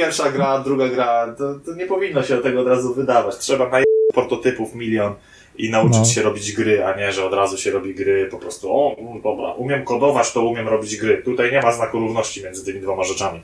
pierwsza 0.00 0.30
gra, 0.30 0.58
druga 0.58 0.88
gra, 0.88 1.34
to, 1.38 1.54
to 1.54 1.74
nie 1.74 1.86
powinno 1.86 2.22
się 2.22 2.38
tego 2.38 2.60
od 2.60 2.66
razu 2.66 2.94
wydawać. 2.94 3.38
Trzeba 3.38 3.68
na 3.68 3.78
prototypów 4.14 4.74
milion 4.74 5.14
i 5.58 5.70
nauczyć 5.70 5.98
no. 5.98 6.04
się 6.04 6.22
robić 6.22 6.52
gry, 6.52 6.84
a 6.84 6.96
nie, 6.96 7.12
że 7.12 7.24
od 7.24 7.34
razu 7.34 7.58
się 7.58 7.70
robi 7.70 7.94
gry 7.94 8.28
po 8.30 8.38
prostu, 8.38 8.72
o, 8.72 8.96
dobra, 9.22 9.52
umiem 9.52 9.84
kodować, 9.84 10.32
to 10.32 10.42
umiem 10.42 10.68
robić 10.68 10.96
gry. 10.96 11.22
Tutaj 11.24 11.52
nie 11.52 11.62
ma 11.62 11.72
znaku 11.72 11.98
równości 11.98 12.44
między 12.44 12.64
tymi 12.64 12.80
dwoma 12.80 13.04
rzeczami. 13.04 13.40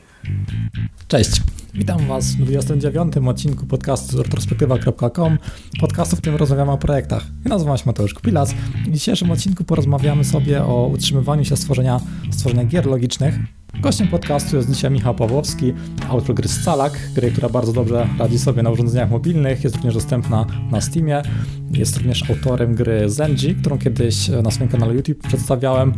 Cześć. 1.08 1.30
Witam 1.78 2.06
Was 2.06 2.32
w 2.32 2.36
29. 2.36 3.16
odcinku 3.16 3.66
podcastu 3.66 4.22
retrospektywa.com, 4.22 5.38
podcastu, 5.80 6.16
w 6.16 6.20
którym 6.20 6.38
rozmawiamy 6.38 6.72
o 6.72 6.78
projektach. 6.78 7.26
Nazywam 7.44 7.76
się 7.76 7.82
Mateusz 7.86 8.14
Kupilas. 8.14 8.52
W 8.86 8.90
dzisiejszym 8.90 9.30
odcinku 9.30 9.64
porozmawiamy 9.64 10.24
sobie 10.24 10.64
o 10.64 10.86
utrzymywaniu 10.86 11.44
się 11.44 11.56
stworzenia, 11.56 12.00
stworzenia 12.30 12.64
gier 12.64 12.86
logicznych. 12.86 13.38
Gościem 13.80 14.08
podcastu 14.08 14.56
jest 14.56 14.70
dzisiaj 14.72 14.90
Michał 14.90 15.14
Pawłowski, 15.14 15.72
autor 16.08 16.34
gry 16.34 16.48
Scalak, 16.48 16.98
gry, 17.14 17.30
która 17.30 17.48
bardzo 17.48 17.72
dobrze 17.72 18.08
radzi 18.18 18.38
sobie 18.38 18.62
na 18.62 18.70
urządzeniach 18.70 19.10
mobilnych, 19.10 19.64
jest 19.64 19.76
również 19.76 19.94
dostępna 19.94 20.46
na 20.70 20.80
Steamie. 20.80 21.22
Jest 21.70 21.96
również 21.96 22.30
autorem 22.30 22.74
gry 22.74 23.10
Zenji, 23.10 23.54
którą 23.54 23.78
kiedyś 23.78 24.28
na 24.28 24.50
swoim 24.50 24.70
kanale 24.70 24.94
YouTube 24.94 25.18
przedstawiałem. 25.18 25.92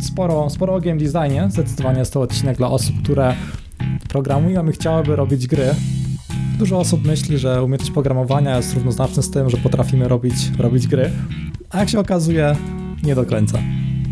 Sporo, 0.00 0.50
sporo 0.50 0.74
o 0.74 0.80
game 0.80 0.96
designie, 0.96 1.48
zdecydowanie 1.50 1.98
jest 1.98 2.12
to 2.12 2.20
odcinek 2.20 2.56
dla 2.56 2.70
osób, 2.70 3.02
które 3.02 3.34
programują 4.08 4.68
i 4.68 4.72
chciałyby 4.72 5.16
robić 5.16 5.46
gry. 5.46 5.74
Dużo 6.58 6.78
osób 6.78 7.04
myśli, 7.04 7.38
że 7.38 7.62
umiejętność 7.62 7.92
programowania 7.92 8.56
jest 8.56 8.74
równoznaczna 8.74 9.22
z 9.22 9.30
tym, 9.30 9.50
że 9.50 9.56
potrafimy 9.56 10.08
robić, 10.08 10.34
robić 10.58 10.86
gry, 10.86 11.10
a 11.70 11.78
jak 11.78 11.88
się 11.88 12.00
okazuje, 12.00 12.56
nie 13.02 13.14
do 13.14 13.24
końca. 13.24 13.58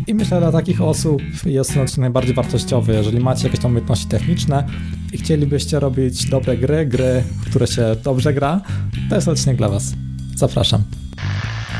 I 0.07 0.13
myślę, 0.13 0.37
że 0.37 0.41
dla 0.41 0.51
takich 0.59 0.81
osób 0.81 1.21
jest 1.45 1.73
ten 1.73 1.81
odcinek 1.81 2.01
najbardziej 2.01 2.35
wartościowy. 2.35 2.93
Jeżeli 2.93 3.19
macie 3.19 3.43
jakieś 3.43 3.59
tam 3.59 3.71
umiejętności 3.71 4.07
techniczne 4.07 4.67
i 5.13 5.17
chcielibyście 5.17 5.79
robić 5.79 6.25
dobre 6.25 6.57
gry, 6.57 6.85
gry, 6.85 7.23
w 7.45 7.49
które 7.49 7.67
się 7.67 7.95
dobrze 8.03 8.33
gra, 8.33 8.61
to 9.09 9.15
jest 9.15 9.27
odcinek 9.27 9.57
dla 9.57 9.69
Was. 9.69 9.93
Zapraszam. 10.35 10.83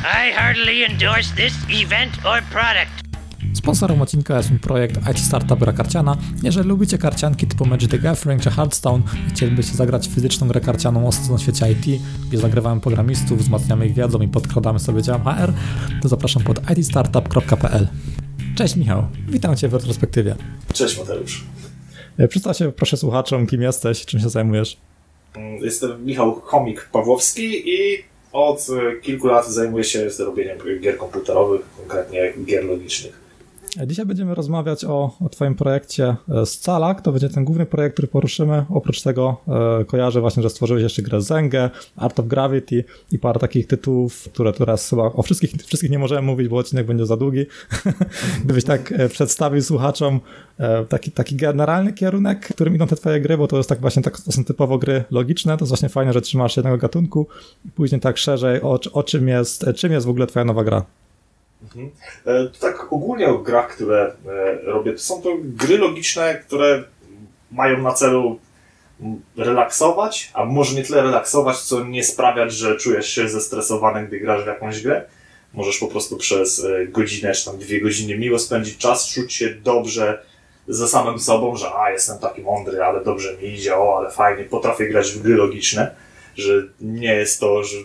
I 0.04 0.34
heartily 0.34 0.86
endorse 0.86 1.36
this 1.36 1.54
event 1.84 2.26
or 2.26 2.42
product. 2.52 3.01
Sponsorem 3.54 4.02
odcinka 4.02 4.38
jest 4.38 4.50
mój 4.50 4.60
projekt 4.60 4.98
IT 5.12 5.20
Startup 5.20 5.60
Gra 5.60 5.74
Karciana. 5.74 6.18
Jeżeli 6.44 6.70
lubicie 6.70 6.98
karcianki 6.98 7.48
typu 7.48 7.66
Magic 7.66 7.92
the 7.92 8.00
Gathering 8.00 8.42
czy 8.42 8.50
Hearthstone 8.50 9.04
i 9.28 9.30
chcielibyście 9.30 9.74
zagrać 9.74 10.08
fizyczną 10.08 10.48
grę 10.48 10.62
karcianą 10.62 11.08
o 11.08 11.38
świecie 11.38 11.72
IT, 11.72 12.02
gdzie 12.30 12.38
zagrywamy 12.38 12.82
programistów, 12.82 13.38
wzmacniamy 13.38 13.88
ich 13.88 13.94
wiedzą 13.94 14.22
i 14.22 14.28
podkradamy 14.28 14.80
sobie 14.80 15.02
dział 15.02 15.20
HR, 15.20 15.54
to 16.02 16.08
zapraszam 16.08 16.44
pod 16.44 16.78
itstartup.pl. 16.78 17.88
Cześć 18.56 18.76
Michał, 18.76 19.08
witam 19.28 19.56
Cię 19.56 19.68
w 19.68 19.74
retrospektywie. 19.74 20.36
Cześć 20.74 21.00
Mateusz. 21.00 21.44
E, 22.18 22.28
przedstaw 22.28 22.58
się 22.58 22.72
proszę 22.72 22.98
słuchaczom, 22.98 23.48
kim 23.48 23.62
jesteś, 23.62 24.06
czym 24.06 24.20
się 24.20 24.30
zajmujesz. 24.30 24.78
Mm, 25.36 25.64
jestem 25.64 26.06
Michał 26.06 26.42
Chomik 26.42 26.90
Pawłowski 26.92 27.70
i 27.70 28.04
od 28.34 28.68
kilku 29.02 29.28
lat 29.28 29.48
zajmuję 29.48 29.84
się 29.84 30.08
robieniem 30.20 30.58
gier 30.82 30.98
komputerowych, 30.98 31.62
konkretnie 31.78 32.34
gier 32.46 32.66
logicznych. 32.66 33.21
Dzisiaj 33.88 34.06
będziemy 34.06 34.36
rozmawiać 34.36 34.86
o, 34.86 35.12
o 35.20 35.30
Twoim 35.30 35.56
projekcie 35.56 36.16
e, 36.30 36.46
Scalak. 36.46 37.02
To 37.02 37.12
będzie 37.12 37.30
ten 37.30 37.46
główny 37.46 37.66
projekt, 37.66 37.94
który 37.94 38.08
poruszymy. 38.08 38.66
Oprócz 38.70 39.02
tego 39.02 39.38
e, 39.82 39.86
kojarzę 39.86 40.22
właśnie, 40.22 40.44
że 40.44 40.50
stworzyłeś 40.50 40.84
jeszcze 40.84 41.02
grę 41.02 41.22
Zengę, 41.22 41.70
Art 41.96 42.20
of 42.20 42.28
Gravity 42.28 42.84
i 43.12 43.20
parę 43.20 43.40
takich 43.40 43.68
tytułów, 43.68 44.30
które 44.34 44.54
teraz 44.54 44.90
chyba 44.90 45.04
o 45.04 45.22
wszystkich, 45.22 45.52
wszystkich 45.52 45.92
nie 45.92 46.00
możemy 46.00 46.22
mówić, 46.22 46.48
bo 46.48 46.58
odcinek 46.58 46.86
będzie 46.86 47.06
za 47.06 47.18
długi. 47.18 47.46
Gdybyś 48.46 48.64
tak 48.64 48.92
e, 48.92 49.10
przedstawił 49.10 49.62
słuchaczom 49.62 50.20
e, 50.58 50.86
taki, 50.86 51.12
taki 51.12 51.36
generalny 51.36 51.94
kierunek, 51.94 52.48
którym 52.54 52.76
idą 52.76 52.88
te 52.88 52.96
Twoje 52.96 53.22
gry, 53.22 53.38
bo 53.38 53.48
to 53.48 53.58
jest 53.58 53.70
tak 53.70 53.82
właśnie, 53.82 54.04
tak, 54.04 54.20
to 54.22 54.32
są 54.32 54.44
typowo 54.44 54.78
gry 54.78 55.04
logiczne, 55.12 55.58
to 55.58 55.66
jest 55.66 55.72
właśnie 55.72 55.90
fajne, 55.90 56.14
że 56.14 56.22
trzymasz 56.22 56.58
jednego 56.58 56.78
gatunku 56.78 57.28
i 57.66 57.72
później 57.72 58.02
tak 58.02 58.18
szerzej 58.18 58.62
o, 58.62 58.80
o 58.94 59.04
czym 59.04 59.28
jest, 59.28 59.66
czym 59.76 59.92
jest 59.92 60.06
w 60.06 60.10
ogóle 60.10 60.28
Twoja 60.28 60.46
nowa 60.46 60.64
gra. 60.64 60.86
Mhm. 61.76 61.92
E, 62.26 62.50
tak 62.60 62.94
ogólnie 62.94 63.28
o 63.28 63.38
grach, 63.38 63.76
które 63.76 64.16
e, 64.28 64.62
robię, 64.64 64.94
to 64.94 65.00
są 65.00 65.22
to 65.22 65.30
gry 65.42 65.78
logiczne, 65.78 66.36
które 66.36 66.84
mają 67.52 67.82
na 67.82 67.94
celu 67.94 68.40
relaksować, 69.38 70.32
a 70.34 70.46
może 70.46 70.76
nie 70.76 70.84
tyle 70.84 71.02
relaksować, 71.02 71.58
co 71.58 71.84
nie 71.84 72.04
sprawiać, 72.04 72.54
że 72.54 72.76
czujesz 72.76 73.10
się 73.10 73.30
zestresowany, 73.30 74.08
gdy 74.08 74.20
grasz 74.20 74.44
w 74.44 74.48
jakąś 74.48 74.82
grę. 74.82 75.06
Możesz 75.54 75.78
po 75.78 75.88
prostu 75.88 76.18
przez 76.18 76.66
e, 76.66 76.88
godzinę 76.88 77.32
czy 77.32 77.46
tam 77.46 77.58
dwie 77.58 77.82
godziny 77.82 78.18
miło 78.18 78.40
spędzić 78.40 78.78
czas, 78.78 79.14
czuć 79.14 79.34
się 79.34 79.50
dobrze 79.50 80.26
ze 80.68 80.88
samym 80.88 81.20
sobą, 81.20 81.56
że 81.56 81.74
a, 81.76 81.92
jestem 81.92 82.20
taki 82.20 82.42
mądry, 82.42 82.84
ale 82.84 83.04
dobrze 83.04 83.38
mi 83.38 83.48
idzie, 83.48 83.78
o, 83.78 83.98
ale 83.98 84.12
fajnie, 84.12 84.44
potrafię 84.44 84.90
grać 84.90 85.12
w 85.12 85.22
gry 85.22 85.36
logiczne, 85.36 85.96
że 86.36 86.64
nie 86.82 87.14
jest 87.14 87.40
to, 87.40 87.64
że 87.64 87.78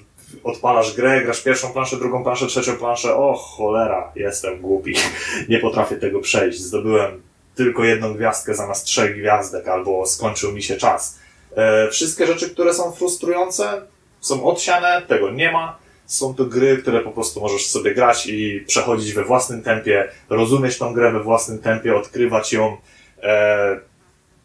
odpalasz 0.44 0.96
grę, 0.96 1.24
grasz 1.24 1.42
pierwszą 1.42 1.72
planszę, 1.72 1.96
drugą 1.96 2.22
planszę, 2.22 2.46
trzecią 2.46 2.76
planszę, 2.76 3.16
o 3.16 3.34
cholera, 3.34 4.12
jestem 4.16 4.60
głupi, 4.60 4.94
nie 5.48 5.58
potrafię 5.58 5.96
tego 5.96 6.20
przejść, 6.20 6.60
zdobyłem 6.60 7.22
tylko 7.54 7.84
jedną 7.84 8.14
gwiazdkę 8.14 8.54
zamiast 8.54 8.84
trzech 8.84 9.18
gwiazdek, 9.18 9.68
albo 9.68 10.06
skończył 10.06 10.52
mi 10.52 10.62
się 10.62 10.76
czas. 10.76 11.18
E, 11.56 11.90
wszystkie 11.90 12.26
rzeczy, 12.26 12.50
które 12.50 12.74
są 12.74 12.92
frustrujące, 12.92 13.82
są 14.20 14.44
odsiane, 14.44 15.02
tego 15.08 15.30
nie 15.30 15.52
ma. 15.52 15.78
Są 16.06 16.34
to 16.34 16.44
gry, 16.44 16.76
które 16.76 17.00
po 17.00 17.10
prostu 17.10 17.40
możesz 17.40 17.66
sobie 17.66 17.94
grać 17.94 18.26
i 18.26 18.64
przechodzić 18.66 19.12
we 19.12 19.24
własnym 19.24 19.62
tempie, 19.62 20.08
rozumieć 20.28 20.78
tą 20.78 20.94
grę 20.94 21.12
we 21.12 21.22
własnym 21.22 21.58
tempie, 21.58 21.96
odkrywać 21.96 22.52
ją 22.52 22.76
e, 23.22 23.80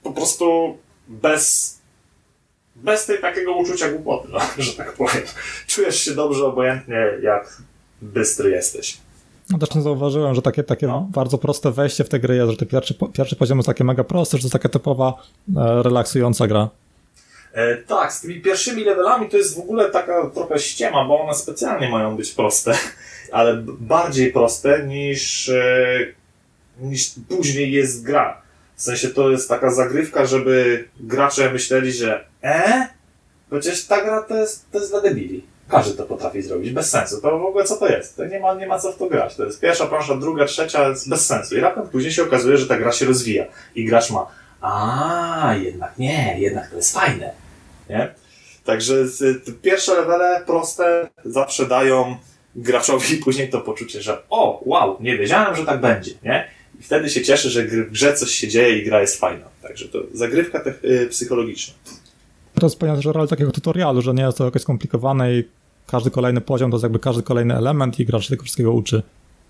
po 0.03 0.11
prostu 0.11 0.77
bez 1.07 1.80
bez 2.83 3.05
tej 3.05 3.21
takiego 3.21 3.53
uczucia 3.53 3.91
głupoty, 3.91 4.27
no, 4.31 4.39
że 4.63 4.73
tak 4.73 4.93
powiem. 4.93 5.23
Czujesz 5.67 6.01
się 6.01 6.11
dobrze, 6.11 6.45
obojętnie 6.45 7.07
jak 7.21 7.61
bystry 8.01 8.49
jesteś. 8.49 8.97
No 9.49 9.57
też 9.57 9.75
nie 9.75 9.81
zauważyłem, 9.81 10.35
że 10.35 10.41
takie, 10.41 10.63
takie 10.63 10.87
no. 10.87 11.07
bardzo 11.11 11.37
proste 11.37 11.71
wejście 11.71 12.03
w 12.03 12.09
tę 12.09 12.19
grę 12.19 12.35
jest, 12.35 12.51
że 12.51 12.57
ten 12.57 12.67
pierwszy, 12.67 12.95
pierwszy 13.13 13.35
poziom 13.35 13.57
jest 13.57 13.67
takie 13.67 13.83
mega 13.83 14.03
prosty, 14.03 14.37
że 14.37 14.41
to 14.41 14.45
jest 14.45 14.53
taka 14.53 14.69
typowa 14.69 15.13
e, 15.57 15.83
relaksująca 15.83 16.47
gra. 16.47 16.69
E, 17.53 17.77
tak, 17.77 18.13
z 18.13 18.21
tymi 18.21 18.41
pierwszymi 18.41 18.83
levelami 18.83 19.29
to 19.29 19.37
jest 19.37 19.55
w 19.55 19.59
ogóle 19.59 19.91
taka 19.91 20.29
trochę 20.29 20.59
ściema, 20.59 21.05
bo 21.05 21.21
one 21.21 21.33
specjalnie 21.33 21.89
mają 21.89 22.15
być 22.17 22.31
proste, 22.31 22.73
ale 23.31 23.63
bardziej 23.79 24.33
proste 24.33 24.83
niż, 24.87 25.49
e, 25.49 26.13
niż 26.79 27.11
później 27.29 27.71
jest 27.71 28.03
gra. 28.03 28.41
W 28.81 28.83
sensie 28.83 29.07
to 29.07 29.29
jest 29.29 29.49
taka 29.49 29.71
zagrywka, 29.71 30.25
żeby 30.25 30.87
gracze 30.99 31.51
myśleli, 31.53 31.91
że 31.91 32.25
e? 32.43 32.87
Przecież 33.49 33.85
ta 33.85 34.01
gra 34.01 34.21
to 34.21 34.37
jest, 34.37 34.71
to 34.71 34.79
jest 34.79 34.91
dla 34.91 35.01
debili. 35.01 35.43
Każdy 35.69 35.97
to 35.97 36.05
potrafi 36.05 36.41
zrobić, 36.41 36.71
bez 36.71 36.89
sensu. 36.89 37.21
To 37.21 37.39
w 37.39 37.45
ogóle 37.45 37.63
co 37.63 37.77
to 37.77 37.87
jest? 37.87 38.17
To 38.17 38.25
nie 38.25 38.39
ma, 38.39 38.53
nie 38.53 38.67
ma 38.67 38.79
co 38.79 38.91
w 38.91 38.97
to 38.97 39.05
grać. 39.05 39.35
To 39.35 39.45
jest 39.45 39.59
pierwsza 39.59 39.85
plansza, 39.85 40.15
druga, 40.15 40.45
trzecia, 40.45 40.89
jest 40.89 41.09
bez 41.09 41.25
sensu. 41.25 41.57
I 41.57 41.59
raptem 41.59 41.89
później 41.89 42.13
się 42.13 42.23
okazuje, 42.23 42.57
że 42.57 42.67
ta 42.67 42.77
gra 42.77 42.91
się 42.91 43.05
rozwija. 43.05 43.45
I 43.75 43.85
gracz 43.85 44.11
ma, 44.11 44.27
a 44.61 45.55
jednak 45.61 45.97
nie, 45.97 46.39
jednak 46.39 46.69
to 46.69 46.75
jest 46.75 46.93
fajne. 46.93 47.31
Nie? 47.89 48.13
Także 48.65 48.95
pierwsze 49.61 49.95
levele 49.95 50.43
proste 50.45 51.09
zawsze 51.25 51.65
dają 51.65 52.17
graczowi 52.55 53.17
później 53.25 53.49
to 53.49 53.61
poczucie, 53.61 54.01
że 54.01 54.21
o, 54.29 54.61
wow, 54.65 54.97
nie 54.99 55.17
wiedziałem, 55.17 55.55
że 55.55 55.65
tak 55.65 55.81
będzie, 55.81 56.11
nie? 56.23 56.60
I 56.81 56.83
wtedy 56.83 57.09
się 57.09 57.21
cieszy, 57.21 57.49
że 57.49 57.63
w 57.63 57.91
grze 57.91 58.13
coś 58.13 58.31
się 58.31 58.47
dzieje 58.47 58.79
i 58.79 58.85
gra 58.85 59.01
jest 59.01 59.19
fajna. 59.19 59.45
Także 59.61 59.87
to 59.87 59.99
zagrywka 60.13 60.59
te, 60.59 60.73
y, 60.83 61.07
psychologiczna. 61.07 61.73
To 62.59 62.65
jest 62.65 62.79
że 62.99 63.11
rola 63.11 63.27
takiego 63.27 63.51
tutorialu, 63.51 64.01
że 64.01 64.13
nie 64.13 64.23
jest 64.23 64.37
to 64.37 64.45
jakieś 64.45 64.61
skomplikowane 64.61 65.33
i 65.33 65.43
każdy 65.87 66.11
kolejny 66.11 66.41
poziom 66.41 66.71
to 66.71 66.75
jest 66.75 66.83
jakby 66.83 66.99
każdy 66.99 67.23
kolejny 67.23 67.57
element 67.57 67.99
i 67.99 68.05
gracz 68.05 68.23
się 68.23 68.29
tego 68.29 68.43
wszystkiego 68.43 68.71
uczy. 68.71 69.03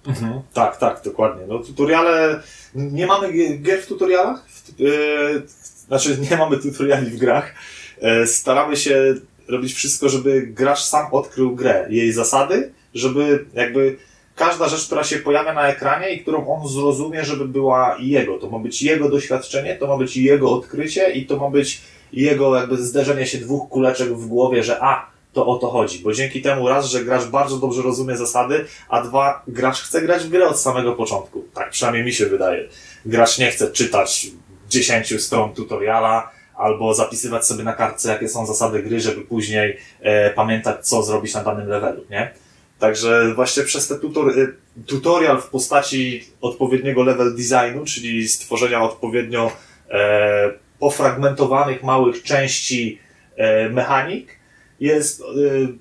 Mhm. 0.08 0.42
Tak, 0.54 0.78
tak, 0.78 1.02
dokładnie. 1.06 1.44
No 1.48 1.60
tutoriale, 1.60 2.42
nie 2.76 3.08
mamy 3.08 3.34
gier 3.62 3.82
w 3.82 3.88
tutorialach, 3.88 4.46
yy, 4.80 5.44
znaczy 5.88 6.18
nie 6.32 6.38
mamy 6.38 6.58
tutoriali 6.58 7.12
w 7.12 7.18
grach. 7.18 7.56
Yy, 8.02 8.28
staramy 8.28 8.78
się 8.78 9.16
robić 9.48 9.74
wszystko, 9.74 10.10
żeby 10.10 10.42
gracz 10.42 10.84
sam 10.84 11.06
odkrył 11.12 11.56
grę, 11.56 11.88
jej 11.90 12.14
zasady, 12.14 12.72
żeby 12.94 13.46
jakby 13.54 13.98
każda 14.42 14.68
rzecz, 14.68 14.86
która 14.86 15.04
się 15.04 15.18
pojawia 15.18 15.54
na 15.54 15.68
ekranie 15.68 16.10
i 16.10 16.22
którą 16.22 16.48
on 16.48 16.68
zrozumie, 16.68 17.26
żeby 17.26 17.46
była 17.46 17.96
jego. 18.00 18.38
To 18.38 18.50
ma 18.50 18.60
być 18.60 18.82
jego 18.82 19.10
doświadczenie, 19.10 19.76
to 19.76 19.88
ma 19.88 19.98
być 19.98 20.18
jego 20.18 20.52
odkrycie 20.52 21.12
i 21.12 21.26
to 21.26 21.38
ma 21.38 21.50
być 21.50 21.82
jego 22.14 22.56
jakby 22.56 22.78
zderzenie 22.78 23.28
się 23.28 23.38
dwóch 23.38 23.70
kuleczek 23.70 24.10
w 24.14 24.28
głowie, 24.28 24.64
że 24.64 24.84
a, 24.84 25.12
to 25.34 25.46
o 25.46 25.56
to 25.56 25.68
chodzi. 25.68 26.00
Bo 26.00 26.14
dzięki 26.14 26.42
temu 26.42 26.70
raz, 26.70 26.86
że 26.86 27.06
gracz 27.06 27.26
bardzo 27.26 27.58
dobrze 27.58 27.82
rozumie 27.82 28.18
zasady, 28.18 28.66
a 28.90 29.02
dwa, 29.02 29.44
gracz 29.48 29.82
chce 29.82 30.02
grać 30.02 30.24
w 30.24 30.30
grę 30.30 30.48
od 30.48 30.60
samego 30.60 30.94
początku. 30.94 31.44
Tak 31.54 31.70
przynajmniej 31.70 32.06
mi 32.06 32.14
się 32.14 32.26
wydaje. 32.26 32.68
Gracz 33.06 33.38
nie 33.38 33.52
chce 33.52 33.72
czytać 33.72 34.28
10 34.70 35.24
stron 35.24 35.54
tutoriala, 35.54 36.32
albo 36.56 36.94
zapisywać 36.94 37.46
sobie 37.46 37.64
na 37.64 37.74
kartce, 37.74 38.10
jakie 38.10 38.30
są 38.30 38.46
zasady 38.46 38.84
gry, 38.84 39.00
żeby 39.00 39.22
później 39.22 39.78
e, 40.02 40.30
pamiętać, 40.30 40.88
co 40.88 41.04
zrobić 41.04 41.34
na 41.34 41.44
danym 41.44 41.68
levelu, 41.68 42.02
nie? 42.10 42.34
Także 42.82 43.34
właśnie 43.36 43.64
przez 43.64 43.88
ten 43.88 44.00
tutor, 44.00 44.40
y, 44.40 44.56
tutorial 44.88 45.42
w 45.42 45.48
postaci 45.48 46.26
odpowiedniego 46.42 47.04
level 47.04 47.36
designu, 47.36 47.86
czyli 47.86 48.28
stworzenia 48.28 48.84
odpowiednio 48.84 49.52
e, 49.90 50.52
pofragmentowanych 50.80 51.84
małych 51.84 52.24
części 52.24 53.00
e, 53.36 53.70
mechanik 53.70 54.40
jest 54.80 55.22
e, 55.22 55.24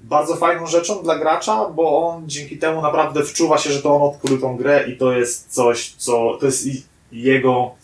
bardzo 0.02 0.36
fajną 0.36 0.66
rzeczą 0.66 1.02
dla 1.02 1.18
gracza, 1.18 1.68
bo 1.68 2.08
on 2.08 2.28
dzięki 2.28 2.58
temu 2.58 2.82
naprawdę 2.82 3.24
wczuwa 3.24 3.58
się, 3.58 3.70
że 3.70 3.82
to 3.82 3.96
on 3.96 4.02
odkrył 4.02 4.40
tą 4.40 4.56
grę 4.56 4.84
i 4.88 4.96
to 4.96 5.12
jest 5.12 5.54
coś, 5.54 5.94
co 5.96 6.38
to 6.40 6.46
jest 6.46 6.66
jego 7.12 7.74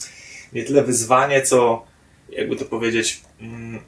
nie 0.52 0.64
tyle 0.64 0.82
wyzwanie, 0.82 1.42
co 1.42 1.84
jakby 2.28 2.56
to 2.56 2.64
powiedzieć 2.64 3.20
mm, 3.40 3.80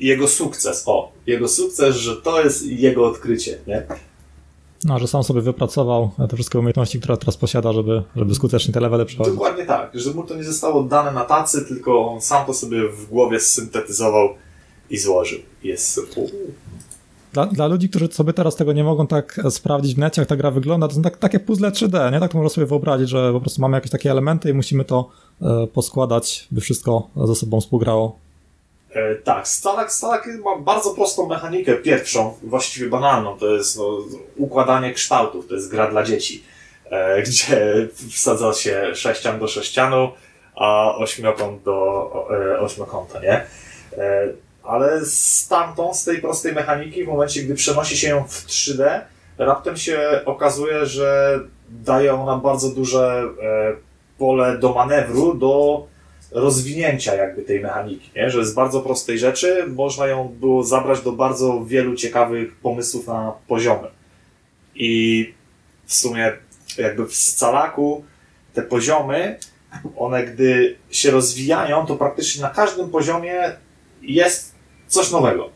jego 0.00 0.28
sukces. 0.28 0.82
O, 0.86 1.12
jego 1.26 1.48
sukces, 1.48 1.96
że 1.96 2.16
to 2.16 2.44
jest 2.44 2.66
jego 2.66 3.06
odkrycie, 3.06 3.58
nie? 3.66 3.82
No, 4.84 4.98
że 4.98 5.08
sam 5.08 5.24
sobie 5.24 5.40
wypracował 5.40 6.10
te 6.28 6.36
wszystkie 6.36 6.58
umiejętności, 6.58 6.98
które 6.98 7.16
teraz 7.16 7.36
posiada, 7.36 7.72
żeby, 7.72 8.02
żeby 8.16 8.34
skutecznie 8.34 8.74
te 8.74 8.80
levely 8.80 9.04
przechodzić. 9.04 9.34
Dokładnie 9.34 9.66
tak, 9.66 9.90
że 9.94 10.14
mu 10.14 10.22
to 10.22 10.34
nie 10.36 10.44
zostało 10.44 10.82
dane 10.82 11.12
na 11.12 11.24
tacy, 11.24 11.64
tylko 11.64 12.08
on 12.08 12.20
sam 12.20 12.46
to 12.46 12.54
sobie 12.54 12.88
w 12.88 13.08
głowie 13.10 13.40
syntetyzował 13.40 14.28
i 14.90 14.98
złożył. 14.98 15.38
Jest 15.62 16.00
Dla, 17.32 17.46
dla 17.46 17.66
ludzi, 17.66 17.88
którzy 17.88 18.08
sobie 18.12 18.32
teraz 18.32 18.56
tego 18.56 18.72
nie 18.72 18.84
mogą 18.84 19.06
tak 19.06 19.40
sprawdzić 19.50 19.94
w 19.94 19.98
necie, 19.98 20.22
jak 20.22 20.28
ta 20.28 20.36
gra 20.36 20.50
wygląda, 20.50 20.88
to 20.88 20.94
są 20.94 21.02
tak, 21.02 21.16
takie 21.16 21.40
puzzle 21.40 21.70
3D, 21.70 22.12
nie? 22.12 22.20
Tak 22.20 22.32
to 22.32 22.38
można 22.38 22.54
sobie 22.54 22.66
wyobrazić, 22.66 23.08
że 23.08 23.32
po 23.32 23.40
prostu 23.40 23.62
mamy 23.62 23.76
jakieś 23.76 23.90
takie 23.90 24.10
elementy 24.10 24.50
i 24.50 24.54
musimy 24.54 24.84
to 24.84 25.08
e, 25.42 25.66
poskładać, 25.66 26.48
by 26.50 26.60
wszystko 26.60 27.08
ze 27.24 27.34
sobą 27.34 27.60
współgrało. 27.60 28.23
E, 28.94 29.14
tak, 29.14 29.48
Stalag, 29.48 29.92
Stalag 29.92 30.26
ma 30.44 30.56
bardzo 30.58 30.94
prostą 30.94 31.26
mechanikę, 31.26 31.74
pierwszą, 31.74 32.34
właściwie 32.42 32.88
banalną, 32.88 33.38
to 33.38 33.54
jest 33.54 33.78
no, 33.78 33.98
układanie 34.36 34.92
kształtów, 34.92 35.48
to 35.48 35.54
jest 35.54 35.70
gra 35.70 35.90
dla 35.90 36.02
dzieci, 36.02 36.44
e, 36.90 37.22
gdzie 37.26 37.88
wsadza 38.10 38.52
się 38.52 38.94
sześcian 38.94 39.38
do 39.38 39.48
sześcianu, 39.48 40.12
a 40.56 40.94
ośmiokąt 40.96 41.62
do 41.62 42.10
e, 42.30 42.60
ośmiokąta, 42.60 43.20
nie? 43.20 43.46
E, 43.98 44.28
ale 44.62 45.04
stamtąd, 45.06 45.96
z 45.96 46.04
tej 46.04 46.20
prostej 46.20 46.52
mechaniki, 46.52 47.04
w 47.04 47.08
momencie, 47.08 47.42
gdy 47.42 47.54
przenosi 47.54 47.96
się 47.96 48.08
ją 48.08 48.24
w 48.28 48.46
3D, 48.46 49.00
raptem 49.38 49.76
się 49.76 50.20
okazuje, 50.24 50.86
że 50.86 51.40
daje 51.68 52.14
ona 52.14 52.36
bardzo 52.36 52.68
duże 52.68 53.24
e, 53.42 53.76
pole 54.18 54.58
do 54.58 54.72
manewru, 54.72 55.34
do 55.34 55.86
rozwinięcia 56.34 57.14
jakby 57.14 57.42
tej 57.42 57.60
mechaniki, 57.60 58.10
nie? 58.16 58.30
że 58.30 58.46
z 58.46 58.54
bardzo 58.54 58.80
prostej 58.80 59.18
rzeczy 59.18 59.66
można 59.68 60.06
ją 60.06 60.28
było 60.40 60.64
zabrać 60.64 61.00
do 61.00 61.12
bardzo 61.12 61.64
wielu 61.64 61.94
ciekawych 61.94 62.56
pomysłów 62.56 63.06
na 63.06 63.32
poziomy. 63.48 63.88
I 64.74 65.32
w 65.86 65.94
sumie 65.94 66.32
jakby 66.78 67.06
w 67.06 67.14
scalaku 67.14 68.04
te 68.54 68.62
poziomy, 68.62 69.38
one 69.96 70.24
gdy 70.24 70.76
się 70.90 71.10
rozwijają, 71.10 71.86
to 71.86 71.96
praktycznie 71.96 72.42
na 72.42 72.50
każdym 72.50 72.90
poziomie 72.90 73.52
jest 74.02 74.54
coś 74.88 75.10
nowego. 75.10 75.50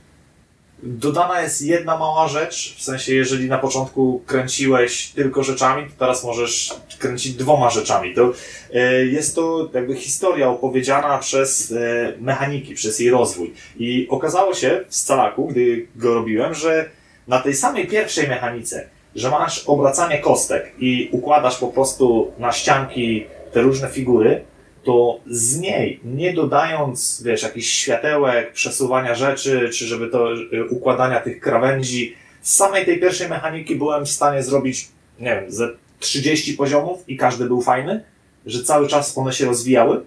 Dodana 0.82 1.42
jest 1.42 1.62
jedna 1.62 1.98
mała 1.98 2.28
rzecz, 2.28 2.76
w 2.76 2.82
sensie 2.82 3.14
jeżeli 3.14 3.48
na 3.48 3.58
początku 3.58 4.22
kręciłeś 4.26 5.08
tylko 5.08 5.42
rzeczami, 5.42 5.82
to 5.82 5.90
teraz 5.98 6.24
możesz 6.24 6.74
kręcić 6.98 7.34
dwoma 7.34 7.70
rzeczami. 7.70 8.14
To 8.14 8.32
e, 8.74 9.04
jest 9.04 9.34
to 9.34 9.70
jakby 9.74 9.96
historia 9.96 10.48
opowiedziana 10.48 11.18
przez 11.18 11.72
e, 11.72 12.12
mechaniki, 12.20 12.74
przez 12.74 13.00
jej 13.00 13.10
rozwój. 13.10 13.54
I 13.76 14.06
okazało 14.10 14.54
się 14.54 14.84
w 14.88 14.96
Scalaku, 14.96 15.46
gdy 15.46 15.86
go 15.96 16.14
robiłem, 16.14 16.54
że 16.54 16.90
na 17.28 17.40
tej 17.40 17.54
samej 17.54 17.86
pierwszej 17.86 18.28
mechanice, 18.28 18.88
że 19.14 19.30
masz 19.30 19.64
obracanie 19.66 20.18
kostek 20.18 20.72
i 20.78 21.08
układasz 21.12 21.56
po 21.56 21.68
prostu 21.68 22.32
na 22.38 22.52
ścianki 22.52 23.26
te 23.52 23.62
różne 23.62 23.88
figury, 23.88 24.44
to 24.88 25.20
z 25.26 25.60
niej, 25.60 26.00
nie 26.04 26.32
dodając, 26.32 27.22
wiesz, 27.22 27.42
jakichś 27.42 27.68
światełek, 27.68 28.52
przesuwania 28.52 29.14
rzeczy, 29.14 29.68
czy 29.72 29.86
żeby 29.86 30.08
to 30.08 30.32
y, 30.32 30.68
układania 30.70 31.20
tych 31.20 31.40
krawędzi, 31.40 32.14
z 32.42 32.56
samej 32.56 32.84
tej 32.84 33.00
pierwszej 33.00 33.28
mechaniki 33.28 33.76
byłem 33.76 34.06
w 34.06 34.08
stanie 34.08 34.42
zrobić, 34.42 34.88
nie 35.20 35.40
wiem, 35.40 35.52
ze 35.52 35.68
30 35.98 36.54
poziomów 36.54 37.08
i 37.08 37.16
każdy 37.16 37.44
był 37.44 37.62
fajny, 37.62 38.04
że 38.46 38.62
cały 38.62 38.88
czas 38.88 39.18
one 39.18 39.32
się 39.32 39.46
rozwijały. 39.46 40.00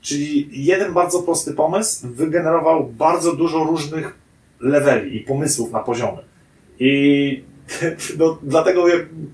Czyli 0.00 0.48
jeden 0.64 0.92
bardzo 0.92 1.22
prosty 1.22 1.52
pomysł 1.52 2.08
wygenerował 2.08 2.84
bardzo 2.84 3.36
dużo 3.36 3.64
różnych 3.64 4.18
leveli 4.60 5.16
i 5.16 5.20
pomysłów 5.20 5.72
na 5.72 5.80
poziomy. 5.80 6.22
I 6.78 7.42
no, 8.18 8.38
dlatego, 8.42 8.84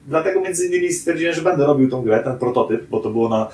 dlatego 0.07 0.41
między 0.41 0.67
innymi 0.67 0.93
stwierdziłem, 0.93 1.35
że 1.35 1.43
będę 1.43 1.67
robił 1.67 1.91
tą 1.91 2.03
grę, 2.03 2.23
ten 2.25 2.39
prototyp, 2.39 2.87
bo 2.89 3.01
to 3.01 3.11
było 3.11 3.29
na 3.29 3.49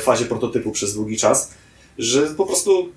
fazie 0.00 0.24
prototypu 0.24 0.70
przez 0.72 0.94
długi 0.94 1.16
czas, 1.16 1.54
że 1.98 2.22
po 2.22 2.46
prostu 2.46 2.88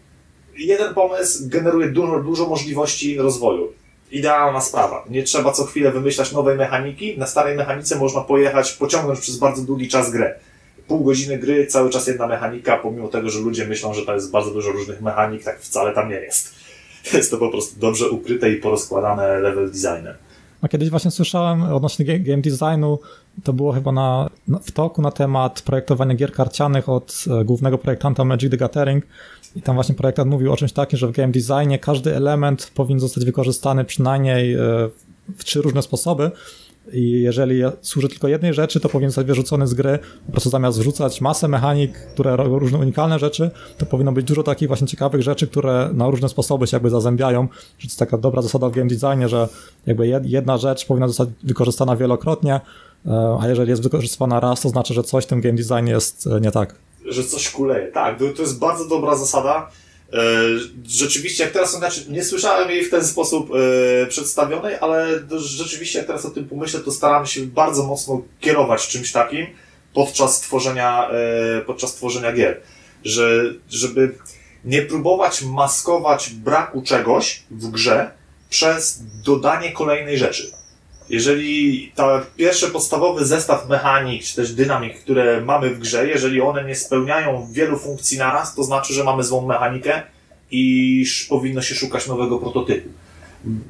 jeden 0.58 0.94
pomysł 0.94 1.44
generuje 1.50 1.88
dużo, 1.90 2.20
dużo 2.24 2.48
możliwości 2.50 3.18
rozwoju. 3.18 3.74
Idealna 4.12 4.62
sprawa. 4.62 5.06
Nie 5.10 5.24
trzeba 5.24 5.52
co 5.52 5.64
chwilę 5.66 5.92
wymyślać 5.92 6.32
nowej 6.32 6.58
mechaniki. 6.58 7.18
Na 7.18 7.28
starej 7.28 7.58
mechanice 7.58 7.96
można 8.00 8.22
pojechać, 8.22 8.72
pociągnąć 8.72 9.20
przez 9.20 9.38
bardzo 9.38 9.62
długi 9.62 9.88
czas 9.88 10.12
grę. 10.12 10.36
Pół 10.88 11.04
godziny 11.04 11.38
gry, 11.38 11.68
cały 11.68 11.90
czas 11.90 12.08
jedna 12.08 12.28
mechanika, 12.28 12.78
pomimo 12.78 13.08
tego, 13.08 13.30
że 13.30 13.40
ludzie 13.40 13.66
myślą, 13.68 13.94
że 13.94 14.06
to 14.06 14.14
jest 14.14 14.32
bardzo 14.32 14.52
dużo 14.52 14.72
różnych 14.72 15.02
mechanik, 15.02 15.44
tak 15.44 15.62
wcale 15.62 15.94
tam 15.94 16.10
nie 16.10 16.16
jest. 16.16 16.56
Jest 17.14 17.32
to 17.32 17.38
po 17.38 17.50
prostu 17.50 17.80
dobrze 17.80 18.10
ukryte 18.10 18.52
i 18.52 18.56
porozkładane 18.56 19.40
level 19.40 19.72
designem. 19.72 20.16
No 20.62 20.70
kiedyś 20.70 20.90
właśnie 20.90 21.12
słyszałem 21.12 21.64
odnośnie 21.64 22.06
ga- 22.06 22.24
game 22.24 22.42
designu, 22.42 23.00
to 23.44 23.54
było 23.54 23.72
chyba 23.72 23.92
na, 23.92 24.30
w 24.62 24.72
toku 24.72 25.02
na 25.02 25.12
temat 25.12 25.62
projektowania 25.62 26.16
gier 26.16 26.32
karcianych 26.32 26.90
od 26.90 27.26
e, 27.42 27.46
głównego 27.46 27.78
projektanta 27.78 28.26
Magic 28.26 28.52
the 28.52 28.58
Gathering 28.58 29.06
i 29.56 29.62
tam 29.62 29.76
właśnie 29.76 29.96
projektant 29.96 30.32
mówił 30.32 30.54
o 30.54 30.58
czymś 30.58 30.74
takim, 30.74 31.00
że 31.00 31.08
w 31.08 31.12
game 31.12 31.34
designie 31.34 31.80
każdy 31.80 32.16
element 32.16 32.72
powinien 32.76 33.00
zostać 33.00 33.26
wykorzystany 33.26 33.86
przynajmniej 33.86 34.54
e, 34.54 34.60
w 35.38 35.44
trzy 35.44 35.62
różne 35.62 35.82
sposoby 35.82 36.32
i 36.94 37.22
jeżeli 37.22 37.62
służy 37.82 38.10
tylko 38.10 38.28
jednej 38.28 38.54
rzeczy, 38.54 38.80
to 38.80 38.90
powinien 38.90 39.10
zostać 39.10 39.28
wyrzucony 39.28 39.68
z 39.68 39.74
gry. 39.74 40.00
Po 40.26 40.32
prostu 40.32 40.50
zamiast 40.50 40.80
wrzucać 40.80 41.22
masę 41.22 41.48
mechanik, 41.48 41.94
które 41.94 42.36
robią 42.36 42.60
różne 42.60 42.78
unikalne 42.78 43.20
rzeczy, 43.20 43.52
to 43.78 43.86
powinno 43.86 44.12
być 44.12 44.26
dużo 44.26 44.44
takich 44.44 44.68
właśnie 44.68 44.88
ciekawych 44.88 45.22
rzeczy, 45.22 45.48
które 45.48 45.90
na 45.94 46.10
różne 46.10 46.30
sposoby 46.30 46.68
się 46.68 46.76
jakby 46.76 46.90
zazębiają. 46.90 47.48
Że 47.78 47.88
to 47.88 47.92
jest 47.92 48.00
taka 48.00 48.18
dobra 48.18 48.42
zasada 48.42 48.70
w 48.70 48.72
game 48.72 48.88
designie, 48.88 49.30
że 49.30 49.48
jakby 49.86 50.04
jed- 50.04 50.26
jedna 50.26 50.58
rzecz 50.58 50.86
powinna 50.86 51.08
zostać 51.08 51.30
wykorzystana 51.44 51.96
wielokrotnie, 51.96 52.62
a 53.42 53.48
jeżeli 53.48 53.70
jest 53.70 53.84
wykorzystywana 53.84 54.40
raz, 54.40 54.62
to 54.62 54.70
znaczy, 54.70 54.94
że 54.94 55.04
coś 55.04 55.24
w 55.24 55.28
tym 55.28 55.42
game 55.42 55.56
designie 55.56 55.92
jest 55.92 56.28
e, 56.28 56.42
nie 56.42 56.52
tak. 56.52 56.76
że 57.06 57.24
coś 57.24 57.50
kuleje. 57.50 57.88
Tak, 57.88 58.20
to, 58.36 58.42
jest 58.42 58.60
bardzo 58.60 58.86
dobra 58.86 59.16
zasada. 59.16 59.72
E, 60.14 60.18
Rzeczywiście, 60.86 61.44
jak 61.44 61.54
teraz, 61.54 61.78
znaczy, 61.78 62.06
nie 62.10 62.24
słyszałem 62.24 62.70
jej 62.70 62.86
w 62.86 62.90
ten 62.92 63.06
sposób 63.06 63.50
e, 64.04 64.06
przedstawionej, 64.06 64.76
ale 64.82 65.20
rzeczywiście, 65.38 65.98
jak 65.98 66.08
teraz 66.08 66.26
o 66.26 66.30
tym 66.30 66.50
pomyślę, 66.50 66.80
to 66.80 66.92
staramy 66.92 67.28
się 67.28 67.42
bardzo 67.42 67.84
mocno 67.84 68.22
kierować 68.40 68.88
czymś 68.88 69.12
takim 69.12 69.46
podczas 69.94 70.40
tworzenia, 70.40 71.10
e, 71.10 71.62
podczas 71.62 71.96
tworzenia 71.96 72.34
gier. 72.34 72.62
Że, 73.04 73.44
żeby 73.70 74.16
nie 74.66 74.82
próbować 74.82 75.42
maskować 75.42 76.30
braku 76.30 76.82
czegoś 76.82 77.44
w 77.52 77.68
grze 77.68 78.12
przez 78.50 79.04
dodanie 79.24 79.72
kolejnej 79.72 80.18
rzeczy. 80.18 80.52
Jeżeli 81.10 81.92
ta 81.96 82.26
pierwszy 82.36 82.68
podstawowy 82.68 83.26
zestaw 83.26 83.70
mechanik, 83.70 84.24
czy 84.24 84.36
też 84.36 84.54
dynamik, 84.54 85.00
które 85.00 85.42
mamy 85.42 85.70
w 85.70 85.80
grze, 85.80 86.08
jeżeli 86.08 86.42
one 86.42 86.66
nie 86.66 86.76
spełniają 86.76 87.48
wielu 87.52 87.78
funkcji 87.78 88.18
naraz, 88.18 88.56
to 88.56 88.64
znaczy, 88.64 88.94
że 88.94 89.04
mamy 89.04 89.24
złą 89.24 89.48
mechanikę 89.48 90.02
i 90.52 91.06
powinno 91.30 91.62
się 91.62 91.76
szukać 91.76 92.08
nowego 92.08 92.38
prototypu. 92.38 92.90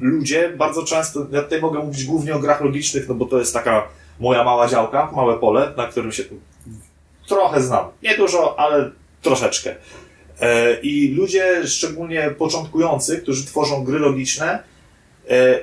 Ludzie 0.00 0.48
bardzo 0.48 0.84
często, 0.84 1.26
ja 1.32 1.42
tutaj 1.42 1.60
mogę 1.60 1.78
mówić 1.78 2.04
głównie 2.04 2.34
o 2.34 2.38
grach 2.38 2.60
logicznych, 2.60 3.08
no 3.08 3.14
bo 3.14 3.24
to 3.24 3.38
jest 3.38 3.54
taka 3.54 3.88
moja 4.20 4.44
mała 4.44 4.68
działka, 4.68 5.10
małe 5.16 5.38
pole, 5.38 5.72
na 5.76 5.86
którym 5.86 6.12
się 6.12 6.22
trochę 7.28 7.62
znam. 7.62 7.84
Nie 8.02 8.16
dużo, 8.16 8.60
ale 8.60 8.90
troszeczkę. 9.22 9.74
E, 10.40 10.80
I 10.80 11.14
ludzie, 11.14 11.66
szczególnie 11.66 12.34
początkujący, 12.38 13.18
którzy 13.18 13.46
tworzą 13.46 13.84
gry 13.84 13.98
logiczne, 13.98 14.58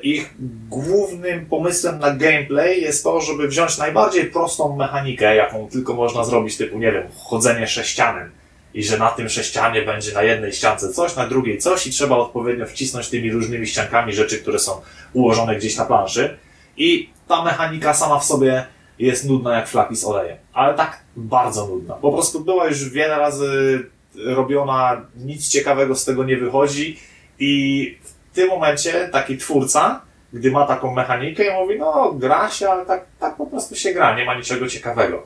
Ich 0.03 0.33
głównym 0.69 1.45
pomysłem 1.45 1.99
na 1.99 2.11
gameplay 2.11 2.81
jest 2.81 3.03
to, 3.03 3.21
żeby 3.21 3.47
wziąć 3.47 3.77
najbardziej 3.77 4.25
prostą 4.25 4.75
mechanikę, 4.75 5.35
jaką 5.35 5.67
tylko 5.69 5.93
można 5.93 6.23
zrobić, 6.23 6.57
typu, 6.57 6.79
nie 6.79 6.91
wiem, 6.91 7.03
chodzenie 7.15 7.67
sześcianem. 7.67 8.31
I 8.73 8.83
że 8.83 8.97
na 8.97 9.09
tym 9.09 9.29
sześcianie 9.29 9.81
będzie 9.81 10.13
na 10.13 10.23
jednej 10.23 10.53
ściance 10.53 10.93
coś, 10.93 11.15
na 11.15 11.27
drugiej 11.27 11.57
coś 11.57 11.87
i 11.87 11.91
trzeba 11.91 12.17
odpowiednio 12.17 12.65
wcisnąć 12.65 13.09
tymi 13.09 13.31
różnymi 13.31 13.67
ściankami 13.67 14.13
rzeczy, 14.13 14.39
które 14.39 14.59
są 14.59 14.81
ułożone 15.13 15.55
gdzieś 15.55 15.77
na 15.77 15.85
planszy. 15.85 16.37
I 16.77 17.09
ta 17.27 17.43
mechanika 17.43 17.93
sama 17.93 18.19
w 18.19 18.25
sobie 18.25 18.65
jest 18.99 19.25
nudna 19.25 19.55
jak 19.55 19.67
flaki 19.67 19.95
z 19.95 20.05
olejem. 20.05 20.37
Ale 20.53 20.73
tak 20.73 20.99
bardzo 21.15 21.67
nudna. 21.67 21.93
Po 21.93 22.11
prostu 22.11 22.39
była 22.39 22.67
już 22.67 22.89
wiele 22.89 23.17
razy 23.17 23.79
robiona, 24.25 25.05
nic 25.15 25.49
ciekawego 25.49 25.95
z 25.95 26.05
tego 26.05 26.23
nie 26.23 26.37
wychodzi 26.37 26.99
i 27.39 27.97
w 28.03 28.12
tym 28.33 28.49
momencie 28.49 29.09
taki 29.11 29.37
twórca, 29.37 30.01
gdy 30.33 30.51
ma 30.51 30.67
taką 30.67 30.93
mechanikę 30.93 31.43
i 31.43 31.53
mówi, 31.53 31.79
no 31.79 32.13
gra 32.13 32.49
się, 32.49 32.69
ale 32.69 32.85
tak, 32.85 33.05
tak 33.19 33.35
po 33.35 33.45
prostu 33.45 33.75
się 33.75 33.93
gra, 33.93 34.17
nie 34.17 34.25
ma 34.25 34.35
niczego 34.35 34.67
ciekawego. 34.67 35.23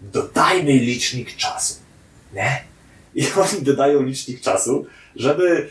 Dodajmy 0.00 0.72
licznik 0.72 1.36
czasu, 1.36 1.74
nie? 2.32 2.64
i 3.14 3.26
oni 3.52 3.62
dodają 3.62 4.02
licznik 4.02 4.40
czasu, 4.40 4.86
żeby 5.16 5.68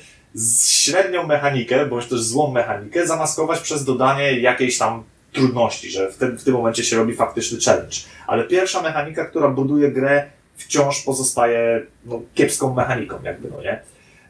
średnią 0.67 1.27
mechanikę, 1.27 1.85
bądź 1.85 2.05
też 2.05 2.21
złą 2.21 2.51
mechanikę 2.51 3.07
zamaskować 3.07 3.59
przez 3.59 3.85
dodanie 3.85 4.39
jakiejś 4.39 4.77
tam 4.77 5.03
trudności, 5.31 5.89
że 5.91 6.11
w 6.11 6.17
tym, 6.17 6.37
w 6.37 6.43
tym 6.43 6.53
momencie 6.53 6.83
się 6.83 6.97
robi 6.97 7.15
faktyczny 7.15 7.59
challenge. 7.65 7.95
Ale 8.27 8.43
pierwsza 8.43 8.81
mechanika, 8.81 9.25
która 9.25 9.49
buduje 9.49 9.91
grę, 9.91 10.29
wciąż 10.55 11.01
pozostaje 11.01 11.85
no, 12.05 12.21
kiepską 12.33 12.73
mechaniką, 12.73 13.19
jakby, 13.23 13.49
no 13.49 13.61
nie? 13.61 13.81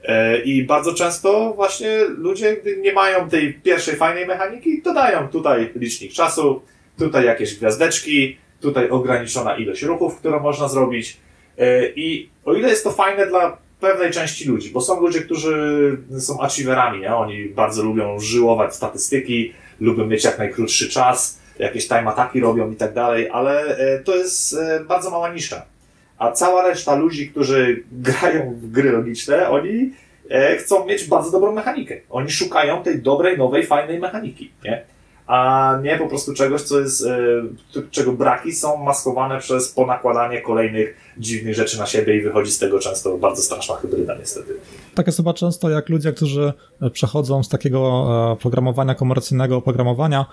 E, 0.04 0.38
I 0.38 0.64
bardzo 0.64 0.94
często 0.94 1.54
właśnie 1.56 2.04
ludzie, 2.18 2.58
gdy 2.58 2.78
nie 2.78 2.94
mają 2.94 3.30
tej 3.30 3.54
pierwszej 3.54 3.96
fajnej 3.96 4.26
mechaniki, 4.26 4.82
dodają 4.82 5.28
tutaj 5.28 5.72
licznik 5.76 6.14
czasu, 6.14 6.62
tutaj 6.98 7.26
jakieś 7.26 7.56
gwiazdeczki, 7.56 8.38
tutaj 8.62 8.90
ograniczona 8.90 9.58
ilość 9.58 9.82
ruchów, 9.82 10.18
które 10.18 10.40
można 10.40 10.68
zrobić. 10.68 11.18
E, 11.58 11.90
I 11.90 12.30
o 12.46 12.54
ile 12.54 12.70
jest 12.70 12.84
to 12.84 12.92
fajne 12.92 13.28
dla 13.28 13.58
pewnej 13.80 14.12
części 14.12 14.50
ludzi, 14.50 14.70
bo 14.70 14.82
są 14.82 15.02
ludzie, 15.02 15.22
którzy 15.22 15.98
są 16.20 16.42
achieverami, 16.42 17.00
nie? 17.00 17.16
Oni 17.16 17.46
bardzo 17.46 17.84
lubią 17.84 18.20
żyłować 18.20 18.76
statystyki, 18.76 19.54
lubią 19.80 20.06
mieć 20.06 20.24
jak 20.24 20.38
najkrótszy 20.38 20.90
czas, 20.90 21.40
jakieś 21.60 21.88
time 21.88 22.06
ataki 22.06 22.40
robią 22.40 22.72
i 22.72 22.76
tak 22.76 22.94
dalej, 22.94 23.30
ale 23.30 23.78
e, 23.78 24.00
to 24.00 24.16
jest 24.16 24.58
bardzo 24.88 25.12
mała 25.12 25.34
nisza 25.34 25.73
a 26.18 26.32
cała 26.32 26.68
reszta 26.68 26.96
ludzi, 26.96 27.30
którzy 27.30 27.84
grają 27.92 28.54
w 28.62 28.72
gry 28.72 28.92
logiczne, 28.92 29.50
oni 29.50 29.92
e, 30.30 30.58
chcą 30.58 30.86
mieć 30.86 31.06
bardzo 31.06 31.32
dobrą 31.32 31.52
mechanikę. 31.52 31.96
Oni 32.10 32.32
szukają 32.32 32.84
tej 32.84 33.02
dobrej, 33.02 33.38
nowej, 33.38 33.66
fajnej 33.66 34.00
mechaniki, 34.00 34.52
nie? 34.64 34.93
A 35.28 35.80
nie 35.84 35.98
po 35.98 36.08
prostu 36.08 36.34
czegoś, 36.34 36.62
co 36.62 36.80
jest, 36.80 37.06
e, 37.06 37.84
czego 37.92 38.12
braki 38.12 38.52
są 38.52 38.78
maskowane 38.78 39.40
przez 39.40 39.72
ponakładanie 39.72 40.42
kolejnych 40.42 40.98
dziwnych 41.18 41.56
rzeczy 41.56 41.80
na 41.80 41.86
siebie 41.86 42.18
i 42.18 42.22
wychodzi 42.22 42.52
z 42.52 42.60
tego 42.60 42.80
często 42.80 43.18
bardzo 43.18 43.42
straszna 43.42 43.76
hybryda 43.76 44.16
niestety. 44.16 44.54
Tak 44.96 45.08
jest 45.08 45.18
chyba 45.18 45.34
często 45.34 45.70
jak 45.70 45.90
ludzie, 45.90 46.14
którzy 46.14 46.54
e, 46.82 46.90
przechodzą 46.90 47.44
z 47.44 47.50
takiego 47.50 48.06
e, 48.34 48.42
programowania 48.42 48.96
komercyjnego 48.96 49.58
oprogramowania, 49.58 50.26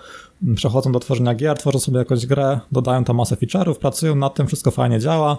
przechodzą 0.55 0.91
do 0.91 0.99
tworzenia 0.99 1.35
gier, 1.35 1.57
tworzą 1.57 1.79
sobie 1.79 1.97
jakąś 1.97 2.25
grę, 2.25 2.59
dodają 2.71 3.03
tam 3.03 3.15
masę 3.15 3.35
feature'ów, 3.35 3.75
pracują 3.75 4.15
nad 4.15 4.35
tym, 4.35 4.47
wszystko 4.47 4.71
fajnie 4.71 4.99
działa, 4.99 5.37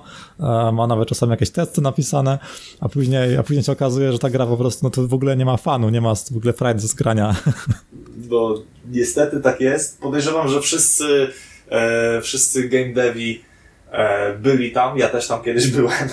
ma 0.73 0.87
nawet 0.87 1.09
czasami 1.09 1.31
jakieś 1.31 1.51
testy 1.51 1.81
napisane, 1.81 2.39
a 2.81 2.89
później, 2.89 3.37
a 3.37 3.43
później 3.43 3.65
się 3.65 3.73
okazuje, 3.73 4.13
że 4.13 4.19
ta 4.19 4.31
gra 4.31 4.47
po 4.47 4.57
prostu, 4.57 4.87
no 4.87 4.91
to 4.91 5.09
w 5.09 5.15
ogóle 5.15 5.37
nie 5.37 5.45
ma 5.45 5.57
fanu, 5.57 5.91
nie 5.91 6.01
ma 6.01 6.15
w 6.15 6.37
ogóle 6.37 6.53
frajdy 6.53 6.81
z 6.81 6.95
grania. 6.95 7.35
No 8.33 8.55
niestety 8.91 9.41
tak 9.41 9.61
jest. 9.61 10.01
Podejrzewam, 10.01 10.49
że 10.49 10.61
wszyscy, 10.61 11.29
e, 11.69 12.21
wszyscy 12.21 12.69
game 12.69 12.93
devi 12.93 13.45
e, 13.91 14.33
byli 14.33 14.73
tam, 14.73 14.99
ja 14.99 15.09
też 15.09 15.29
tam 15.29 15.43
kiedyś 15.43 15.67
byłem, 15.77 16.09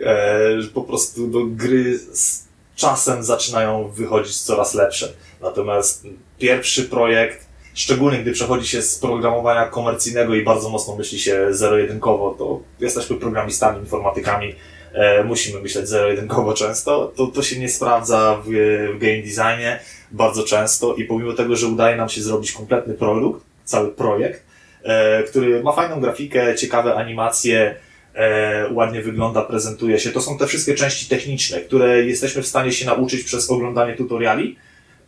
e, 0.00 0.62
po 0.74 0.82
prostu 0.82 1.26
do 1.28 1.44
gry 1.44 1.98
z 1.98 2.44
czasem 2.76 3.22
zaczynają 3.22 3.88
wychodzić 3.88 4.40
coraz 4.40 4.74
lepsze. 4.74 5.12
Natomiast 5.40 6.06
pierwszy 6.38 6.84
projekt, 6.84 7.46
szczególnie 7.74 8.18
gdy 8.18 8.32
przechodzi 8.32 8.68
się 8.68 8.82
z 8.82 8.98
programowania 8.98 9.66
komercyjnego 9.66 10.34
i 10.34 10.44
bardzo 10.44 10.68
mocno 10.68 10.96
myśli 10.96 11.18
się 11.18 11.46
zero-jedynkowo, 11.50 12.34
to 12.38 12.60
jesteśmy 12.80 13.16
programistami, 13.16 13.80
informatykami, 13.80 14.54
e, 14.94 15.24
musimy 15.24 15.60
myśleć 15.60 15.88
zero-jedynkowo 15.88 16.52
często, 16.52 17.12
to, 17.16 17.26
to 17.26 17.42
się 17.42 17.58
nie 17.58 17.68
sprawdza 17.68 18.42
w, 18.44 18.48
w 18.94 18.98
game 18.98 19.22
designie 19.22 19.80
bardzo 20.10 20.42
często 20.42 20.94
i 20.94 21.04
pomimo 21.04 21.32
tego, 21.32 21.56
że 21.56 21.66
udaje 21.66 21.96
nam 21.96 22.08
się 22.08 22.22
zrobić 22.22 22.52
kompletny 22.52 22.94
produkt, 22.94 23.44
cały 23.64 23.88
projekt, 23.88 24.42
e, 24.82 25.22
który 25.22 25.62
ma 25.62 25.72
fajną 25.72 26.00
grafikę, 26.00 26.54
ciekawe 26.54 26.94
animacje, 26.94 27.74
e, 28.14 28.72
ładnie 28.72 29.02
wygląda, 29.02 29.42
prezentuje 29.42 29.98
się. 29.98 30.10
To 30.10 30.20
są 30.20 30.38
te 30.38 30.46
wszystkie 30.46 30.74
części 30.74 31.08
techniczne, 31.08 31.60
które 31.60 32.04
jesteśmy 32.04 32.42
w 32.42 32.46
stanie 32.46 32.72
się 32.72 32.86
nauczyć 32.86 33.22
przez 33.22 33.50
oglądanie 33.50 33.94
tutoriali, 33.94 34.56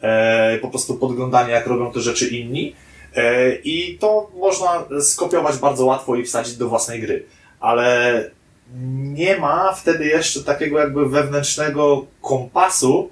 e, 0.01 0.59
po 0.59 0.69
prostu 0.69 0.95
podglądanie, 0.95 1.53
jak 1.53 1.67
robią 1.67 1.93
te 1.93 2.01
rzeczy 2.01 2.29
inni. 2.29 2.75
E, 3.17 3.55
I 3.55 3.99
to 4.01 4.31
można 4.37 4.85
skopiować 5.01 5.57
bardzo 5.57 5.85
łatwo 5.85 6.17
i 6.17 6.25
wsadzić 6.25 6.57
do 6.57 6.69
własnej 6.69 7.01
gry. 7.01 7.25
Ale 7.61 8.31
nie 8.75 9.39
ma 9.39 9.73
wtedy 9.73 10.05
jeszcze 10.05 10.45
takiego 10.45 10.79
jakby 10.79 11.09
wewnętrznego 11.09 12.07
kompasu, 12.23 13.11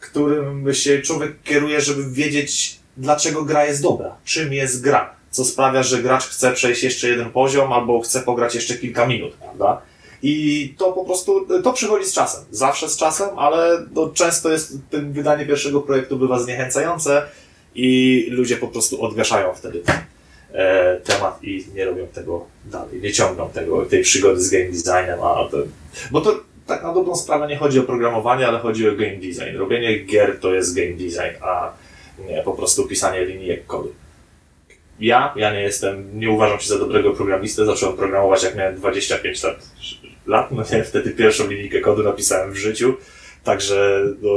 którym 0.00 0.74
się 0.74 0.98
człowiek 0.98 1.42
kieruje, 1.42 1.80
żeby 1.80 2.10
wiedzieć, 2.10 2.80
dlaczego 2.96 3.44
gra 3.44 3.64
jest 3.64 3.82
dobra, 3.82 4.16
czym 4.24 4.52
jest 4.52 4.82
gra, 4.82 5.14
co 5.30 5.44
sprawia, 5.44 5.82
że 5.82 6.02
gracz 6.02 6.24
chce 6.24 6.52
przejść 6.52 6.82
jeszcze 6.82 7.08
jeden 7.08 7.30
poziom 7.30 7.72
albo 7.72 8.00
chce 8.00 8.20
pograć 8.20 8.54
jeszcze 8.54 8.74
kilka 8.74 9.06
minut, 9.06 9.32
prawda? 9.32 9.82
I 10.22 10.74
to 10.78 10.92
po 10.92 11.04
prostu, 11.04 11.46
to 11.62 11.72
przychodzi 11.72 12.06
z 12.06 12.12
czasem. 12.12 12.44
Zawsze 12.50 12.88
z 12.88 12.96
czasem, 12.96 13.28
ale 13.38 13.86
no, 13.94 14.08
często 14.08 14.50
jest, 14.50 14.78
wydanie 14.92 15.46
pierwszego 15.46 15.80
projektu 15.80 16.18
bywa 16.18 16.38
zniechęcające 16.38 17.22
i 17.74 18.26
ludzie 18.30 18.56
po 18.56 18.68
prostu 18.68 19.02
odgaszają 19.02 19.54
wtedy 19.54 19.82
e, 20.56 21.00
temat 21.00 21.44
i 21.44 21.66
nie 21.74 21.84
robią 21.84 22.06
tego 22.06 22.46
dalej, 22.64 23.00
nie 23.00 23.12
ciągną 23.12 23.50
tego, 23.50 23.86
tej 23.86 24.02
przygody 24.02 24.40
z 24.40 24.50
game 24.50 24.64
designem, 24.64 25.22
a 25.22 25.48
to, 25.50 25.56
bo 26.10 26.20
to 26.20 26.40
tak 26.66 26.82
na 26.82 26.94
dobrą 26.94 27.16
sprawę 27.16 27.48
nie 27.48 27.56
chodzi 27.56 27.80
o 27.80 27.82
programowanie, 27.82 28.48
ale 28.48 28.58
chodzi 28.58 28.88
o 28.88 28.92
game 28.92 29.16
design. 29.16 29.56
Robienie 29.56 29.98
gier 29.98 30.40
to 30.40 30.54
jest 30.54 30.74
game 30.74 30.92
design, 30.92 31.42
a 31.42 31.72
nie 32.28 32.42
po 32.42 32.52
prostu 32.52 32.88
pisanie 32.88 33.24
linijek 33.24 33.66
kodu. 33.66 33.92
Ja, 35.00 35.34
ja 35.36 35.52
nie 35.52 35.62
jestem, 35.62 36.18
nie 36.18 36.30
uważam 36.30 36.60
się 36.60 36.68
za 36.68 36.78
dobrego 36.78 37.12
programistę, 37.12 37.66
zacząłem 37.66 37.96
programować 37.96 38.42
jak 38.42 38.56
miałem 38.56 38.76
25 38.76 39.42
lat, 39.42 39.56
lat 40.26 40.50
no 40.50 40.62
nie, 40.72 40.84
wtedy 40.84 41.10
pierwszą 41.10 41.48
linijkę 41.48 41.80
kodu 41.80 42.02
napisałem 42.02 42.52
w 42.52 42.56
życiu, 42.56 42.94
także 43.44 44.04
no, 44.22 44.30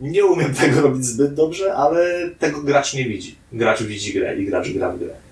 nie 0.00 0.24
umiem 0.24 0.54
tego 0.60 0.80
robić 0.80 1.04
zbyt 1.04 1.34
dobrze, 1.34 1.74
ale 1.74 2.30
tego 2.38 2.62
gracz 2.62 2.94
nie 2.94 3.04
widzi. 3.04 3.36
Gracz 3.52 3.82
widzi 3.82 4.12
grę 4.12 4.36
i 4.36 4.46
gracz 4.46 4.70
gra 4.70 4.90
w 4.90 4.98
grę. 4.98 5.23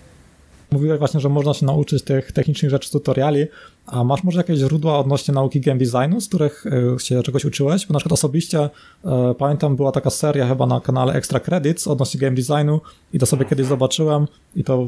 Mówiłeś 0.73 0.99
właśnie, 0.99 1.21
że 1.21 1.29
można 1.29 1.55
się 1.55 1.67
nauczyć 1.67 2.03
tych 2.03 2.33
technicznych 2.33 2.71
rzeczy 2.71 2.89
z 2.89 2.93
tutoriali, 2.93 3.47
a 3.87 4.05
masz 4.05 4.25
może 4.25 4.39
jakieś 4.39 4.59
źródła 4.59 4.99
odnośnie 4.99 5.35
nauki 5.35 5.61
game 5.61 5.79
designu, 5.79 6.21
z 6.21 6.29
których 6.29 6.65
e, 6.67 6.99
się 7.01 7.23
czegoś 7.23 7.45
uczyłeś? 7.45 7.87
Bo 7.87 7.93
na 7.93 7.99
przykład 7.99 8.13
osobiście 8.13 8.71
e, 9.05 9.35
pamiętam, 9.39 9.77
była 9.77 9.93
taka 9.93 10.11
seria 10.11 10.47
chyba 10.47 10.67
na 10.67 10.81
kanale 10.81 11.13
Extra 11.13 11.41
Credits 11.41 11.89
odnośnie 11.89 12.21
game 12.21 12.37
designu 12.37 12.81
i 13.13 13.19
to 13.19 13.27
sobie 13.27 13.45
kiedyś 13.45 13.67
zobaczyłem 13.67 14.27
i 14.57 14.65
to 14.65 14.87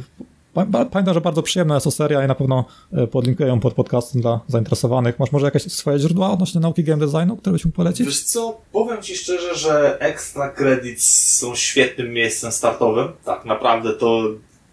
Pamiętam, 0.90 1.14
że 1.14 1.20
bardzo 1.20 1.42
przyjemna 1.42 1.74
jest 1.74 1.84
to 1.84 1.90
seria 1.90 2.24
i 2.24 2.28
na 2.28 2.34
pewno 2.34 2.64
e, 2.92 3.06
podlinkuję 3.06 3.48
ją 3.48 3.60
pod 3.60 3.74
podcastem 3.74 4.22
dla 4.22 4.40
zainteresowanych. 4.48 5.18
Masz 5.18 5.32
może 5.32 5.46
jakieś 5.46 5.62
swoje 5.62 5.98
źródła 5.98 6.30
odnośnie 6.30 6.60
nauki 6.60 6.84
game 6.84 7.06
designu, 7.06 7.36
które 7.36 7.52
byś 7.52 7.64
mógł 7.64 7.76
polecić? 7.76 8.06
Wiesz 8.06 8.24
co, 8.24 8.60
powiem 8.72 9.02
Ci 9.02 9.16
szczerze, 9.16 9.54
że 9.54 10.00
Extra 10.00 10.50
Credits 10.50 11.36
są 11.38 11.54
świetnym 11.54 12.12
miejscem 12.12 12.52
startowym. 12.52 13.08
Tak 13.24 13.44
naprawdę 13.44 13.92
to 13.92 14.22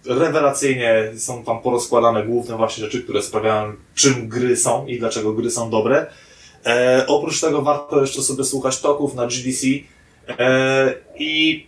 rewelacyjnie 0.05 1.11
są 1.17 1.43
tam 1.43 1.61
porozkładane 1.61 2.23
główne 2.23 2.57
właśnie 2.57 2.83
rzeczy, 2.83 3.03
które 3.03 3.21
sprawiają, 3.21 3.73
czym 3.95 4.27
gry 4.29 4.57
są 4.57 4.85
i 4.85 4.99
dlaczego 4.99 5.33
gry 5.33 5.51
są 5.51 5.69
dobre. 5.69 6.07
E, 6.65 7.05
oprócz 7.07 7.41
tego 7.41 7.61
warto 7.61 8.01
jeszcze 8.01 8.21
sobie 8.21 8.43
słuchać 8.43 8.81
toków 8.81 9.15
na 9.15 9.27
GDC 9.27 9.67
e, 10.27 10.93
i 11.19 11.65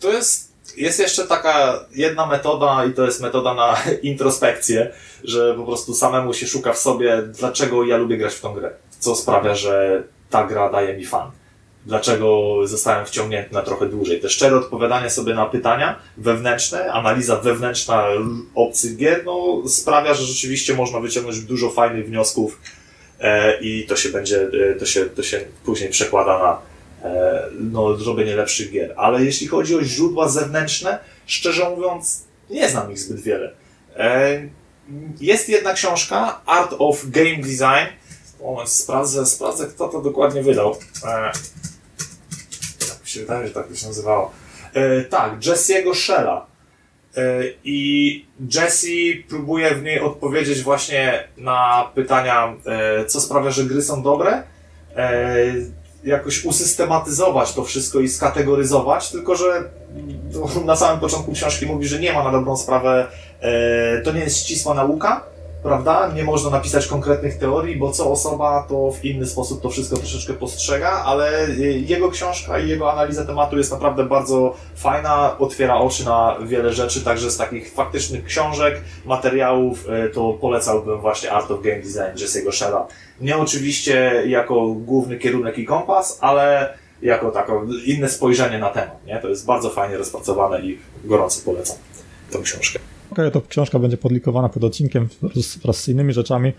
to 0.00 0.12
jest, 0.12 0.52
jest 0.76 0.98
jeszcze 0.98 1.24
taka 1.24 1.84
jedna 1.94 2.26
metoda 2.26 2.84
i 2.84 2.92
to 2.92 3.04
jest 3.04 3.20
metoda 3.20 3.54
na 3.54 3.76
introspekcję, 4.02 4.92
że 5.24 5.54
po 5.54 5.64
prostu 5.64 5.94
samemu 5.94 6.34
się 6.34 6.46
szuka 6.46 6.72
w 6.72 6.78
sobie, 6.78 7.22
dlaczego 7.22 7.84
ja 7.84 7.96
lubię 7.96 8.16
grać 8.16 8.34
w 8.34 8.40
tą 8.40 8.54
grę, 8.54 8.70
co 8.98 9.16
sprawia, 9.16 9.54
że 9.54 10.02
ta 10.30 10.46
gra 10.46 10.70
daje 10.70 10.96
mi 10.96 11.04
fan 11.04 11.30
dlaczego 11.86 12.58
zostałem 12.64 13.06
wciągnięty 13.06 13.54
na 13.54 13.62
trochę 13.62 13.86
dłużej. 13.86 14.20
Te 14.20 14.28
szczere 14.28 14.56
odpowiadanie 14.56 15.10
sobie 15.10 15.34
na 15.34 15.46
pytania 15.46 15.98
wewnętrzne, 16.16 16.92
analiza 16.92 17.36
wewnętrzna 17.36 18.06
obcych 18.54 18.96
gier, 18.96 19.22
no, 19.24 19.62
sprawia, 19.68 20.14
że 20.14 20.24
rzeczywiście 20.24 20.74
można 20.74 21.00
wyciągnąć 21.00 21.40
dużo 21.40 21.70
fajnych 21.70 22.06
wniosków 22.06 22.60
e, 23.20 23.60
i 23.60 23.86
to 23.88 23.96
się 23.96 24.08
będzie, 24.08 24.48
e, 24.70 24.74
to 24.74 24.86
się, 24.86 25.04
to 25.04 25.22
się 25.22 25.40
później 25.64 25.90
przekłada 25.90 26.38
na 26.38 26.58
e, 27.10 27.42
no, 27.60 27.96
zrobienie 27.96 28.36
lepszych 28.36 28.70
gier. 28.70 28.94
Ale 28.96 29.24
jeśli 29.24 29.46
chodzi 29.46 29.76
o 29.76 29.82
źródła 29.82 30.28
zewnętrzne, 30.28 30.98
szczerze 31.26 31.70
mówiąc, 31.70 32.24
nie 32.50 32.68
znam 32.68 32.92
ich 32.92 32.98
zbyt 32.98 33.20
wiele. 33.20 33.52
E, 33.96 34.48
jest 35.20 35.48
jedna 35.48 35.72
książka, 35.72 36.40
Art 36.46 36.74
of 36.78 37.10
Game 37.10 37.36
Design. 37.36 37.96
Moment, 38.40 38.70
sprawdzę, 38.70 39.26
sprawdzę, 39.26 39.66
kto 39.66 39.88
to 39.88 40.00
dokładnie 40.00 40.42
wydał. 40.42 40.76
Się 43.14 43.20
wydaje, 43.20 43.48
że 43.48 43.54
tak 43.54 43.68
to 43.68 43.74
się 43.74 43.86
nazywało. 43.86 44.30
E, 44.74 45.04
tak, 45.04 45.38
Jesse'ego 45.38 45.94
Shella. 45.94 46.46
E, 47.16 47.42
I 47.64 48.26
Jesse 48.54 48.88
próbuje 49.28 49.74
w 49.74 49.82
niej 49.82 50.00
odpowiedzieć 50.00 50.62
właśnie 50.62 51.28
na 51.36 51.90
pytania, 51.94 52.54
e, 52.66 53.04
co 53.04 53.20
sprawia, 53.20 53.50
że 53.50 53.64
gry 53.64 53.82
są 53.82 54.02
dobre, 54.02 54.42
e, 54.96 55.36
jakoś 56.04 56.44
usystematyzować 56.44 57.52
to 57.52 57.64
wszystko 57.64 58.00
i 58.00 58.08
skategoryzować, 58.08 59.10
tylko 59.10 59.36
że 59.36 59.70
na 60.64 60.76
samym 60.76 61.00
początku 61.00 61.32
książki 61.32 61.66
mówi, 61.66 61.88
że 61.88 62.00
nie 62.00 62.12
ma 62.12 62.24
na 62.24 62.32
dobrą 62.32 62.56
sprawę, 62.56 63.06
e, 63.40 64.00
to 64.00 64.12
nie 64.12 64.20
jest 64.20 64.38
ścisła 64.38 64.74
nauka, 64.74 65.24
prawda? 65.64 66.12
Nie 66.14 66.24
można 66.24 66.50
napisać 66.50 66.86
konkretnych 66.86 67.38
teorii, 67.38 67.76
bo 67.76 67.92
co 67.92 68.10
osoba 68.10 68.66
to 68.68 68.90
w 68.90 69.04
inny 69.04 69.26
sposób 69.26 69.62
to 69.62 69.70
wszystko 69.70 69.96
troszeczkę 69.96 70.32
postrzega, 70.32 70.90
ale 70.90 71.48
y, 71.48 71.84
jego 71.86 72.10
książka 72.10 72.58
i 72.58 72.68
jego 72.68 72.92
analiza 72.92 73.24
tematu 73.24 73.58
jest 73.58 73.72
naprawdę 73.72 74.04
bardzo 74.04 74.54
fajna, 74.76 75.38
otwiera 75.38 75.76
oczy 75.76 76.04
na 76.04 76.36
wiele 76.46 76.72
rzeczy, 76.72 77.04
także 77.04 77.30
z 77.30 77.36
takich 77.36 77.72
faktycznych 77.72 78.24
książek, 78.24 78.80
materiałów, 79.04 79.88
y, 79.88 80.10
to 80.10 80.32
polecałbym 80.32 81.00
właśnie 81.00 81.32
Art 81.32 81.50
of 81.50 81.62
Game 81.62 81.80
Design 81.80 82.16
Jesse'ego 82.16 82.52
Shella. 82.52 82.86
Nie 83.20 83.36
oczywiście 83.36 84.22
jako 84.26 84.66
główny 84.66 85.18
kierunek 85.18 85.58
i 85.58 85.64
kompas, 85.64 86.18
ale 86.20 86.74
jako 87.02 87.30
takie 87.30 87.52
inne 87.86 88.08
spojrzenie 88.08 88.58
na 88.58 88.70
temat, 88.70 89.06
nie? 89.06 89.18
To 89.18 89.28
jest 89.28 89.46
bardzo 89.46 89.70
fajnie 89.70 89.96
rozpracowane 89.96 90.60
i 90.60 90.78
gorąco 91.04 91.40
polecam 91.44 91.76
tę 92.30 92.38
książkę. 92.38 92.93
Okay, 93.14 93.30
to 93.30 93.40
książka 93.48 93.78
będzie 93.78 93.96
podlikowana 93.96 94.48
pod 94.48 94.64
odcinkiem 94.64 95.08
wraz 95.62 95.80
z 95.80 95.88
innymi 95.88 96.12
rzeczami. 96.12 96.52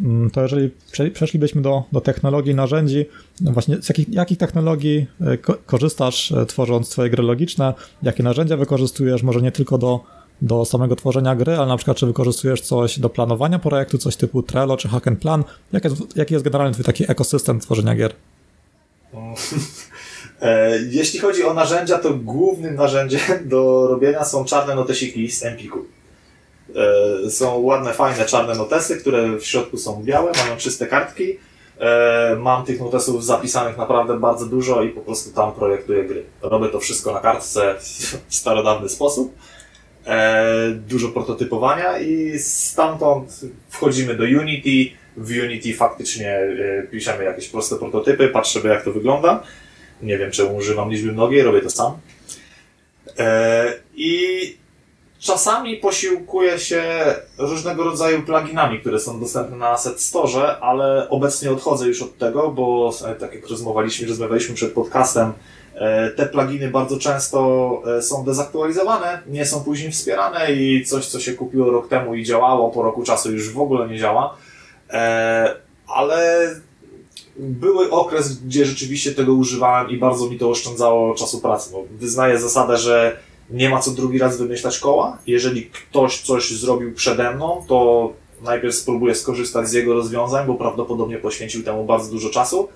Mm, 0.00 0.30
to 0.30 0.42
jeżeli 0.42 0.70
przeszlibyśmy 1.12 1.62
do, 1.62 1.84
do 1.92 2.00
technologii, 2.00 2.54
narzędzi, 2.54 3.06
no 3.40 3.52
właśnie 3.52 3.82
z 3.82 3.88
jakich, 3.88 4.12
jakich 4.12 4.38
technologii 4.38 5.06
e, 5.20 5.38
ko 5.38 5.54
korzystasz 5.66 6.32
e, 6.32 6.46
tworząc 6.46 6.88
swoje 6.88 7.10
gry 7.10 7.22
logiczne, 7.22 7.74
jakie 8.02 8.22
narzędzia 8.22 8.56
wykorzystujesz, 8.56 9.22
może 9.22 9.42
nie 9.42 9.52
tylko 9.52 9.78
do, 9.78 10.00
do 10.42 10.64
samego 10.64 10.96
tworzenia 10.96 11.36
gry, 11.36 11.56
ale 11.56 11.66
na 11.66 11.76
przykład 11.76 11.96
czy 11.96 12.06
wykorzystujesz 12.06 12.60
coś 12.60 12.98
do 12.98 13.10
planowania 13.10 13.58
projektu, 13.58 13.98
coś 13.98 14.16
typu 14.16 14.42
Trello 14.42 14.76
czy 14.76 14.88
Hack 14.88 15.08
and 15.08 15.18
Plan, 15.18 15.44
jaki 15.72 15.88
jest, 15.88 16.16
jaki 16.16 16.34
jest 16.34 16.44
generalnie 16.44 16.72
twój 16.72 16.84
taki 16.84 17.10
ekosystem 17.10 17.60
tworzenia 17.60 17.94
gier? 17.94 18.12
E, 20.40 20.78
jeśli 20.90 21.20
chodzi 21.20 21.44
o 21.44 21.54
narzędzia, 21.54 21.98
to 21.98 22.14
głównym 22.14 22.74
narzędziem 22.74 23.20
do 23.44 23.86
robienia 23.88 24.24
są 24.24 24.44
czarne 24.44 24.74
notesiki 24.74 25.30
z 25.30 25.44
Empiku. 25.44 25.78
E, 26.78 27.30
są 27.30 27.58
ładne, 27.58 27.92
fajne 27.92 28.24
czarne 28.24 28.54
notesy, 28.54 28.96
które 28.96 29.38
w 29.38 29.46
środku 29.46 29.76
są 29.76 30.02
białe, 30.04 30.32
mają 30.44 30.56
czyste 30.56 30.86
kartki. 30.86 31.38
E, 31.80 32.36
mam 32.40 32.64
tych 32.64 32.80
notesów 32.80 33.24
zapisanych 33.24 33.76
naprawdę 33.76 34.20
bardzo 34.20 34.46
dużo 34.46 34.82
i 34.82 34.88
po 34.88 35.00
prostu 35.00 35.30
tam 35.34 35.52
projektuję 35.52 36.04
gry. 36.04 36.24
Robię 36.42 36.68
to 36.68 36.80
wszystko 36.80 37.12
na 37.12 37.20
kartce 37.20 37.74
w 38.28 38.34
starodawny 38.34 38.88
sposób. 38.88 39.34
Dużo 40.74 41.08
prototypowania 41.08 41.98
i 41.98 42.38
stamtąd 42.38 43.40
wchodzimy 43.68 44.14
do 44.14 44.24
Unity. 44.24 44.96
W 45.16 45.30
Unity 45.44 45.74
faktycznie 45.74 46.40
piszemy 46.90 47.24
jakieś 47.24 47.48
proste 47.48 47.76
prototypy, 47.76 48.28
patrzymy 48.28 48.68
jak 48.68 48.84
to 48.84 48.92
wygląda. 48.92 49.42
Nie 50.02 50.18
wiem, 50.18 50.30
czemu 50.30 50.56
używam 50.56 50.90
liczby 50.90 51.12
mnogiej, 51.12 51.42
robię 51.42 51.60
to 51.60 51.70
sam. 51.70 51.92
I 53.96 54.56
Czasami 55.18 55.76
posiłkuję 55.76 56.58
się 56.58 56.84
różnego 57.38 57.84
rodzaju 57.84 58.22
pluginami, 58.22 58.80
które 58.80 59.00
są 59.00 59.20
dostępne 59.20 59.56
na 59.56 59.68
Asset 59.68 60.00
Store, 60.00 60.58
ale 60.60 61.08
obecnie 61.10 61.52
odchodzę 61.52 61.86
już 61.86 62.02
od 62.02 62.18
tego, 62.18 62.50
bo 62.50 62.92
e, 63.06 63.14
tak 63.14 63.34
jak 63.34 63.48
rozmawialiśmy, 63.48 64.08
rozmawialiśmy 64.08 64.54
przed 64.54 64.72
podcastem, 64.72 65.32
e, 65.74 66.10
te 66.10 66.26
pluginy 66.26 66.70
bardzo 66.70 66.98
często 66.98 67.82
e, 67.98 68.02
są 68.02 68.24
dezaktualizowane, 68.24 69.22
nie 69.26 69.46
są 69.46 69.64
później 69.64 69.92
wspierane 69.92 70.52
i 70.52 70.84
coś, 70.84 71.06
co 71.06 71.20
się 71.20 71.32
kupiło 71.32 71.70
rok 71.70 71.88
temu 71.88 72.14
i 72.14 72.24
działało, 72.24 72.70
po 72.70 72.82
roku 72.82 73.02
czasu 73.02 73.32
już 73.32 73.50
w 73.50 73.60
ogóle 73.60 73.88
nie 73.88 73.98
działa. 73.98 74.36
Ale 75.86 76.50
były 77.36 77.90
okres, 77.90 78.38
gdzie 78.38 78.64
rzeczywiście 78.64 79.12
tego 79.12 79.32
używałem 79.32 79.90
i 79.90 79.96
bardzo 79.96 80.30
mi 80.30 80.38
to 80.38 80.50
oszczędzało 80.50 81.14
czasu 81.14 81.40
pracy. 81.40 81.70
Bo 81.72 81.84
wyznaję 81.90 82.38
zasadę, 82.38 82.76
że 82.76 83.16
nie 83.50 83.70
ma 83.70 83.80
co 83.80 83.90
drugi 83.90 84.18
raz 84.18 84.38
wymyślać 84.38 84.78
koła. 84.78 85.18
Jeżeli 85.26 85.66
ktoś 85.66 86.20
coś 86.20 86.50
zrobił 86.50 86.94
przede 86.94 87.34
mną, 87.34 87.64
to 87.68 88.12
najpierw 88.42 88.74
spróbuję 88.74 89.14
skorzystać 89.14 89.68
z 89.68 89.72
jego 89.72 89.94
rozwiązań, 89.94 90.46
bo 90.46 90.54
prawdopodobnie 90.54 91.18
poświęcił 91.18 91.62
temu 91.62 91.84
bardzo 91.84 92.10
dużo 92.10 92.30
czasu, 92.30 92.68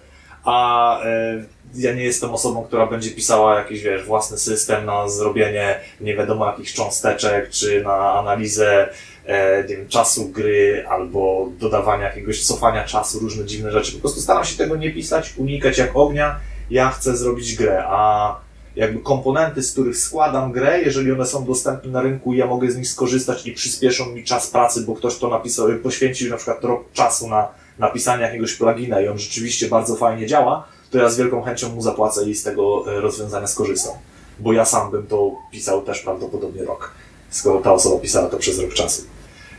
a 0.45 1.01
e, 1.05 1.45
ja 1.75 1.95
nie 1.95 2.05
jestem 2.05 2.31
osobą, 2.31 2.65
która 2.65 2.87
będzie 2.87 3.11
pisała 3.11 3.59
jakiś, 3.59 3.83
wiesz, 3.83 4.05
własny 4.05 4.39
system 4.39 4.87
na 4.87 5.09
zrobienie 5.09 5.81
nie 6.01 6.17
wiadomo 6.17 6.47
jakich 6.47 6.73
cząsteczek, 6.73 7.51
czy 7.51 7.83
na 7.83 8.13
analizę 8.13 8.89
e, 9.27 9.65
nie 9.69 9.77
wiem, 9.77 9.89
czasu 9.89 10.29
gry, 10.29 10.85
albo 10.89 11.49
dodawania 11.59 12.05
jakiegoś 12.05 12.45
cofania 12.45 12.85
czasu, 12.85 13.19
różne 13.19 13.45
dziwne 13.45 13.73
rzeczy. 13.73 13.93
Po 13.93 13.99
prostu 13.99 14.21
staram 14.21 14.45
się 14.45 14.57
tego 14.57 14.77
nie 14.77 14.93
pisać, 14.93 15.35
unikać 15.37 15.79
jak 15.79 15.97
ognia. 15.97 16.41
Ja 16.71 16.91
chcę 16.91 17.17
zrobić 17.17 17.55
grę, 17.55 17.85
a 17.87 18.37
jakby 18.77 19.01
komponenty, 19.01 19.63
z 19.63 19.73
których 19.73 19.99
składam 19.99 20.53
grę, 20.53 20.83
jeżeli 20.83 21.13
one 21.13 21.27
są 21.27 21.45
dostępne 21.45 21.91
na 21.91 22.03
rynku, 22.03 22.35
ja 22.35 22.47
mogę 22.47 22.71
z 22.71 22.77
nich 22.77 22.89
skorzystać 22.89 23.47
i 23.47 23.53
przyspieszą 23.53 24.07
mi 24.07 24.25
czas 24.25 24.47
pracy, 24.47 24.81
bo 24.81 24.95
ktoś 24.95 25.19
to 25.19 25.29
napisał, 25.29 25.69
poświęcił 25.83 26.31
na 26.31 26.37
przykład 26.37 26.65
rok 26.65 26.93
czasu 26.93 27.29
na 27.29 27.49
napisanie 27.79 28.23
jakiegoś 28.23 28.55
plugina 28.55 29.01
i 29.01 29.09
on 29.09 29.19
rzeczywiście 29.19 29.69
bardzo 29.69 29.97
fajnie 29.97 30.27
działa, 30.27 30.69
to 30.91 30.99
ja 30.99 31.09
z 31.09 31.19
wielką 31.19 31.43
chęcią 31.43 31.69
mu 31.69 31.83
zapłacę 31.83 32.31
i 32.31 32.35
z 32.35 32.43
tego 32.43 32.85
e, 32.87 33.01
rozwiązania 33.01 33.47
skorzystam. 33.47 33.95
Bo 34.39 34.53
ja 34.53 34.65
sam 34.65 34.91
bym 34.91 35.07
to 35.07 35.33
pisał 35.53 35.83
też 35.83 36.01
prawdopodobnie 36.01 36.65
rok, 36.65 36.95
skoro 37.31 37.61
ta 37.61 37.73
osoba 37.73 38.01
pisała 38.01 38.29
to 38.29 38.37
przez 38.37 38.59
rok 38.59 38.75
czasu. 38.75 39.03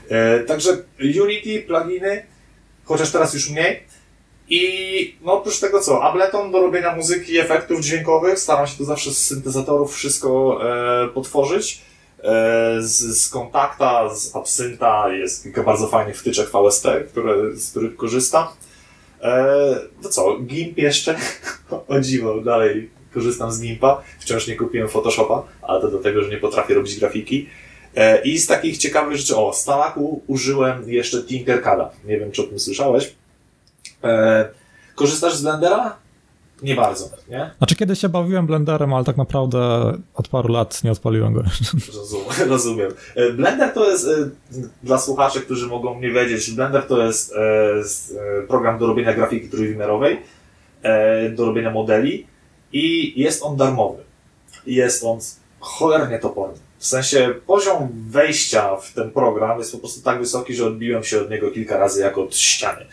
E, 0.09 0.39
także 0.39 0.77
Unity, 1.23 1.63
pluginy, 1.67 2.25
chociaż 2.85 3.11
teraz 3.11 3.33
już 3.33 3.49
mniej, 3.49 3.83
i 4.49 5.15
no 5.21 5.33
oprócz 5.33 5.59
tego 5.59 5.79
co, 5.79 6.03
Ableton 6.03 6.51
do 6.51 6.61
robienia 6.61 6.95
muzyki 6.95 7.33
i 7.33 7.39
efektów 7.39 7.81
dźwiękowych, 7.81 8.39
staram 8.39 8.67
się 8.67 8.77
to 8.77 8.83
zawsze 8.83 9.11
z 9.11 9.25
syntezatorów 9.25 9.95
wszystko 9.95 10.59
e, 10.63 11.07
potworzyć. 11.07 11.81
E, 12.23 12.77
z, 12.81 13.21
z 13.21 13.29
kontakta, 13.29 14.15
z 14.15 14.35
absynta 14.35 15.09
jest 15.13 15.43
kilka 15.43 15.63
bardzo 15.63 15.87
fajnych 15.87 16.19
wtyczek 16.19 16.49
VST, 16.49 16.85
które, 17.09 17.55
z 17.55 17.71
których 17.71 17.95
korzystam. 17.95 18.47
E, 19.21 19.75
to 20.01 20.09
co, 20.09 20.39
GIMP 20.39 20.77
jeszcze? 20.77 21.15
o 21.87 21.99
dziwo, 21.99 22.41
dalej 22.41 22.89
korzystam 23.13 23.51
z 23.51 23.61
GIMPa. 23.61 24.03
Wciąż 24.19 24.47
nie 24.47 24.55
kupiłem 24.55 24.89
Photoshopa, 24.89 25.43
ale 25.61 25.81
to 25.81 25.87
dlatego, 25.87 26.23
że 26.23 26.29
nie 26.29 26.37
potrafię 26.37 26.73
robić 26.73 26.99
grafiki. 26.99 27.49
E, 27.95 28.21
I 28.21 28.39
z 28.39 28.47
takich 28.47 28.77
ciekawych 28.77 29.17
rzeczy, 29.17 29.37
o, 29.37 29.53
z 29.53 29.65
Talaku 29.65 30.21
użyłem 30.27 30.91
jeszcze 30.91 31.23
Tinkercada. 31.23 31.91
Nie 32.05 32.19
wiem, 32.19 32.31
czy 32.31 32.41
o 32.41 32.45
tym 32.45 32.59
słyszałeś. 32.59 33.13
E, 34.03 34.49
korzystasz 34.95 35.35
z 35.35 35.41
Blendera? 35.41 35.95
Nie 36.63 36.75
bardzo, 36.75 37.09
nie? 37.29 37.51
Znaczy 37.57 37.75
kiedyś 37.75 37.99
się 37.99 38.09
bawiłem 38.09 38.47
Blenderem, 38.47 38.93
ale 38.93 39.05
tak 39.05 39.17
naprawdę 39.17 39.93
od 40.15 40.27
paru 40.27 40.53
lat 40.53 40.83
nie 40.83 40.91
odpaliłem 40.91 41.33
go. 41.33 41.43
Rozumiem. 41.43 42.49
rozumiem. 42.53 42.91
E, 43.15 43.29
Blender 43.29 43.73
to 43.73 43.89
jest, 43.89 44.07
e, 44.07 44.29
dla 44.83 44.97
słuchaczy, 44.97 45.41
którzy 45.41 45.67
mogą 45.67 45.99
nie 45.99 46.11
wiedzieć, 46.11 46.51
Blender 46.51 46.87
to 46.87 47.03
jest 47.03 47.35
program 48.47 48.79
do 48.79 48.87
robienia 48.87 49.13
grafiki 49.13 49.49
trójwymiarowej, 49.49 50.21
do 51.35 51.45
robienia 51.45 51.71
modeli 51.71 52.27
i 52.73 53.13
jest 53.21 53.43
on 53.43 53.57
darmowy. 53.57 54.03
Jest 54.65 55.03
on 55.03 55.19
cholernie 55.59 56.19
toporny. 56.19 56.57
W 56.77 56.85
sensie 56.85 57.33
poziom 57.47 57.89
wejścia 58.07 58.75
w 58.75 58.93
ten 58.93 59.11
program 59.11 59.59
jest 59.59 59.71
po 59.71 59.77
prostu 59.77 60.01
tak 60.01 60.19
wysoki, 60.19 60.55
że 60.55 60.65
odbiłem 60.65 61.03
się 61.03 61.21
od 61.21 61.29
niego 61.29 61.51
kilka 61.51 61.77
razy 61.77 62.01
jak 62.01 62.17
od 62.17 62.35
ściany. 62.35 62.85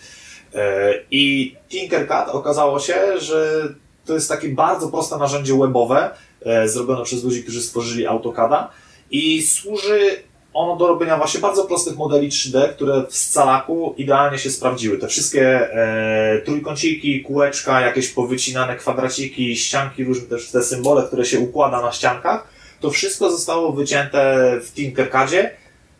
E, 0.54 0.94
I 1.10 1.54
Tinkercad 1.68 2.28
okazało 2.28 2.80
się, 2.80 3.20
że 3.20 3.68
to 4.04 4.14
jest 4.14 4.28
takie 4.28 4.48
bardzo 4.48 4.88
proste 4.88 5.18
narzędzie 5.18 5.54
webowe, 5.58 6.10
e, 6.44 6.68
zrobione 6.68 7.04
przez 7.04 7.24
ludzi, 7.24 7.42
którzy 7.42 7.62
stworzyli 7.62 8.06
AutoCADa 8.06 8.70
i 9.10 9.42
służy 9.42 10.22
ono 10.54 10.76
do 10.76 10.86
robienia 10.86 11.16
właśnie 11.16 11.40
bardzo 11.40 11.64
prostych 11.64 11.96
modeli 11.96 12.28
3D, 12.28 12.68
które 12.68 13.06
w 13.08 13.16
scalaku 13.16 13.94
idealnie 13.96 14.38
się 14.38 14.50
sprawdziły. 14.50 14.98
Te 14.98 15.08
wszystkie 15.08 15.72
e, 15.72 16.40
trójkąciki, 16.44 17.22
kółeczka, 17.22 17.80
jakieś 17.80 18.08
powycinane 18.08 18.76
kwadraciki, 18.76 19.56
ścianki, 19.56 20.04
różne 20.04 20.26
też 20.26 20.50
te 20.50 20.62
symbole, 20.62 21.02
które 21.06 21.24
się 21.24 21.40
układa 21.40 21.82
na 21.82 21.92
ściankach, 21.92 22.48
to 22.80 22.90
wszystko 22.90 23.30
zostało 23.30 23.72
wycięte 23.72 24.50
w 24.62 24.72
Tinkercadzie 24.72 25.50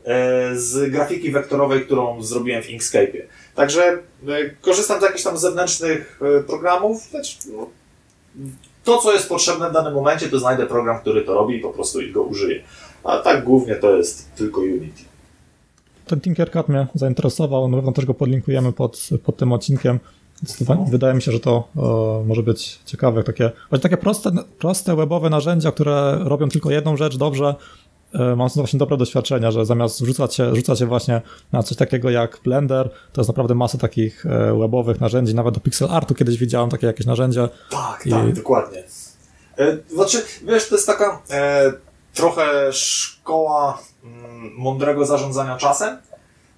e, 0.05 0.57
z 0.57 0.91
grafiki 0.91 1.31
wektorowej, 1.31 1.81
którą 1.81 2.23
zrobiłem 2.23 2.63
w 2.63 2.69
Inkscape'ie. 2.69 3.23
Także 3.61 3.99
e, 4.29 4.51
korzystam 4.61 5.01
z 5.01 5.03
jakichś 5.03 5.23
tam 5.23 5.39
zewnętrznych 5.39 6.21
e, 6.39 6.43
programów. 6.43 7.03
Znaczy, 7.03 7.37
no, 7.57 7.67
to, 8.85 8.99
co 8.99 9.13
jest 9.13 9.29
potrzebne 9.29 9.71
w 9.71 9.73
danym 9.73 9.95
momencie, 9.95 10.29
to 10.29 10.39
znajdę 10.39 10.67
program, 10.67 11.01
który 11.01 11.23
to 11.23 11.35
robi 11.35 11.57
i 11.57 11.61
po 11.61 11.71
prostu 11.71 11.99
go 12.13 12.23
użyję. 12.23 12.63
A 13.05 13.19
tak 13.19 13.45
głównie 13.45 13.75
to 13.75 13.97
jest 13.97 14.35
tylko 14.35 14.61
Unity. 14.61 15.03
Ten 16.07 16.21
Tinkercad 16.21 16.69
mnie 16.69 16.87
zainteresował, 16.95 17.69
na 17.69 17.77
pewno 17.77 17.93
też 17.93 18.05
go 18.05 18.15
podlinkujemy 18.15 18.73
pod, 18.73 19.09
pod 19.25 19.37
tym 19.37 19.53
odcinkiem. 19.53 19.99
No. 20.69 20.87
Wydaje 20.91 21.15
mi 21.15 21.23
się, 21.23 21.33
że 21.33 21.41
to 21.41 21.69
e, 21.77 22.27
może 22.27 22.43
być 22.43 22.79
ciekawe. 22.87 23.25
Takie, 23.25 23.51
takie 23.83 23.97
proste, 23.97 24.31
proste 24.59 24.97
webowe 24.97 25.31
narzędzia, 25.31 25.73
które 25.73 26.19
robią 26.21 26.49
tylko 26.49 26.71
jedną 26.71 26.97
rzecz 26.97 27.17
dobrze, 27.17 27.55
E, 28.15 28.37
mam 28.37 28.49
właśnie 28.49 28.79
dobre 28.79 28.97
doświadczenia, 28.97 29.51
że 29.51 29.67
zamiast 29.67 29.99
rzucać 29.99 30.35
się, 30.35 30.55
rzucać 30.55 30.79
się 30.79 30.87
właśnie 30.87 31.23
na 31.53 31.63
coś 31.63 31.77
takiego 31.77 32.11
jak 32.11 32.39
Blender, 32.45 32.91
to 33.13 33.21
jest 33.21 33.29
naprawdę 33.29 33.55
masa 33.55 33.79
takich 33.79 34.27
e, 34.27 34.59
webowych 34.59 35.01
narzędzi, 35.01 35.35
nawet 35.35 35.55
do 35.55 35.61
pixel 35.61 35.89
artu 35.91 36.15
kiedyś 36.15 36.39
widziałem 36.39 36.71
takie 36.71 36.87
jakieś 36.87 37.07
narzędzia. 37.07 37.49
Tak, 37.71 38.07
I... 38.07 38.11
tak, 38.11 38.33
dokładnie. 38.33 38.85
E, 39.59 39.77
znaczy, 39.95 40.23
wiesz, 40.43 40.69
to 40.69 40.75
jest 40.75 40.87
taka 40.87 41.23
e, 41.31 41.73
trochę 42.15 42.73
szkoła 42.73 43.79
m, 44.05 44.25
mm, 44.25 44.53
mądrego 44.57 45.07
zarządzania 45.07 45.57
czasem, 45.57 45.99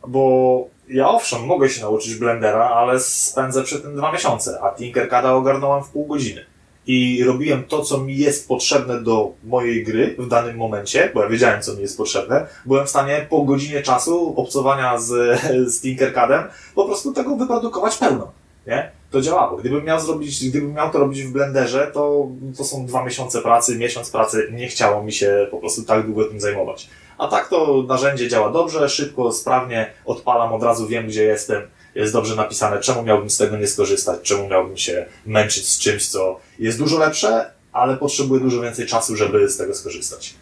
bo 0.08 0.64
ja 0.88 1.08
owszem, 1.08 1.46
mogę 1.46 1.68
się 1.68 1.82
nauczyć 1.82 2.14
Blendera, 2.14 2.68
ale 2.68 3.00
spędzę 3.00 3.62
przy 3.62 3.80
tym 3.80 3.96
dwa 3.96 4.12
miesiące, 4.12 4.58
a 4.62 4.70
Tinkercada 4.70 5.32
ogarnąłem 5.32 5.84
w 5.84 5.88
pół 5.88 6.06
godziny. 6.06 6.51
I 6.87 7.25
robiłem 7.25 7.64
to, 7.64 7.83
co 7.83 7.99
mi 7.99 8.16
jest 8.16 8.49
potrzebne 8.49 9.01
do 9.01 9.33
mojej 9.45 9.85
gry 9.85 10.14
w 10.18 10.29
danym 10.29 10.57
momencie, 10.57 11.11
bo 11.14 11.23
ja 11.23 11.29
wiedziałem, 11.29 11.62
co 11.62 11.75
mi 11.75 11.83
jest 11.83 11.97
potrzebne. 11.97 12.47
Byłem 12.66 12.87
w 12.87 12.90
stanie 12.90 13.27
po 13.31 13.42
godzinie 13.42 13.83
czasu 13.83 14.35
obcowania 14.37 14.99
z, 14.99 15.40
z 15.75 15.81
Tinkercadem 15.81 16.42
po 16.75 16.85
prostu 16.85 17.12
tego 17.12 17.37
wyprodukować 17.37 17.97
pełno. 17.97 18.33
Nie? 18.66 18.90
To 19.11 19.21
działało. 19.21 19.57
Gdybym 19.57 19.85
miał 19.85 20.01
zrobić, 20.01 20.49
gdybym 20.49 20.73
miał 20.73 20.90
to 20.90 20.99
robić 20.99 21.23
w 21.23 21.33
Blenderze, 21.33 21.90
to, 21.95 22.29
to 22.57 22.64
są 22.64 22.87
dwa 22.87 23.05
miesiące 23.05 23.42
pracy, 23.42 23.79
miesiąc 23.79 24.11
pracy. 24.11 24.49
Nie 24.53 24.68
chciało 24.68 25.03
mi 25.03 25.12
się 25.12 25.49
po 25.51 25.59
prostu 25.59 25.83
tak 25.83 26.07
długo 26.07 26.25
tym 26.25 26.40
zajmować. 26.40 26.88
A 27.18 27.29
tak 27.29 27.49
to 27.49 27.85
narzędzie 27.88 28.29
działa 28.29 28.51
dobrze, 28.51 28.88
szybko, 28.88 29.33
sprawnie, 29.33 29.90
odpalam, 30.05 30.53
od 30.53 30.62
razu 30.62 30.87
wiem, 30.87 31.07
gdzie 31.07 31.25
jestem, 31.25 31.62
jest 31.94 32.12
dobrze 32.12 32.37
napisane, 32.37 32.81
czemu 32.81 33.02
miałbym 33.02 33.31
z 33.31 33.37
tego 33.37 33.57
nie 33.57 33.66
skorzystać, 33.66 34.20
czemu 34.22 34.48
miałbym 34.48 34.76
się 34.76 35.07
męczyć 35.26 35.68
z 35.68 35.78
czymś, 35.78 36.09
co 36.09 36.40
jest 36.59 36.78
dużo 36.78 36.98
lepsze, 36.98 37.50
ale 37.72 37.96
potrzebuje 37.96 38.40
dużo 38.40 38.61
więcej 38.61 38.87
czasu, 38.87 39.16
żeby 39.16 39.48
z 39.48 39.57
tego 39.57 39.74
skorzystać. 39.74 40.35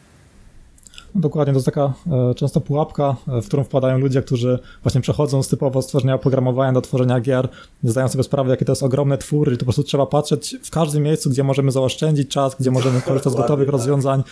Dokładnie, 1.14 1.52
to 1.52 1.56
jest 1.56 1.66
taka 1.66 1.92
e, 2.30 2.34
często 2.34 2.60
pułapka, 2.60 3.16
e, 3.28 3.42
w 3.42 3.46
którą 3.46 3.64
wpadają 3.64 3.98
ludzie, 3.98 4.22
którzy 4.22 4.58
właśnie 4.82 5.00
przechodzą 5.00 5.42
z 5.42 5.48
typowo 5.48 5.82
stworzenia 5.82 6.14
oprogramowania 6.14 6.72
do 6.72 6.80
tworzenia 6.80 7.20
gier, 7.20 7.48
nie 7.82 7.90
zdają 7.90 8.08
sobie 8.08 8.24
sprawy, 8.24 8.50
jakie 8.50 8.64
to 8.64 8.72
jest 8.72 8.82
ogromny 8.82 9.18
twór 9.18 9.52
i 9.52 9.56
to 9.56 9.58
po 9.58 9.64
prostu 9.64 9.82
trzeba 9.82 10.06
patrzeć 10.06 10.56
w 10.62 10.70
każdym 10.70 11.02
miejscu, 11.02 11.30
gdzie 11.30 11.44
możemy 11.44 11.70
zaoszczędzić 11.70 12.30
czas, 12.30 12.56
gdzie 12.60 12.70
możemy 12.70 13.00
korzystać 13.00 13.32
z 13.32 13.36
gotowych 13.36 13.66
tak. 13.66 13.72
rozwiązań. 13.72 14.22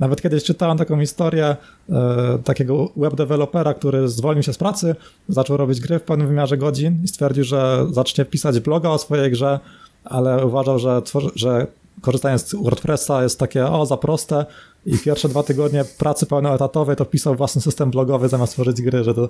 Nawet 0.00 0.22
kiedyś 0.22 0.44
czytałem 0.44 0.78
taką 0.78 1.00
historię 1.00 1.56
e, 1.90 2.38
takiego 2.44 2.88
web 2.96 3.14
dewelopera, 3.14 3.74
który 3.74 4.08
zwolnił 4.08 4.42
się 4.42 4.52
z 4.52 4.58
pracy, 4.58 4.96
zaczął 5.28 5.56
robić 5.56 5.80
gry 5.80 5.98
w 5.98 6.02
pełnym 6.02 6.28
wymiarze 6.28 6.56
godzin 6.56 7.00
i 7.04 7.08
stwierdził, 7.08 7.44
że 7.44 7.86
zacznie 7.90 8.24
pisać 8.24 8.60
bloga 8.60 8.90
o 8.90 8.98
swojej 8.98 9.30
grze, 9.30 9.60
ale 10.04 10.46
uważał, 10.46 10.78
że, 10.78 11.02
że 11.34 11.66
korzystając 12.00 12.48
z 12.48 12.54
WordPressa 12.54 13.22
jest 13.22 13.38
takie, 13.38 13.66
o, 13.66 13.86
za 13.86 13.96
proste 13.96 14.46
i 14.86 14.98
pierwsze 14.98 15.28
dwa 15.28 15.42
tygodnie 15.42 15.84
pracy 15.98 16.26
pełnoetatowej 16.26 16.96
to 16.96 17.04
pisał 17.04 17.34
własny 17.34 17.60
system 17.60 17.90
blogowy 17.90 18.28
zamiast 18.28 18.52
tworzyć 18.52 18.82
gry, 18.82 19.04
że 19.04 19.14
to... 19.14 19.28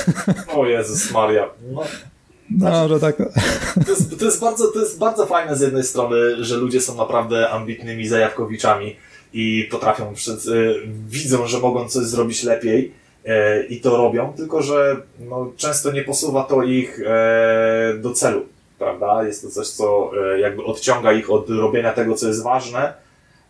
O 0.56 0.66
Jezus 0.66 1.12
Maria. 1.12 1.50
No, 1.72 1.82
No, 2.50 2.88
że 2.88 3.00
tak... 3.00 3.16
to, 3.86 3.90
jest, 3.90 4.18
to, 4.18 4.24
jest 4.24 4.40
bardzo, 4.40 4.72
to 4.72 4.80
jest 4.80 4.98
bardzo 4.98 5.26
fajne 5.26 5.56
z 5.56 5.60
jednej 5.60 5.84
strony, 5.84 6.44
że 6.44 6.56
ludzie 6.56 6.80
są 6.80 6.96
naprawdę 6.96 7.50
ambitnymi 7.50 8.08
zajawkowiczami 8.08 8.96
i 9.32 9.68
potrafią, 9.70 10.14
przed, 10.14 10.40
widzą, 11.08 11.46
że 11.46 11.58
mogą 11.58 11.88
coś 11.88 12.04
zrobić 12.04 12.42
lepiej 12.42 12.92
y, 13.26 13.66
i 13.66 13.80
to 13.80 13.96
robią, 13.96 14.32
tylko 14.36 14.62
że 14.62 14.96
no, 15.20 15.52
często 15.56 15.92
nie 15.92 16.02
posuwa 16.02 16.42
to 16.42 16.62
ich 16.62 17.00
y, 17.00 17.98
do 17.98 18.10
celu, 18.10 18.46
prawda? 18.78 19.24
Jest 19.24 19.42
to 19.42 19.50
coś, 19.50 19.68
co 19.68 20.10
y, 20.34 20.40
jakby 20.40 20.64
odciąga 20.64 21.12
ich 21.12 21.30
od 21.30 21.50
robienia 21.50 21.92
tego, 21.92 22.14
co 22.14 22.28
jest 22.28 22.42
ważne, 22.42 22.94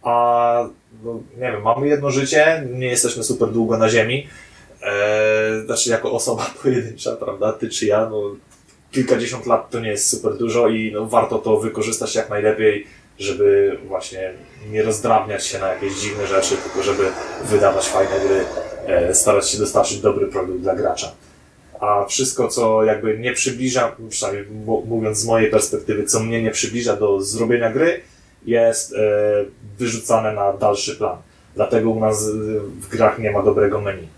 a 0.03 0.69
no, 1.05 1.21
nie 1.35 1.53
wiem, 1.53 1.63
mamy 1.63 1.89
jedno 1.89 2.11
życie, 2.11 2.67
nie 2.73 2.87
jesteśmy 2.87 3.23
super 3.23 3.49
długo 3.49 3.79
na 3.79 3.89
ziemi, 3.89 4.29
e, 4.83 5.63
znaczy 5.65 5.91
jako 5.91 6.13
osoba 6.13 6.51
pojedyncza, 6.63 7.17
prawda, 7.17 7.53
ty 7.53 7.69
czy 7.69 7.87
ja, 7.87 8.09
no 8.11 8.23
kilkadziesiąt 8.93 9.47
lat 9.47 9.71
to 9.71 9.81
nie 9.81 9.89
jest 9.89 10.09
super 10.09 10.37
dużo 10.37 10.69
i 10.69 10.93
no, 10.93 11.07
warto 11.07 11.39
to 11.39 11.57
wykorzystać 11.57 12.15
jak 12.15 12.31
najlepiej, 12.31 12.87
żeby 13.19 13.79
właśnie 13.87 14.33
nie 14.71 14.83
rozdrabniać 14.83 15.47
się 15.47 15.59
na 15.59 15.69
jakieś 15.69 16.01
dziwne 16.01 16.27
rzeczy, 16.27 16.57
tylko 16.57 16.83
żeby 16.83 17.03
wydawać 17.45 17.89
fajne 17.89 18.21
gry, 18.27 18.45
e, 18.87 19.15
starać 19.15 19.51
się 19.51 19.59
dostarczyć 19.59 20.01
dobry 20.01 20.27
produkt 20.27 20.61
dla 20.61 20.75
gracza. 20.75 21.13
A 21.81 22.05
wszystko, 22.05 22.49
co 22.49 22.85
jakby 22.85 23.19
nie 23.19 23.33
przybliża, 23.33 23.97
przynajmniej 24.09 24.47
mówiąc 24.87 25.19
z 25.19 25.27
mojej 25.27 25.51
perspektywy, 25.51 26.05
co 26.05 26.21
mnie 26.21 26.43
nie 26.43 26.51
przybliża 26.51 26.97
do 26.97 27.21
zrobienia 27.21 27.71
gry, 27.71 28.01
jest 28.47 28.95
e, 28.95 28.99
wyrzucane 29.79 30.33
na 30.33 30.53
dalszy 30.53 30.97
plan. 30.97 31.17
Dlatego 31.55 31.91
u 31.91 32.01
nas 32.01 32.31
w 32.81 32.89
grach 32.89 33.19
nie 33.19 33.31
ma 33.31 33.43
dobrego 33.43 33.81
menu. 33.81 34.09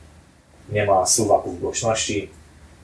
Nie 0.72 0.86
ma 0.86 1.06
suwaków 1.06 1.60
głośności, 1.60 2.28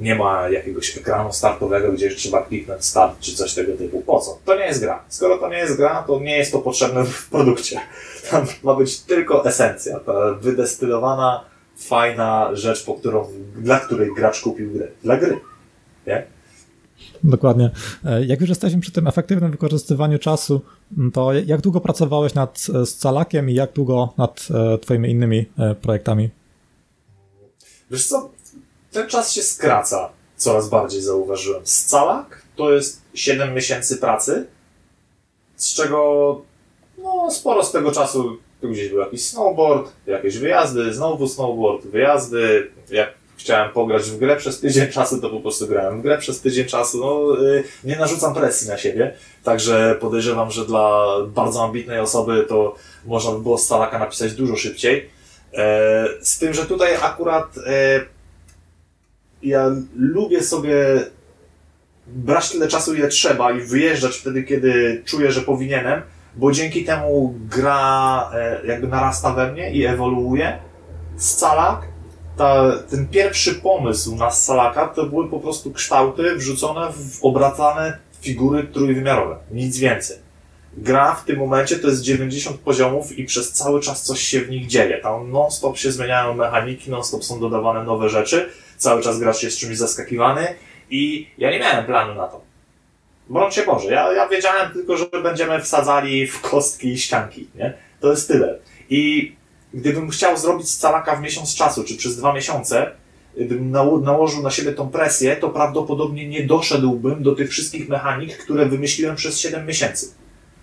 nie 0.01 0.15
ma 0.15 0.49
jakiegoś 0.49 0.99
ekranu 0.99 1.33
startowego, 1.33 1.93
gdzie 1.93 2.11
trzeba 2.11 2.43
kliknąć 2.43 2.85
start 2.85 3.21
czy 3.21 3.35
coś 3.35 3.55
tego 3.55 3.77
typu. 3.77 4.01
Po 4.01 4.21
co? 4.21 4.39
To 4.45 4.59
nie 4.59 4.65
jest 4.67 4.81
gra. 4.81 5.05
Skoro 5.09 5.39
to 5.39 5.49
nie 5.49 5.57
jest 5.59 5.77
gra, 5.77 6.03
to 6.07 6.21
nie 6.21 6.39
jest 6.39 6.53
to 6.53 6.59
potrzebne 6.59 7.05
w 7.05 7.29
produkcie. 7.31 7.81
Tam 8.31 8.47
ma 8.63 8.75
być 8.75 9.01
tylko 9.01 9.45
esencja, 9.47 10.01
ta 10.01 10.13
wydestylowana, 10.41 11.45
fajna 11.77 12.51
rzecz, 12.53 12.85
po 12.85 12.95
którą, 12.95 13.27
dla 13.57 13.81
której 13.81 14.15
gracz 14.15 14.41
kupił 14.41 14.73
grę. 14.73 14.89
Dla 15.03 15.17
gry. 15.17 15.41
Nie? 16.07 16.27
Dokładnie. 17.25 17.71
E, 18.05 18.25
Jak 18.25 18.41
już 18.41 18.49
jesteśmy 18.49 18.81
przy 18.81 18.93
tym 18.93 19.07
efektywnym 19.07 19.51
wykorzystywaniu 19.51 20.19
czasu, 20.19 20.61
to 21.13 21.33
jak 21.33 21.61
długo 21.61 21.81
pracowałeś 21.81 22.35
nad 22.35 22.67
e, 22.75 22.87
Scalakiem 22.87 23.51
i 23.51 23.55
jak 23.55 23.73
długo 23.73 24.13
nad 24.19 24.49
e, 24.75 24.79
twoimi 24.79 25.11
innymi 25.11 25.47
e, 25.59 25.75
projektami? 25.75 26.31
Wiesz 27.91 28.07
co, 28.07 28.31
ten 28.93 29.09
czas 29.09 29.33
się 29.33 29.43
skraca, 29.43 30.09
coraz 30.37 30.69
bardziej 30.69 31.03
zauważyłem. 31.03 31.67
Scalak 31.67 32.43
to 32.57 32.73
jest 32.73 33.01
7 33.15 33.55
miesięcy 33.55 33.97
pracy, 33.97 34.47
z 35.57 35.75
czego 35.75 36.41
no, 36.99 37.31
sporo 37.31 37.65
z 37.65 37.73
tego 37.73 37.93
czasu 37.93 38.39
tu 38.61 38.69
gdzieś 38.69 38.89
był 38.89 38.99
jakiś 38.99 39.27
snowboard, 39.27 39.93
jakieś 40.07 40.39
wyjazdy, 40.39 40.95
znowu 40.95 41.29
snowboard, 41.29 41.87
wyjazdy. 41.87 42.71
Jak 42.91 43.15
chciałem 43.37 43.73
pograć 43.73 44.03
w 44.03 44.19
grę 44.19 44.37
przez 44.37 44.61
tydzień 44.61 44.93
czasu, 44.93 45.21
to 45.21 45.31
po 45.31 45.41
prostu 45.41 45.67
grałem 45.67 45.99
w 46.01 46.03
grę 46.03 46.19
przez 46.19 46.41
tydzień 46.41 46.67
czasu. 46.67 47.01
No, 47.01 47.43
y, 47.45 47.65
nie 47.85 47.97
narzucam 47.97 48.35
presji 48.35 48.69
na 48.69 48.79
siebie, 48.79 49.15
także 49.45 49.97
podejrzewam, 50.01 50.51
że 50.51 50.67
dla 50.67 51.07
bardzo 51.27 51.65
ambitnej 51.65 52.01
osoby 52.01 52.47
to 52.49 52.75
można 53.05 53.33
by 53.33 53.41
było 53.41 53.59
Scalaka 53.59 53.99
napisać 53.99 54.33
dużo 54.33 54.57
szybciej. 54.57 55.11
E, 55.55 56.07
Z 56.21 56.39
tym, 56.39 56.55
że 56.55 56.67
tutaj 56.67 56.97
akurat 57.03 57.59
e, 57.67 58.01
ja 59.43 59.71
lubię 59.97 60.43
sobie 60.43 60.75
brać 62.07 62.51
tyle 62.51 62.69
czasu, 62.69 62.95
ile 62.95 63.09
trzeba 63.09 63.53
i 63.53 63.61
wyjeżdżać 63.61 64.17
wtedy, 64.17 64.43
kiedy 64.43 65.03
czuję, 65.05 65.33
że 65.33 65.41
powinienem, 65.41 66.03
bo 66.37 66.53
dzięki 66.53 66.85
temu 66.85 67.35
gra 67.51 68.31
e, 68.35 68.67
jakby 68.67 68.89
narasta 68.89 69.33
we 69.33 69.53
mnie 69.53 69.73
i 69.73 69.85
ewoluuje. 69.85 70.59
Scalak, 71.17 71.83
ta, 72.37 72.73
ten 72.91 73.09
pierwszy 73.09 73.55
pomysł 73.55 74.17
na 74.17 74.31
Scalaka 74.31 74.89
to 74.89 75.07
były 75.07 75.29
po 75.29 75.41
prostu 75.41 75.73
kształty 75.73 76.37
wrzucone 76.37 76.93
w 76.93 77.25
obracane 77.25 77.99
figury 78.21 78.65
trójwymiarowe. 78.65 79.37
Nic 79.51 79.79
więcej. 79.79 80.17
Gra 80.77 81.15
w 81.15 81.25
tym 81.25 81.39
momencie 81.39 81.77
to 81.77 81.89
jest 81.89 82.03
90 82.03 82.61
poziomów 82.61 83.19
i 83.19 83.25
przez 83.25 83.53
cały 83.53 83.81
czas 83.81 84.03
coś 84.03 84.21
się 84.21 84.41
w 84.41 84.51
nich 84.51 84.67
dzieje. 84.67 84.99
Tam 84.99 85.31
non-stop 85.31 85.79
się 85.79 85.93
zmieniają 85.93 86.35
mechaniki, 86.35 86.91
non-stop 86.91 87.25
są 87.25 87.41
dodawane 87.41 87.85
nowe 87.85 88.09
rzeczy, 88.09 88.49
cały 88.77 89.03
czas 89.03 89.19
gracz 89.19 89.43
jest 89.43 89.59
czymś 89.59 89.77
zaskakiwany 89.79 90.47
i 90.91 91.27
ja 91.39 91.51
nie 91.51 91.59
miałem 91.59 91.87
planu 91.87 92.15
na 92.15 92.27
to. 92.27 92.41
Broń 93.31 93.53
się 93.53 93.63
Boże, 93.63 93.91
ja, 93.93 94.13
ja 94.13 94.29
wiedziałem 94.29 94.73
tylko, 94.73 94.97
że 94.97 95.07
będziemy 95.23 95.61
wsadzali 95.63 96.27
w 96.27 96.41
kostki 96.41 96.89
i 96.89 96.99
ścianki, 96.99 97.49
nie? 97.55 97.75
To 98.01 98.11
jest 98.11 98.29
tyle. 98.29 98.59
I 98.91 99.33
gdybym 99.75 100.11
chciał 100.11 100.37
zrobić 100.37 100.71
scalaka 100.71 101.17
w 101.17 101.21
miesiąc 101.21 101.55
czasu, 101.55 101.85
czy 101.85 101.97
przez 101.97 102.17
dwa 102.17 102.33
miesiące, 102.33 102.91
gdybym 103.37 103.71
nało- 103.71 104.01
nałożył 104.01 104.43
na 104.43 104.51
siebie 104.51 104.73
tą 104.73 104.89
presję, 104.89 105.37
to 105.37 105.51
prawdopodobnie 105.51 106.29
nie 106.29 106.47
doszedłbym 106.47 107.23
do 107.23 107.35
tych 107.35 107.51
wszystkich 107.51 107.89
mechanik, 107.89 108.37
które 108.37 108.67
wymyśliłem 108.67 109.17
przez 109.17 109.41
7 109.41 109.67
miesięcy. 109.67 110.15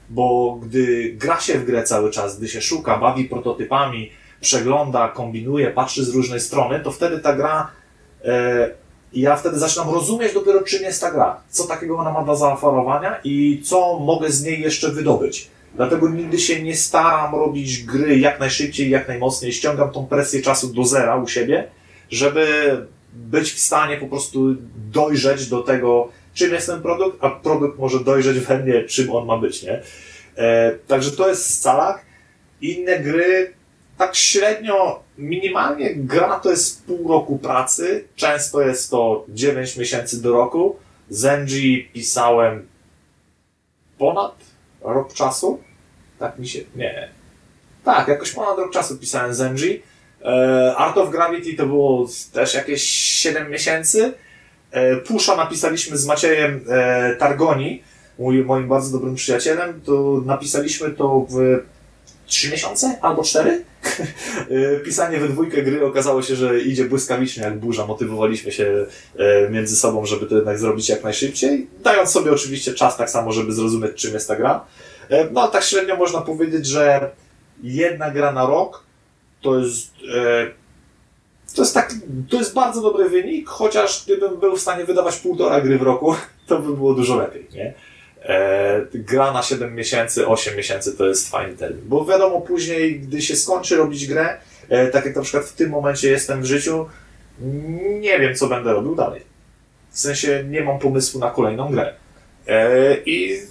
Bo 0.09 0.59
gdy 0.63 1.13
gra 1.13 1.39
się 1.39 1.59
w 1.59 1.65
grę 1.65 1.83
cały 1.83 2.11
czas, 2.11 2.37
gdy 2.37 2.47
się 2.47 2.61
szuka, 2.61 2.97
bawi 2.97 3.25
prototypami, 3.25 4.11
przegląda, 4.41 5.07
kombinuje, 5.07 5.71
patrzy 5.71 6.05
z 6.05 6.09
różnej 6.09 6.39
strony, 6.39 6.79
to 6.79 6.91
wtedy 6.91 7.19
ta 7.19 7.33
gra 7.33 7.71
ja 9.13 9.35
wtedy 9.35 9.59
zaczynam 9.59 9.89
rozumieć 9.89 10.33
dopiero, 10.33 10.61
czym 10.61 10.83
jest 10.83 11.01
ta 11.01 11.11
gra, 11.11 11.41
co 11.49 11.63
takiego 11.63 11.97
ona 11.97 12.11
ma 12.11 12.23
do 12.23 12.35
zaoferowania 12.35 13.19
i 13.23 13.61
co 13.65 13.99
mogę 13.99 14.31
z 14.31 14.43
niej 14.43 14.61
jeszcze 14.61 14.91
wydobyć. 14.91 15.47
Dlatego 15.75 16.09
nigdy 16.09 16.39
się 16.39 16.63
nie 16.63 16.75
staram 16.75 17.35
robić 17.35 17.83
gry 17.83 18.19
jak 18.19 18.39
najszybciej, 18.39 18.89
jak 18.89 19.07
najmocniej. 19.07 19.53
Ściągam 19.53 19.91
tą 19.91 20.05
presję 20.05 20.41
czasu 20.41 20.73
do 20.73 20.85
zera 20.85 21.15
u 21.15 21.27
siebie, 21.27 21.67
żeby 22.09 22.45
być 23.13 23.51
w 23.51 23.59
stanie 23.59 23.97
po 23.97 24.07
prostu 24.07 24.55
dojrzeć 24.91 25.49
do 25.49 25.63
tego, 25.63 26.09
czym 26.33 26.53
jest 26.53 26.67
ten 26.67 26.81
produkt, 26.81 27.17
a 27.23 27.29
produkt 27.29 27.79
może 27.79 27.99
dojrzeć 27.99 28.39
we 28.39 28.59
mnie, 28.59 28.83
czym 28.83 29.11
on 29.11 29.25
ma 29.25 29.37
być, 29.37 29.63
nie? 29.63 29.81
E, 30.37 30.71
także 30.87 31.11
to 31.11 31.29
jest 31.29 31.59
scalak. 31.59 32.05
Inne 32.61 32.99
gry 32.99 33.53
tak 33.97 34.15
średnio, 34.15 35.03
minimalnie 35.17 35.95
gra 35.95 36.39
to 36.39 36.49
jest 36.49 36.85
pół 36.85 37.07
roku 37.07 37.37
pracy, 37.37 38.07
często 38.15 38.61
jest 38.61 38.91
to 38.91 39.25
9 39.29 39.77
miesięcy 39.77 40.21
do 40.21 40.31
roku. 40.31 40.75
Zenji 41.09 41.89
pisałem 41.93 42.67
ponad 43.97 44.35
rok 44.81 45.13
czasu. 45.13 45.59
Tak 46.19 46.39
mi 46.39 46.47
się, 46.47 46.59
nie. 46.75 47.09
Tak, 47.83 48.07
jakoś 48.07 48.31
ponad 48.31 48.57
rok 48.57 48.71
czasu 48.71 48.97
pisałem 48.97 49.33
Zenji. 49.33 49.83
E, 50.25 50.75
Art 50.77 50.97
of 50.97 51.09
Gravity 51.09 51.53
to 51.53 51.65
było 51.65 52.07
też 52.33 52.53
jakieś 52.53 52.83
7 52.83 53.51
miesięcy. 53.51 54.13
E, 54.71 54.95
Pusha 54.95 55.35
napisaliśmy 55.35 55.97
z 55.97 56.05
Maciejem 56.05 56.65
e, 56.69 57.15
Targoni, 57.15 57.83
moim 58.45 58.67
bardzo 58.67 58.97
dobrym 58.97 59.15
przyjacielem, 59.15 59.81
to 59.81 60.21
napisaliśmy 60.25 60.89
to 60.89 61.25
w 61.29 61.63
3 62.25 62.51
miesiące 62.51 62.97
albo 63.01 63.23
4. 63.23 63.63
E, 64.49 64.79
Pisanie 64.85 65.19
we 65.19 65.29
dwójkę 65.29 65.63
gry 65.63 65.85
okazało 65.85 66.21
się, 66.21 66.35
że 66.35 66.59
idzie 66.59 66.85
błyskawicznie 66.85 67.43
jak 67.43 67.59
burza. 67.59 67.87
Motywowaliśmy 67.87 68.51
się 68.51 68.85
e, 69.17 69.49
między 69.49 69.75
sobą, 69.75 70.05
żeby 70.05 70.25
to 70.25 70.35
jednak 70.35 70.59
zrobić 70.59 70.89
jak 70.89 71.03
najszybciej, 71.03 71.67
dając 71.83 72.09
sobie 72.09 72.31
oczywiście 72.31 72.73
czas 72.73 72.97
tak 72.97 73.09
samo, 73.09 73.31
żeby 73.31 73.53
zrozumieć 73.53 73.95
czym 73.95 74.13
jest 74.13 74.27
ta 74.27 74.35
gra. 74.35 74.65
E, 75.09 75.29
No 75.31 75.41
ale 75.41 75.51
tak 75.51 75.63
średnio 75.63 75.95
można 75.95 76.21
powiedzieć, 76.21 76.67
że 76.67 77.09
jedna 77.63 78.11
gra 78.11 78.31
na 78.31 78.45
rok 78.45 78.83
to 79.41 79.59
jest 79.59 79.91
e, 80.15 80.63
to 81.55 81.61
jest 81.61 81.73
tak, 81.73 81.93
to 82.29 82.37
jest 82.37 82.53
bardzo 82.53 82.81
dobry 82.81 83.09
wynik, 83.09 83.49
chociaż 83.49 84.03
gdybym 84.05 84.39
był 84.39 84.55
w 84.55 84.61
stanie 84.61 84.85
wydawać 84.85 85.17
półtora 85.17 85.61
gry 85.61 85.77
w 85.77 85.81
roku, 85.81 86.15
to 86.47 86.59
by 86.59 86.75
było 86.75 86.93
dużo 86.93 87.15
lepiej, 87.17 87.47
nie? 87.53 87.73
E, 88.23 88.85
gra 88.93 89.33
na 89.33 89.43
7 89.43 89.75
miesięcy, 89.75 90.27
8 90.27 90.57
miesięcy 90.57 90.97
to 90.97 91.07
jest 91.07 91.29
fajny 91.29 91.57
termin, 91.57 91.81
bo 91.85 92.05
wiadomo 92.05 92.41
później, 92.41 92.99
gdy 92.99 93.21
się 93.21 93.35
skończy 93.35 93.75
robić 93.75 94.07
grę, 94.07 94.37
e, 94.69 94.87
tak 94.87 95.05
jak 95.05 95.15
na 95.15 95.21
przykład 95.21 95.45
w 95.45 95.53
tym 95.53 95.69
momencie 95.69 96.09
jestem 96.09 96.41
w 96.41 96.45
życiu, 96.45 96.85
nie 97.99 98.19
wiem 98.19 98.35
co 98.35 98.47
będę 98.47 98.73
robił 98.73 98.95
dalej. 98.95 99.21
W 99.91 99.99
sensie 99.99 100.43
nie 100.49 100.63
mam 100.63 100.79
pomysłu 100.79 101.19
na 101.19 101.31
kolejną 101.31 101.71
grę. 101.71 101.93
E, 102.47 102.97
I 103.05 103.41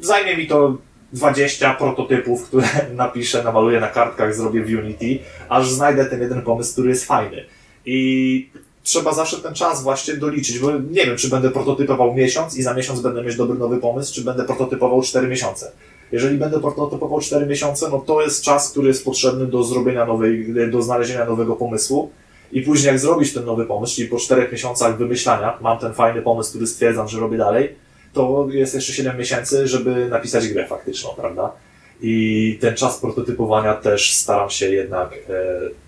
zajmie 0.00 0.36
mi 0.36 0.46
to 0.46 0.78
20 1.12 1.74
prototypów, 1.74 2.48
które 2.48 2.68
napiszę, 2.94 3.42
namaluję 3.42 3.80
na 3.80 3.88
kartkach, 3.88 4.34
zrobię 4.34 4.62
w 4.62 4.68
Unity, 4.68 5.18
aż 5.48 5.70
znajdę 5.70 6.04
ten 6.04 6.20
jeden 6.20 6.42
pomysł, 6.42 6.72
który 6.72 6.88
jest 6.88 7.04
fajny. 7.04 7.44
I 7.84 8.50
trzeba 8.86 9.12
zawsze 9.12 9.36
ten 9.36 9.54
czas 9.54 9.82
właśnie 9.82 10.14
doliczyć, 10.14 10.58
bo 10.58 10.70
nie 10.70 11.06
wiem, 11.06 11.16
czy 11.16 11.28
będę 11.28 11.50
prototypował 11.50 12.14
miesiąc 12.14 12.56
i 12.56 12.62
za 12.62 12.74
miesiąc 12.74 13.00
będę 13.00 13.22
mieć 13.22 13.36
dobry 13.36 13.58
nowy 13.58 13.76
pomysł, 13.76 14.14
czy 14.14 14.24
będę 14.24 14.44
prototypował 14.44 15.02
4 15.02 15.28
miesiące. 15.28 15.72
Jeżeli 16.12 16.38
będę 16.38 16.60
prototypował 16.60 17.20
4 17.20 17.46
miesiące, 17.46 17.88
no 17.90 17.98
to 17.98 18.22
jest 18.22 18.42
czas, 18.42 18.70
który 18.70 18.88
jest 18.88 19.04
potrzebny 19.04 19.46
do 19.46 19.64
zrobienia 19.64 20.06
nowej, 20.06 20.54
do 20.70 20.82
znalezienia 20.82 21.24
nowego 21.24 21.56
pomysłu. 21.56 22.10
I 22.52 22.62
później 22.62 22.86
jak 22.86 22.98
zrobić 22.98 23.32
ten 23.32 23.44
nowy 23.44 23.66
pomysł, 23.66 23.96
czyli 23.96 24.08
po 24.08 24.16
4 24.16 24.48
miesiącach 24.52 24.98
wymyślania, 24.98 25.58
mam 25.60 25.78
ten 25.78 25.94
fajny 25.94 26.22
pomysł, 26.22 26.50
który 26.50 26.66
stwierdzam, 26.66 27.08
że 27.08 27.20
robię 27.20 27.38
dalej, 27.38 27.74
to 28.12 28.46
jest 28.50 28.74
jeszcze 28.74 28.92
7 28.92 29.18
miesięcy, 29.18 29.68
żeby 29.68 30.08
napisać 30.08 30.48
grę 30.48 30.66
faktyczną, 30.66 31.10
prawda? 31.16 31.52
I 32.00 32.58
ten 32.60 32.74
czas 32.74 32.98
prototypowania 32.98 33.74
też 33.74 34.12
staram 34.12 34.50
się 34.50 34.70
jednak 34.70 35.12
e, 35.28 35.85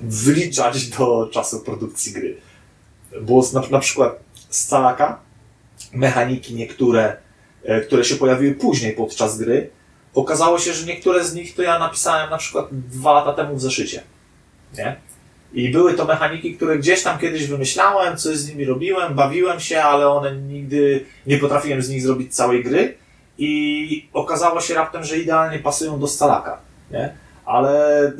wliczać 0.00 0.88
do 0.88 1.28
czasu 1.32 1.60
produkcji 1.60 2.12
gry. 2.12 2.36
Bo 3.22 3.42
na, 3.52 3.62
na 3.70 3.78
przykład 3.78 4.18
z 4.50 4.66
Calaka 4.66 5.20
mechaniki 5.92 6.54
niektóre, 6.54 7.16
e, 7.64 7.80
które 7.80 8.04
się 8.04 8.16
pojawiły 8.16 8.54
później 8.54 8.92
podczas 8.92 9.38
gry, 9.38 9.70
okazało 10.14 10.58
się, 10.58 10.72
że 10.72 10.86
niektóre 10.86 11.24
z 11.24 11.34
nich 11.34 11.54
to 11.54 11.62
ja 11.62 11.78
napisałem 11.78 12.30
na 12.30 12.38
przykład 12.38 12.66
dwa 12.70 13.12
lata 13.12 13.32
temu 13.32 13.56
w 13.56 13.60
zeszycie. 13.60 14.02
Nie? 14.78 14.96
I 15.52 15.68
były 15.68 15.94
to 15.94 16.04
mechaniki, 16.04 16.56
które 16.56 16.78
gdzieś 16.78 17.02
tam 17.02 17.18
kiedyś 17.18 17.46
wymyślałem, 17.46 18.16
coś 18.16 18.36
z 18.36 18.48
nimi 18.48 18.64
robiłem, 18.64 19.14
bawiłem 19.14 19.60
się, 19.60 19.82
ale 19.82 20.08
one 20.08 20.36
nigdy 20.36 21.04
nie 21.26 21.38
potrafiłem 21.38 21.82
z 21.82 21.88
nich 21.88 22.02
zrobić 22.02 22.34
całej 22.34 22.64
gry. 22.64 22.94
I 23.38 24.08
okazało 24.12 24.60
się 24.60 24.74
raptem, 24.74 25.04
że 25.04 25.18
idealnie 25.18 25.58
pasują 25.58 26.00
do 26.00 26.08
Scalaka. 26.08 26.58
Nie? 26.90 27.14
Ale 27.44 28.12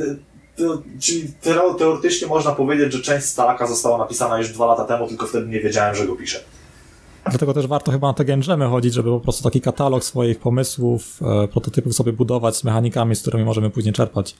czyli 1.01 1.29
teo- 1.43 1.75
teoretycznie 1.79 2.29
można 2.29 2.53
powiedzieć, 2.53 2.93
że 2.93 3.01
część 3.03 3.27
Scalaka 3.27 3.67
została 3.67 3.99
napisana 3.99 4.39
już 4.39 4.49
dwa 4.49 4.67
lata 4.67 4.85
temu, 4.85 5.09
tylko 5.09 5.27
wtedy 5.27 5.47
nie 5.47 5.61
wiedziałem, 5.61 5.95
że 5.95 6.07
go 6.07 6.17
piszę. 6.17 6.41
Dlatego 7.31 7.55
też 7.55 7.67
warto 7.67 7.93
chyba 7.93 8.07
na 8.09 8.15
te 8.15 8.25
game 8.25 8.43
jamy 8.49 8.67
chodzić, 8.67 8.95
żeby 8.95 9.11
po 9.11 9.21
prostu 9.21 9.43
taki 9.45 9.61
katalog 9.61 10.05
swoich 10.05 10.39
pomysłów, 10.39 11.03
e, 11.45 11.49
prototypów 11.49 11.95
sobie 11.95 12.13
budować 12.13 12.57
z 12.57 12.65
mechanikami, 12.65 13.17
z 13.17 13.21
którymi 13.23 13.45
możemy 13.45 13.71
później 13.71 13.93
czerpać. 13.95 14.35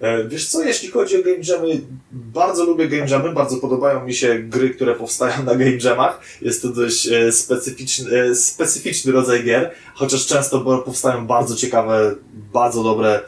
E, 0.00 0.24
Wiesz 0.28 0.48
co, 0.48 0.62
jeśli 0.62 0.88
chodzi 0.90 1.16
o 1.20 1.22
game 1.24 1.36
jamy, 1.42 1.80
bardzo 2.12 2.64
lubię 2.64 2.88
game 2.88 3.06
jamy, 3.10 3.32
bardzo 3.32 3.56
podobają 3.56 4.04
mi 4.04 4.14
się 4.14 4.38
gry, 4.38 4.70
które 4.70 4.94
powstają 4.94 5.42
na 5.44 5.54
game 5.54 5.76
jamach. 5.84 6.20
Jest 6.42 6.62
to 6.62 6.68
dość 6.68 7.08
e, 7.08 7.32
specyficzny, 7.32 8.22
e, 8.22 8.34
specyficzny 8.34 9.12
rodzaj 9.12 9.44
gier, 9.44 9.70
chociaż 9.94 10.26
często 10.26 10.60
powstają 10.60 11.26
bardzo 11.26 11.56
ciekawe, 11.56 12.14
bardzo 12.52 12.82
dobre 12.82 13.20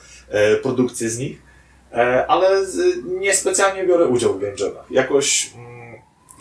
produkcje 0.63 1.11
z 1.11 1.19
nich, 1.19 1.43
ale 2.29 2.67
z- 2.67 3.05
niespecjalnie 3.05 3.85
biorę 3.87 4.07
udział 4.07 4.35
w 4.35 4.41
game 4.41 4.53
jamach. 4.59 4.91
Jakoś 4.91 5.51
mm, 5.57 5.69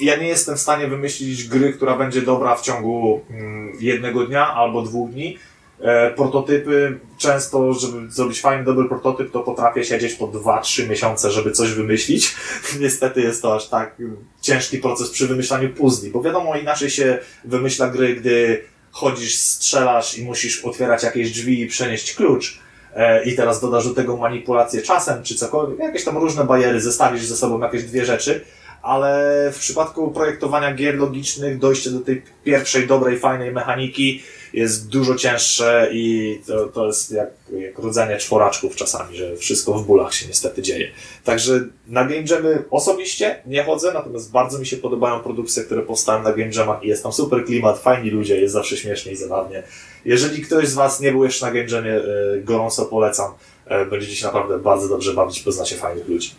ja 0.01 0.15
nie 0.15 0.27
jestem 0.27 0.55
w 0.57 0.59
stanie 0.61 0.87
wymyślić 0.87 1.43
gry, 1.47 1.73
która 1.73 1.97
będzie 1.97 2.21
dobra 2.21 2.55
w 2.55 2.61
ciągu 2.61 3.21
mm, 3.29 3.71
jednego 3.79 4.25
dnia 4.25 4.53
albo 4.53 4.81
dwóch 4.81 5.09
dni. 5.11 5.37
E, 5.81 6.11
prototypy, 6.11 6.99
często, 7.17 7.73
żeby 7.73 8.11
zrobić 8.11 8.41
fajny, 8.41 8.63
dobry 8.63 8.89
prototyp, 8.89 9.31
to 9.31 9.39
potrafię 9.39 9.83
siedzieć 9.83 10.13
po 10.13 10.27
2-3 10.27 10.89
miesiące, 10.89 11.31
żeby 11.31 11.51
coś 11.51 11.71
wymyślić. 11.71 12.35
Niestety 12.81 13.21
jest 13.21 13.41
to 13.41 13.55
aż 13.55 13.69
tak 13.69 13.99
mm, 13.99 14.17
ciężki 14.41 14.77
proces 14.77 15.09
przy 15.09 15.27
wymyślaniu 15.27 15.69
puzli, 15.73 16.09
bo 16.09 16.21
wiadomo, 16.21 16.55
inaczej 16.55 16.89
się 16.89 17.19
wymyśla 17.45 17.87
gry, 17.87 18.15
gdy 18.15 18.63
chodzisz, 18.91 19.39
strzelasz 19.39 20.17
i 20.17 20.23
musisz 20.23 20.65
otwierać 20.65 21.03
jakieś 21.03 21.31
drzwi 21.31 21.61
i 21.61 21.67
przenieść 21.67 22.15
klucz. 22.15 22.59
E, 22.97 23.23
I 23.23 23.35
teraz 23.35 23.61
dodasz 23.61 23.87
do 23.87 23.93
tego 23.93 24.17
manipulację 24.17 24.81
czasem, 24.81 25.23
czy 25.23 25.35
cokolwiek, 25.35 25.79
jakieś 25.79 26.03
tam 26.03 26.17
różne 26.17 26.43
bariery, 26.43 26.81
zestawisz 26.81 27.25
ze 27.25 27.35
sobą 27.35 27.59
jakieś 27.59 27.83
dwie 27.83 28.05
rzeczy, 28.05 28.41
ale 28.81 29.33
w 29.53 29.59
przypadku 29.59 30.11
projektowania 30.11 30.73
gier 30.73 30.97
logicznych 30.97 31.59
dojście 31.59 31.89
do 31.89 31.99
tej 31.99 32.21
pierwszej, 32.43 32.87
dobrej, 32.87 33.19
fajnej 33.19 33.51
mechaniki 33.51 34.23
jest 34.53 34.89
dużo 34.89 35.15
cięższe 35.15 35.89
i 35.91 36.39
to, 36.47 36.67
to 36.67 36.87
jest 36.87 37.11
jak, 37.11 37.29
jak 37.59 37.79
rodzenie 37.79 38.17
czworaczków 38.17 38.75
czasami, 38.75 39.17
że 39.17 39.35
wszystko 39.35 39.73
w 39.73 39.85
bólach 39.85 40.13
się 40.13 40.27
niestety 40.27 40.61
dzieje. 40.61 40.91
Także 41.23 41.59
na 41.87 42.05
game 42.05 42.23
jamy 42.29 42.63
osobiście 42.71 43.41
nie 43.45 43.63
chodzę, 43.63 43.93
natomiast 43.93 44.31
bardzo 44.31 44.59
mi 44.59 44.65
się 44.65 44.77
podobają 44.77 45.19
produkcje, 45.19 45.63
które 45.63 45.81
powstają 45.81 46.23
na 46.23 46.33
game 46.33 46.51
jamach 46.55 46.83
i 46.83 46.87
jest 46.87 47.03
tam 47.03 47.13
super 47.13 47.45
klimat, 47.45 47.79
fajni 47.79 48.09
ludzie, 48.09 48.41
jest 48.41 48.53
zawsze 48.53 48.77
śmiesznie 48.77 49.11
i 49.11 49.15
zabawnie. 49.15 49.63
Jeżeli 50.07 50.41
ktoś 50.41 50.67
z 50.67 50.73
Was 50.73 51.01
nie 51.01 51.11
był 51.11 51.23
jeszcze 51.23 51.45
na 51.45 51.51
game 51.51 51.65
jamie, 51.71 51.91
e, 51.95 52.03
gorąco 52.43 52.85
polecam. 52.85 53.31
E, 53.65 53.85
Będziecie 53.85 54.15
się 54.15 54.25
naprawdę 54.25 54.59
bardzo 54.59 54.87
dobrze 54.89 55.13
bawić, 55.13 55.39
poznacie 55.39 55.75
fajnych 55.75 56.07
ludzi. 56.09 56.31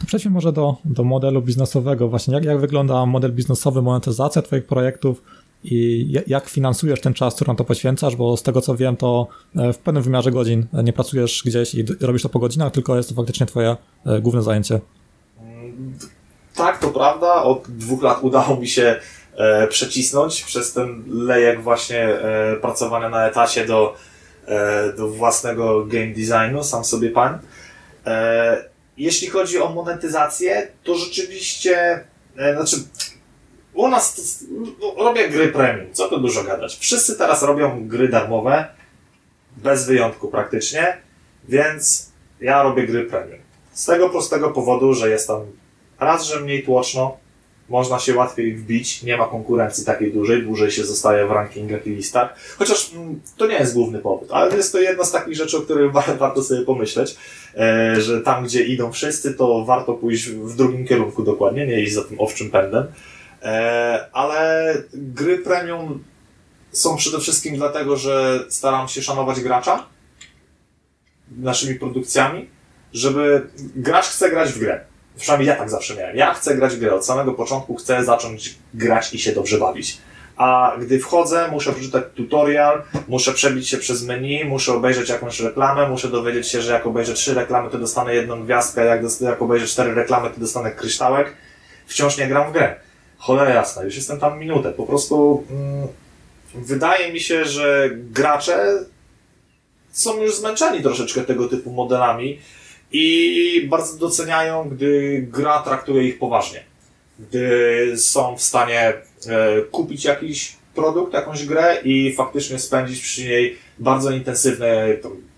To 0.00 0.06
przejdźmy 0.06 0.30
może 0.30 0.52
do, 0.52 0.76
do 0.84 1.04
modelu 1.04 1.42
biznesowego. 1.42 2.08
Właśnie 2.08 2.34
jak, 2.34 2.44
jak 2.44 2.60
wygląda 2.60 3.06
model 3.06 3.32
biznesowy, 3.32 3.82
monetyzacja 3.82 4.42
Twoich 4.42 4.64
projektów 4.64 5.22
i 5.64 6.06
ja- 6.10 6.20
jak 6.26 6.48
finansujesz 6.48 7.00
ten 7.00 7.14
czas, 7.14 7.34
który 7.34 7.48
na 7.48 7.54
to 7.54 7.64
poświęcasz, 7.64 8.16
bo 8.16 8.36
z 8.36 8.42
tego 8.42 8.60
co 8.60 8.76
wiem, 8.76 8.96
to 8.96 9.26
e, 9.56 9.72
w 9.72 9.78
pewnym 9.78 10.02
wymiarze 10.02 10.30
godzin 10.30 10.66
nie 10.84 10.92
pracujesz 10.92 11.42
gdzieś 11.46 11.74
i 11.74 11.84
robisz 12.00 12.22
to 12.22 12.28
po 12.28 12.38
godzinach, 12.38 12.72
tylko 12.72 12.96
jest 12.96 13.08
to 13.08 13.14
faktycznie 13.14 13.46
Twoje 13.46 13.76
główne 14.22 14.42
zajęcie. 14.42 14.80
Tak, 16.54 16.78
to 16.80 16.88
prawda. 16.88 17.42
Od 17.42 17.62
dwóch 17.68 18.02
lat 18.02 18.18
udało 18.22 18.56
mi 18.56 18.68
się 18.68 18.96
e, 19.36 19.66
przecisnąć 19.66 20.42
przez 20.42 20.72
ten 20.72 21.04
lejek 21.08 21.62
właśnie 21.62 22.04
e, 22.04 22.56
pracowania 22.56 23.08
na 23.08 23.28
etacie 23.28 23.66
do, 23.66 23.96
e, 24.46 24.92
do 24.92 25.08
własnego 25.08 25.84
game 25.84 26.06
designu, 26.06 26.64
sam 26.64 26.84
sobie 26.84 27.10
pan. 27.10 27.38
E, 28.06 28.64
jeśli 28.96 29.28
chodzi 29.28 29.58
o 29.58 29.68
monetyzację, 29.68 30.68
to 30.84 30.94
rzeczywiście, 30.94 32.04
e, 32.36 32.54
znaczy, 32.54 32.76
u 33.74 33.88
nas 33.88 34.14
to, 34.14 34.22
no, 34.80 35.04
robię 35.04 35.28
gry 35.28 35.48
premium, 35.48 35.86
co 35.92 36.08
tu 36.08 36.20
dużo 36.20 36.44
gadać. 36.44 36.76
Wszyscy 36.76 37.18
teraz 37.18 37.42
robią 37.42 37.88
gry 37.88 38.08
darmowe, 38.08 38.66
bez 39.56 39.86
wyjątku 39.86 40.28
praktycznie, 40.28 40.96
więc 41.48 42.10
ja 42.40 42.62
robię 42.62 42.86
gry 42.86 43.04
premium. 43.04 43.40
Z 43.72 43.84
tego 43.84 44.08
prostego 44.08 44.50
powodu, 44.50 44.94
że 44.94 45.10
jest 45.10 45.26
tam 45.26 45.40
raz, 46.00 46.24
że 46.24 46.40
mniej 46.40 46.62
tłoczno, 46.64 47.16
można 47.68 47.98
się 47.98 48.14
łatwiej 48.14 48.56
wbić, 48.56 49.02
nie 49.02 49.16
ma 49.16 49.26
konkurencji 49.26 49.84
takiej 49.84 50.12
dużej, 50.12 50.42
dłużej 50.42 50.70
się 50.70 50.84
zostaje 50.84 51.26
w 51.26 51.30
rankingach 51.30 51.86
i 51.86 51.90
listach. 51.90 52.36
Chociaż 52.58 52.92
mm, 52.94 53.20
to 53.36 53.46
nie 53.46 53.54
jest 53.54 53.74
główny 53.74 53.98
powód, 53.98 54.28
ale 54.32 54.56
jest 54.56 54.72
to 54.72 54.78
jedna 54.78 55.04
z 55.04 55.12
takich 55.12 55.36
rzeczy, 55.36 55.56
o 55.58 55.60
których 55.60 55.92
wa- 55.96 56.14
warto 56.18 56.42
sobie 56.42 56.62
pomyśleć, 56.62 57.16
e, 57.56 58.00
że 58.00 58.20
tam, 58.20 58.44
gdzie 58.44 58.64
idą 58.64 58.92
wszyscy, 58.92 59.34
to 59.34 59.64
warto 59.64 59.94
pójść 59.94 60.28
w 60.28 60.56
drugim 60.56 60.86
kierunku 60.86 61.22
dokładnie, 61.22 61.66
nie 61.66 61.80
iść 61.80 61.94
za 61.94 62.04
tym 62.04 62.20
owczym 62.20 62.50
pędem. 62.50 62.86
E, 63.42 64.08
ale 64.12 64.74
gry 64.94 65.38
premium 65.38 66.04
są 66.72 66.96
przede 66.96 67.20
wszystkim 67.20 67.56
dlatego, 67.56 67.96
że 67.96 68.44
staram 68.48 68.88
się 68.88 69.02
szanować 69.02 69.40
gracza 69.40 69.86
naszymi 71.38 71.74
produkcjami, 71.74 72.48
żeby 72.92 73.48
gracz 73.76 74.06
chce 74.06 74.30
grać 74.30 74.52
w 74.52 74.58
grę. 74.58 74.84
Przynajmniej 75.16 75.48
ja 75.48 75.56
tak 75.56 75.70
zawsze 75.70 75.94
miałem. 75.94 76.16
Ja 76.16 76.34
chcę 76.34 76.54
grać 76.54 76.74
w 76.74 76.78
grę. 76.78 76.94
Od 76.94 77.06
samego 77.06 77.32
początku 77.32 77.74
chcę 77.74 78.04
zacząć 78.04 78.54
grać 78.74 79.14
i 79.14 79.18
się 79.18 79.32
dobrze 79.32 79.58
bawić. 79.58 79.98
a 80.36 80.76
gdy 80.80 80.98
wchodzę, 80.98 81.48
muszę 81.50 81.72
przeczytać 81.72 82.04
tutorial, 82.14 82.82
muszę 83.08 83.32
przebić 83.32 83.68
się 83.68 83.76
przez 83.76 84.04
menu, 84.04 84.44
muszę 84.44 84.72
obejrzeć 84.72 85.08
jakąś 85.08 85.40
reklamę, 85.40 85.88
muszę 85.88 86.08
dowiedzieć 86.08 86.48
się, 86.48 86.62
że 86.62 86.72
jak 86.72 86.86
obejrzę 86.86 87.14
trzy 87.14 87.34
reklamy, 87.34 87.70
to 87.70 87.78
dostanę 87.78 88.14
jedną 88.14 88.44
gwiazdkę, 88.44 88.84
jak, 88.84 89.00
jak 89.20 89.42
obejrzę 89.42 89.66
cztery 89.66 89.94
reklamy, 89.94 90.30
to 90.30 90.40
dostanę 90.40 90.70
kryształek. 90.70 91.32
Wciąż 91.86 92.18
nie 92.18 92.28
gram 92.28 92.50
w 92.50 92.52
grę. 92.52 92.74
Cholera 93.18 93.54
jasna, 93.54 93.82
już 93.82 93.96
jestem 93.96 94.20
tam 94.20 94.38
minutę. 94.38 94.72
Po 94.72 94.86
prostu 94.86 95.44
mm, 95.50 95.88
wydaje 96.54 97.12
mi 97.12 97.20
się, 97.20 97.44
że 97.44 97.90
gracze 97.92 98.84
są 99.92 100.22
już 100.22 100.36
zmęczeni 100.36 100.82
troszeczkę 100.82 101.20
tego 101.20 101.48
typu 101.48 101.72
modelami 101.72 102.40
i 102.92 103.66
bardzo 103.70 103.98
doceniają, 103.98 104.68
gdy 104.68 105.22
gra 105.30 105.62
traktuje 105.62 106.08
ich 106.08 106.18
poważnie. 106.18 106.64
Gdy 107.18 107.92
są 107.96 108.36
w 108.36 108.42
stanie 108.42 108.92
e, 109.26 109.62
kupić 109.70 110.04
jakiś 110.04 110.56
produkt, 110.74 111.14
jakąś 111.14 111.44
grę 111.44 111.76
i 111.84 112.14
faktycznie 112.14 112.58
spędzić 112.58 113.00
przy 113.00 113.24
niej 113.24 113.56
bardzo 113.78 114.10
intensywne 114.10 114.86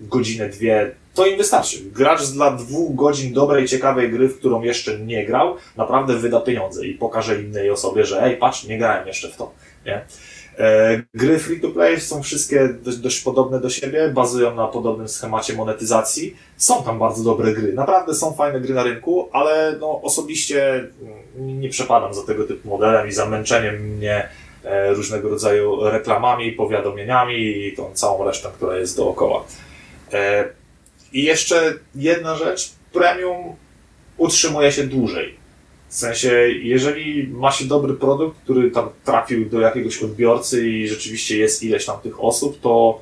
godzinę, 0.01 0.49
dwie. 0.49 0.95
To 1.15 1.27
im 1.27 1.39
wystarczy. 1.39 1.79
Gracz 1.85 2.27
dla 2.27 2.51
dwóch 2.51 2.95
godzin 2.95 3.33
dobrej, 3.33 3.69
ciekawej 3.69 4.11
gry, 4.11 4.29
w 4.29 4.39
którą 4.39 4.63
jeszcze 4.63 4.99
nie 4.99 5.27
grał, 5.27 5.57
naprawdę 5.77 6.17
wyda 6.17 6.41
pieniądze 6.41 6.87
i 6.87 6.95
pokaże 6.95 7.43
innej 7.43 7.71
osobie, 7.71 8.05
że 8.05 8.23
ej, 8.23 8.37
patrz, 8.37 8.65
nie 8.65 8.79
grałem 8.79 9.07
jeszcze 9.07 9.29
w 9.29 9.37
to. 9.37 9.53
Nie? 9.87 10.05
E, 10.59 11.03
Gry 11.14 11.38
free 11.38 11.61
to 11.61 11.68
play 11.68 12.01
są 12.01 12.23
wszystkie 12.23 12.68
dość, 12.68 12.97
dość 12.97 13.21
podobne 13.21 13.61
do 13.61 13.71
siebie, 13.71 14.09
bazują 14.09 14.55
na 14.55 14.66
podobnym 14.66 15.09
schemacie 15.09 15.55
monetyzacji. 15.55 16.37
Są 16.57 16.85
tam 16.85 16.99
bardzo 16.99 17.25
dobre 17.25 17.53
gry, 17.53 17.73
naprawdę 17.73 18.14
są 18.14 18.35
fajne 18.35 18.61
gry 18.61 18.75
na 18.75 18.83
rynku, 18.83 19.29
ale 19.33 19.77
no, 19.81 20.03
osobiście 20.03 20.75
mm, 21.37 21.61
nie 21.61 21.68
przepadam 21.68 22.14
za 22.14 22.23
tego 22.23 22.44
typu 22.44 22.68
modelem 22.68 23.09
i 23.09 23.12
zamęczeniem 23.12 23.75
mnie 23.75 24.29
e, 24.64 24.94
różnego 24.94 25.29
rodzaju 25.29 25.90
reklamami, 25.90 26.53
powiadomieniami 26.53 27.37
i 27.37 27.73
tą 27.77 27.94
całą 27.94 28.25
resztą, 28.25 28.49
która 28.49 28.77
jest 28.77 28.97
dookoła. 28.97 29.44
E, 30.12 30.49
I 31.12 31.25
jeszcze 31.25 31.75
jedna 31.94 32.37
rzecz, 32.37 32.73
premium 32.92 33.57
utrzymuje 34.16 34.73
się 34.73 34.85
dłużej. 34.85 35.48
W 35.88 35.94
sensie, 35.94 36.48
jeżeli 36.62 37.29
ma 37.29 37.53
się 37.53 37.64
dobry 37.64 37.94
produkt, 37.94 38.40
który 38.44 38.70
tam 38.70 38.88
trafił 39.05 39.51
do 39.51 39.61
jakiegoś 39.61 40.03
odbiorcy 40.03 40.68
i 40.68 40.88
rzeczywiście 40.88 41.38
jest 41.38 41.62
ileś 41.62 41.87
tam 41.87 42.01
tych 42.01 42.24
osób, 42.24 42.61
to 42.61 43.01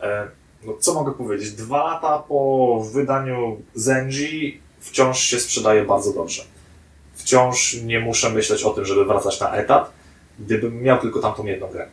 e, 0.00 0.28
no 0.64 0.74
co 0.80 0.94
mogę 0.94 1.12
powiedzieć? 1.12 1.52
Dwa 1.52 1.84
lata 1.84 2.18
po 2.18 2.82
wydaniu 2.92 3.60
Zenji 3.74 4.60
wciąż 4.80 5.20
się 5.20 5.40
sprzedaje 5.40 5.84
bardzo 5.84 6.12
dobrze. 6.12 6.42
Wciąż 7.14 7.74
nie 7.74 8.00
muszę 8.00 8.30
myśleć 8.30 8.62
o 8.62 8.70
tym, 8.70 8.84
żeby 8.84 9.04
wracać 9.04 9.40
na 9.40 9.54
etat, 9.54 9.92
gdybym 10.38 10.82
miał 10.82 10.98
tylko 10.98 11.20
tamtą 11.20 11.46
jedną 11.46 11.66
grę. 11.66 11.88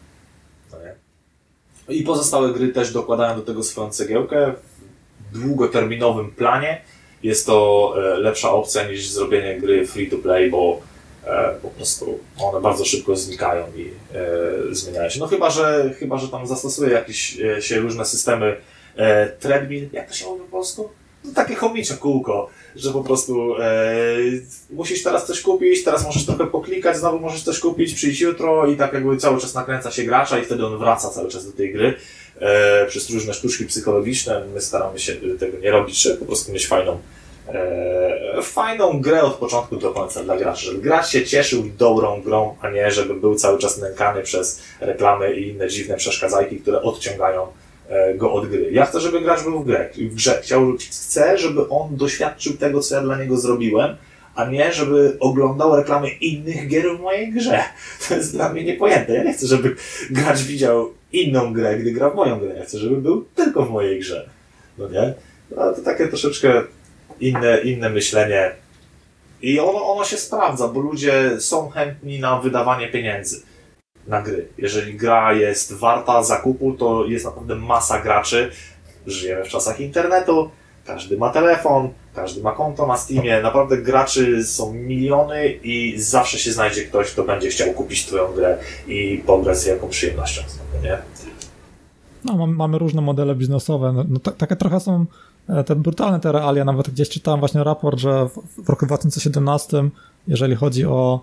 No? 1.87 1.93
I 1.93 2.03
pozostałe 2.03 2.53
gry 2.53 2.69
też 2.69 2.93
dokładają 2.93 3.35
do 3.35 3.41
tego 3.41 3.63
swoją 3.63 3.89
cegiełkę 3.89 4.53
w 5.31 5.39
długoterminowym 5.39 6.31
planie 6.31 6.81
jest 7.23 7.45
to 7.45 7.93
e, 7.97 8.17
lepsza 8.17 8.51
opcja 8.51 8.87
niż 8.87 9.09
zrobienie 9.09 9.59
gry 9.59 9.87
free 9.87 10.09
to 10.09 10.17
play, 10.17 10.49
bo 10.49 10.81
e, 11.25 11.55
po 11.61 11.69
prostu 11.69 12.19
one 12.37 12.61
bardzo 12.61 12.85
szybko 12.85 13.15
znikają 13.15 13.65
i 13.75 13.91
e, 14.15 14.75
zmieniają 14.75 15.09
się. 15.09 15.19
No 15.19 15.27
chyba, 15.27 15.49
że 15.49 15.93
chyba, 15.99 16.17
że 16.17 16.29
tam 16.29 16.47
zastosuje 16.47 16.91
jakieś 16.91 17.37
się 17.59 17.79
różne 17.79 18.05
systemy 18.05 18.55
treadmill, 19.39 19.89
jak 19.93 20.07
to 20.07 20.13
się 20.13 20.25
mówi 20.25 20.41
po 20.41 20.51
polsku? 20.51 20.89
No, 21.23 21.31
takie 21.33 21.55
chomicze 21.55 21.97
kółko, 21.97 22.49
że 22.75 22.91
po 22.91 23.03
prostu 23.03 23.55
e, 23.61 23.85
musisz 24.69 25.03
teraz 25.03 25.27
coś 25.27 25.41
kupić, 25.41 25.83
teraz 25.83 26.05
możesz 26.05 26.25
trochę 26.25 26.47
poklikać, 26.47 26.97
znowu 26.97 27.19
możesz 27.19 27.43
coś 27.43 27.59
kupić, 27.59 27.93
przyjść 27.93 28.21
jutro 28.21 28.67
i 28.67 28.75
tak 28.75 28.93
jakby 28.93 29.17
cały 29.17 29.41
czas 29.41 29.53
nakręca 29.53 29.91
się 29.91 30.03
gracza 30.03 30.39
i 30.39 30.45
wtedy 30.45 30.65
on 30.65 30.77
wraca 30.77 31.09
cały 31.09 31.29
czas 31.29 31.45
do 31.45 31.51
tej 31.51 31.73
gry 31.73 31.95
e, 32.39 32.85
przez 32.85 33.09
różne 33.09 33.33
sztuczki 33.33 33.65
psychologiczne. 33.65 34.45
My 34.53 34.61
staramy 34.61 34.99
się 34.99 35.15
tego 35.39 35.57
nie 35.59 35.71
robić, 35.71 36.01
żeby 36.01 36.17
po 36.17 36.25
prostu 36.25 36.51
mieć 36.51 36.67
fajną 36.67 36.99
e, 37.47 38.41
fajną 38.41 39.01
grę 39.01 39.21
od 39.21 39.35
początku 39.35 39.75
do 39.75 39.91
końca 39.91 40.23
dla 40.23 40.37
graczy, 40.37 40.65
żeby 40.65 40.81
gracz 40.81 41.09
się 41.09 41.25
cieszył 41.25 41.63
dobrą 41.77 42.21
grą, 42.21 42.55
a 42.61 42.69
nie 42.69 42.91
żeby 42.91 43.13
był 43.13 43.35
cały 43.35 43.59
czas 43.59 43.77
nękany 43.77 44.23
przez 44.23 44.61
reklamy 44.79 45.35
i 45.35 45.47
inne 45.47 45.69
dziwne 45.69 45.97
przeszkadzajki, 45.97 46.57
które 46.57 46.81
odciągają 46.81 47.47
e, 47.89 48.13
go 48.13 48.33
od 48.33 48.49
gry. 48.49 48.69
Ja 48.71 48.85
chcę, 48.85 48.99
żeby 48.99 49.21
gracz 49.21 49.43
był 49.43 49.59
w, 49.59 49.65
grę, 49.65 49.89
w 49.97 50.15
grze. 50.15 50.39
Chciał, 50.43 50.73
chcę, 50.89 51.37
żeby 51.37 51.69
on 51.69 51.95
doświadczył 51.95 52.57
tego, 52.57 52.79
co 52.79 52.95
ja 52.95 53.01
dla 53.01 53.17
niego 53.17 53.37
zrobiłem, 53.37 53.95
a 54.35 54.45
nie, 54.45 54.73
żeby 54.73 55.17
oglądał 55.19 55.75
reklamy 55.75 56.09
innych 56.09 56.67
gier 56.67 56.97
w 56.97 56.99
mojej 56.99 57.31
grze. 57.31 57.63
To 58.07 58.15
jest 58.15 58.31
dla 58.31 58.49
mnie 58.53 58.63
niepojęte. 58.63 59.13
Ja 59.13 59.23
nie 59.23 59.33
chcę, 59.33 59.47
żeby 59.47 59.75
gracz 60.09 60.41
widział 60.41 60.93
inną 61.13 61.53
grę, 61.53 61.77
gdy 61.77 61.91
gra 61.91 62.09
w 62.09 62.15
moją 62.15 62.39
grę. 62.39 62.55
Ja 62.57 62.65
chcę, 62.65 62.77
żeby 62.77 62.95
był 62.95 63.25
tylko 63.35 63.65
w 63.65 63.69
mojej 63.69 63.99
grze. 63.99 64.29
No 64.77 64.89
nie? 64.89 65.13
No, 65.55 65.73
to 65.73 65.81
takie 65.81 66.07
troszeczkę 66.07 66.61
inne, 67.19 67.61
inne 67.61 67.89
myślenie. 67.89 68.51
I 69.41 69.59
ono, 69.59 69.93
ono 69.93 70.05
się 70.05 70.17
sprawdza, 70.17 70.67
bo 70.67 70.79
ludzie 70.79 71.31
są 71.39 71.69
chętni 71.69 72.19
na 72.19 72.39
wydawanie 72.39 72.87
pieniędzy 72.87 73.41
na 74.07 74.21
gry. 74.21 74.47
Jeżeli 74.57 74.95
gra 74.95 75.33
jest 75.33 75.73
warta 75.73 76.23
zakupu, 76.23 76.73
to 76.73 77.05
jest 77.05 77.25
naprawdę 77.25 77.55
masa 77.55 77.99
graczy. 77.99 78.51
Żyjemy 79.07 79.43
w 79.43 79.47
czasach 79.47 79.79
internetu, 79.79 80.49
każdy 80.93 81.17
ma 81.17 81.29
telefon, 81.29 81.89
każdy 82.15 82.41
ma 82.41 82.51
konto 82.51 82.87
na 82.87 82.97
Steamie. 82.97 83.41
Naprawdę 83.41 83.77
graczy 83.77 84.43
są 84.45 84.73
miliony 84.73 85.47
i 85.63 85.99
zawsze 86.01 86.39
się 86.39 86.51
znajdzie 86.51 86.85
ktoś, 86.85 87.11
kto 87.11 87.23
będzie 87.23 87.49
chciał 87.49 87.73
kupić 87.73 88.05
Twoją 88.05 88.33
grę 88.33 88.57
i 88.87 89.23
pograć 89.25 89.57
z 89.57 89.65
wielką 89.65 89.89
przyjemnością. 89.89 90.41
Nie? 90.83 90.97
No, 92.25 92.47
mamy, 92.47 92.77
różne 92.77 93.01
modele 93.01 93.35
biznesowe. 93.35 93.91
No, 93.93 94.05
no, 94.09 94.19
ta- 94.19 94.31
takie 94.31 94.55
trochę 94.55 94.79
są 94.79 95.05
e, 95.49 95.63
te 95.63 95.75
brutalne 95.75 96.19
te 96.19 96.31
realia. 96.31 96.65
Nawet 96.65 96.89
gdzieś 96.89 97.09
czytałem 97.09 97.39
właśnie 97.39 97.63
raport, 97.63 97.99
że 97.99 98.29
w, 98.57 98.69
roku 98.69 98.85
2017, 98.85 99.89
jeżeli 100.27 100.55
chodzi 100.55 100.85
o 100.85 101.19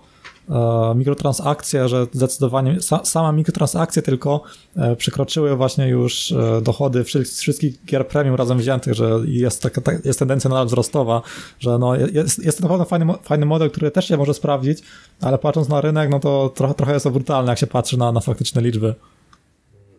mikrotransakcje, 0.95 1.89
że 1.89 2.07
zdecydowanie 2.13 2.81
sa, 2.81 3.05
same 3.05 3.33
mikrotransakcje 3.33 4.01
tylko 4.01 4.41
e, 4.75 4.95
przekroczyły 4.95 5.55
właśnie 5.55 5.87
już 5.87 6.31
e, 6.31 6.61
dochody 6.61 7.03
wszy, 7.03 7.23
wszystkich 7.23 7.85
gier 7.85 8.07
premium 8.07 8.35
razem 8.35 8.57
wziętych, 8.57 8.93
że 8.93 9.19
jest, 9.25 9.61
taka, 9.61 9.81
ta, 9.81 9.91
jest 10.05 10.19
tendencja 10.19 10.49
nadal 10.49 10.67
wzrostowa, 10.67 11.21
że 11.59 11.77
no, 11.77 11.95
jest, 11.95 12.45
jest 12.45 12.57
to 12.57 12.61
naprawdę 12.61 12.85
fajny, 12.85 13.05
mo- 13.05 13.19
fajny 13.23 13.45
model, 13.45 13.71
który 13.71 13.91
też 13.91 14.07
się 14.07 14.17
może 14.17 14.33
sprawdzić, 14.33 14.79
ale 15.21 15.37
patrząc 15.37 15.69
na 15.69 15.81
rynek, 15.81 16.09
no 16.09 16.19
to 16.19 16.51
trochę, 16.55 16.73
trochę 16.73 16.93
jest 16.93 17.03
to 17.03 17.11
brutalne, 17.11 17.51
jak 17.51 17.59
się 17.59 17.67
patrzy 17.67 17.97
na, 17.97 18.11
na 18.11 18.19
faktyczne 18.19 18.61
liczby. 18.61 18.95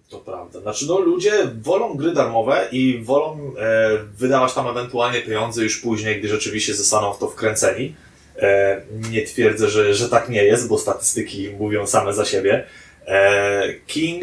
To 0.08 0.18
prawda. 0.18 0.60
Znaczy, 0.60 0.86
no 0.88 0.98
ludzie 0.98 1.32
wolą 1.62 1.94
gry 1.94 2.12
darmowe 2.12 2.68
i 2.72 3.02
wolą 3.04 3.38
e, 3.58 3.90
wydawać 4.18 4.54
tam 4.54 4.66
ewentualnie 4.66 5.22
pieniądze 5.22 5.62
już 5.62 5.80
później, 5.80 6.18
gdy 6.18 6.28
rzeczywiście 6.28 6.74
zostaną 6.74 7.12
w 7.12 7.18
to 7.18 7.28
wkręceni. 7.28 7.94
E, 8.38 8.80
nie 9.10 9.22
twierdzę, 9.22 9.68
że, 9.68 9.94
że 9.94 10.08
tak 10.08 10.28
nie 10.28 10.44
jest, 10.44 10.68
bo 10.68 10.78
statystyki 10.78 11.50
mówią 11.58 11.86
same 11.86 12.14
za 12.14 12.24
siebie. 12.24 12.64
E, 13.06 13.74
King, 13.86 14.22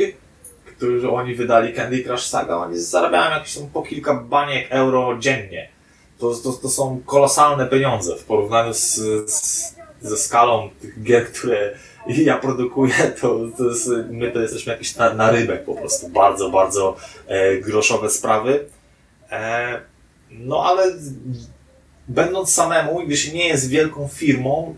którzy 0.65 1.09
oni 1.09 1.35
wydali 1.35 1.73
Candy 1.73 2.03
Crush 2.03 2.23
Saga, 2.23 2.55
oni 2.55 2.79
zarabiają 2.79 3.31
jakieś 3.31 3.55
tam 3.55 3.67
po 3.67 3.81
kilka 3.81 4.13
baniek 4.13 4.67
euro 4.69 5.17
dziennie. 5.19 5.69
To, 6.19 6.35
to, 6.35 6.51
to 6.51 6.69
są 6.69 7.01
kolosalne 7.05 7.67
pieniądze 7.67 8.15
w 8.15 8.23
porównaniu 8.23 8.73
z, 8.73 8.95
z, 9.31 9.75
ze 10.01 10.17
skalą 10.17 10.69
tych 10.81 11.03
gier, 11.03 11.27
które 11.27 11.75
ja 12.07 12.37
produkuję, 12.37 12.93
to, 13.21 13.39
to 13.57 13.63
jest, 13.63 13.89
my 14.09 14.31
to 14.31 14.41
jesteśmy 14.41 14.73
jakiś 14.73 14.95
na, 14.95 15.31
rybek 15.31 15.63
po 15.63 15.75
prostu. 15.75 16.09
Bardzo, 16.09 16.49
bardzo 16.49 16.95
e, 17.27 17.57
groszowe 17.57 18.09
sprawy. 18.09 18.65
E, 19.31 19.81
no 20.31 20.63
ale 20.63 20.93
będąc 22.07 22.53
samemu, 22.53 23.01
gdy 23.05 23.17
się 23.17 23.33
nie 23.33 23.47
jest 23.47 23.69
wielką 23.69 24.07
firmą, 24.07 24.75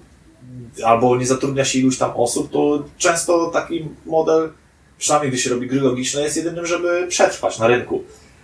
albo 0.83 1.17
nie 1.17 1.25
zatrudnia 1.25 1.65
się 1.65 1.79
iluś 1.79 1.97
tam 1.97 2.11
osób, 2.15 2.51
to 2.51 2.83
często 2.97 3.47
taki 3.47 3.89
model, 4.05 4.49
przynajmniej 4.97 5.31
gdy 5.31 5.41
się 5.41 5.49
robi 5.49 5.67
gry 5.67 5.81
logiczne, 5.81 6.21
jest 6.21 6.37
jedynym, 6.37 6.65
żeby 6.65 7.07
przetrwać 7.09 7.59
na 7.59 7.67
rynku. 7.67 8.03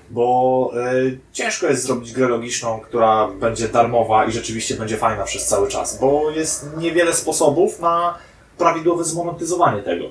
Bo 0.10 0.72
e, 0.76 0.94
ciężko 1.34 1.68
jest 1.68 1.84
zrobić 1.84 2.12
grę 2.12 2.28
logiczną, 2.28 2.80
która 2.80 3.28
będzie 3.28 3.68
darmowa 3.68 4.26
i 4.26 4.32
rzeczywiście 4.32 4.76
będzie 4.76 4.98
fajna 4.98 5.24
przez 5.24 5.46
cały 5.46 5.68
czas, 5.68 6.00
bo 6.00 6.32
jest 6.32 6.70
niewiele 6.78 7.14
sposobów 7.14 7.80
na 7.80 8.18
prawidłowe 8.58 9.04
zmonetyzowanie 9.04 9.82
tego. 9.82 10.06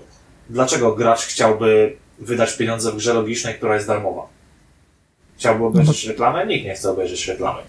Dlaczego 0.50 0.92
gracz 0.92 1.20
chciałby 1.20 1.96
wydać 2.18 2.56
pieniądze 2.56 2.92
w 2.92 2.96
grze 2.96 3.14
logicznej, 3.14 3.54
która 3.54 3.74
jest 3.74 3.86
darmowa? 3.86 4.26
Chciałby 5.38 5.64
obejrzeć 5.64 6.04
reklamę? 6.04 6.46
Nikt 6.46 6.64
nie 6.64 6.74
chce 6.74 6.90
obejrzeć 6.90 7.28
reklamy. 7.28 7.62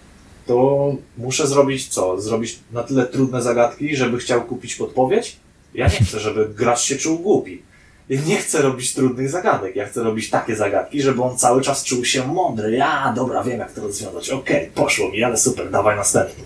To 0.45 0.95
muszę 1.17 1.47
zrobić 1.47 1.87
co? 1.87 2.21
Zrobić 2.21 2.59
na 2.71 2.83
tyle 2.83 3.05
trudne 3.05 3.41
zagadki, 3.41 3.95
żeby 3.95 4.17
chciał 4.17 4.43
kupić 4.43 4.75
podpowiedź? 4.75 5.35
Ja 5.73 5.87
nie 5.87 6.05
chcę, 6.05 6.19
żeby 6.19 6.49
gracz 6.55 6.81
się 6.81 6.95
czuł 6.95 7.19
głupi. 7.19 7.61
Ja 8.09 8.21
nie 8.27 8.37
chcę 8.37 8.61
robić 8.61 8.93
trudnych 8.93 9.29
zagadek. 9.29 9.75
Ja 9.75 9.87
chcę 9.87 10.03
robić 10.03 10.29
takie 10.29 10.55
zagadki, 10.55 11.01
żeby 11.01 11.23
on 11.23 11.37
cały 11.37 11.61
czas 11.61 11.83
czuł 11.83 12.05
się 12.05 12.27
mądry. 12.27 12.71
Ja, 12.71 13.13
dobra, 13.15 13.43
wiem 13.43 13.59
jak 13.59 13.71
to 13.71 13.81
rozwiązać. 13.81 14.29
Okej, 14.29 14.71
poszło 14.75 15.09
mi, 15.09 15.23
ale 15.23 15.37
super, 15.37 15.71
dawaj 15.71 15.95
następny. 15.95 16.43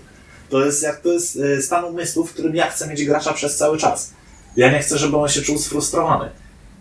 To 0.49 0.65
jest 0.65 0.83
jak 0.83 1.01
to 1.01 1.13
jest 1.13 1.39
e, 1.39 1.61
stan 1.61 1.85
umysłu, 1.85 2.25
w 2.25 2.33
którym 2.33 2.55
ja 2.55 2.69
chcę 2.69 2.87
mieć 2.87 3.05
gracza 3.05 3.33
przez 3.33 3.57
cały 3.57 3.77
czas. 3.77 4.13
Ja 4.57 4.71
nie 4.71 4.79
chcę, 4.79 4.97
żeby 4.97 5.17
on 5.17 5.29
się 5.29 5.41
czuł 5.41 5.57
sfrustrowany. 5.57 6.29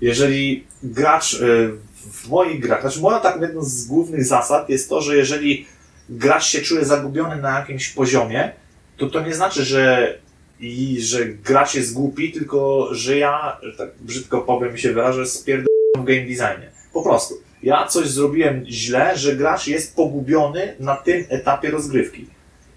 jeżeli 0.01 0.65
gracz 0.83 1.35
y, 1.35 1.73
w 2.13 2.29
moich 2.29 2.61
grach, 2.61 2.81
znaczy 2.81 3.01
moja 3.01 3.21
tak 3.21 3.41
jedną 3.41 3.65
z 3.65 3.85
głównych 3.85 4.25
zasad 4.25 4.69
jest 4.69 4.89
to, 4.89 5.01
że 5.01 5.17
jeżeli 5.17 5.67
gracz 6.09 6.47
się 6.47 6.61
czuje 6.61 6.85
zagubiony 6.85 7.37
na 7.37 7.59
jakimś 7.59 7.89
poziomie, 7.89 8.53
to 8.97 9.07
to 9.07 9.21
nie 9.21 9.35
znaczy, 9.35 9.65
że 9.65 10.15
i 10.61 11.01
że 11.01 11.27
gracz 11.27 11.75
jest 11.75 11.95
głupi, 11.95 12.33
tylko 12.33 12.89
że 12.95 13.19
ja, 13.19 13.61
tak 13.79 13.89
brzydko 14.01 14.41
powiem 14.41 14.75
i 14.75 14.79
się 14.79 14.93
wyrażę, 14.93 15.27
spierdolę 15.27 15.69
w 15.99 16.05
game 16.05 16.21
designie. 16.21 16.71
Po 16.93 17.03
prostu. 17.03 17.35
Ja 17.63 17.87
coś 17.87 18.09
zrobiłem 18.09 18.65
źle, 18.69 19.19
że 19.19 19.37
gracz 19.37 19.67
jest 19.67 19.97
pogubiony 19.97 20.77
na 20.81 20.97
tym 20.97 21.25
etapie 21.29 21.71
rozgrywki. 21.71 22.27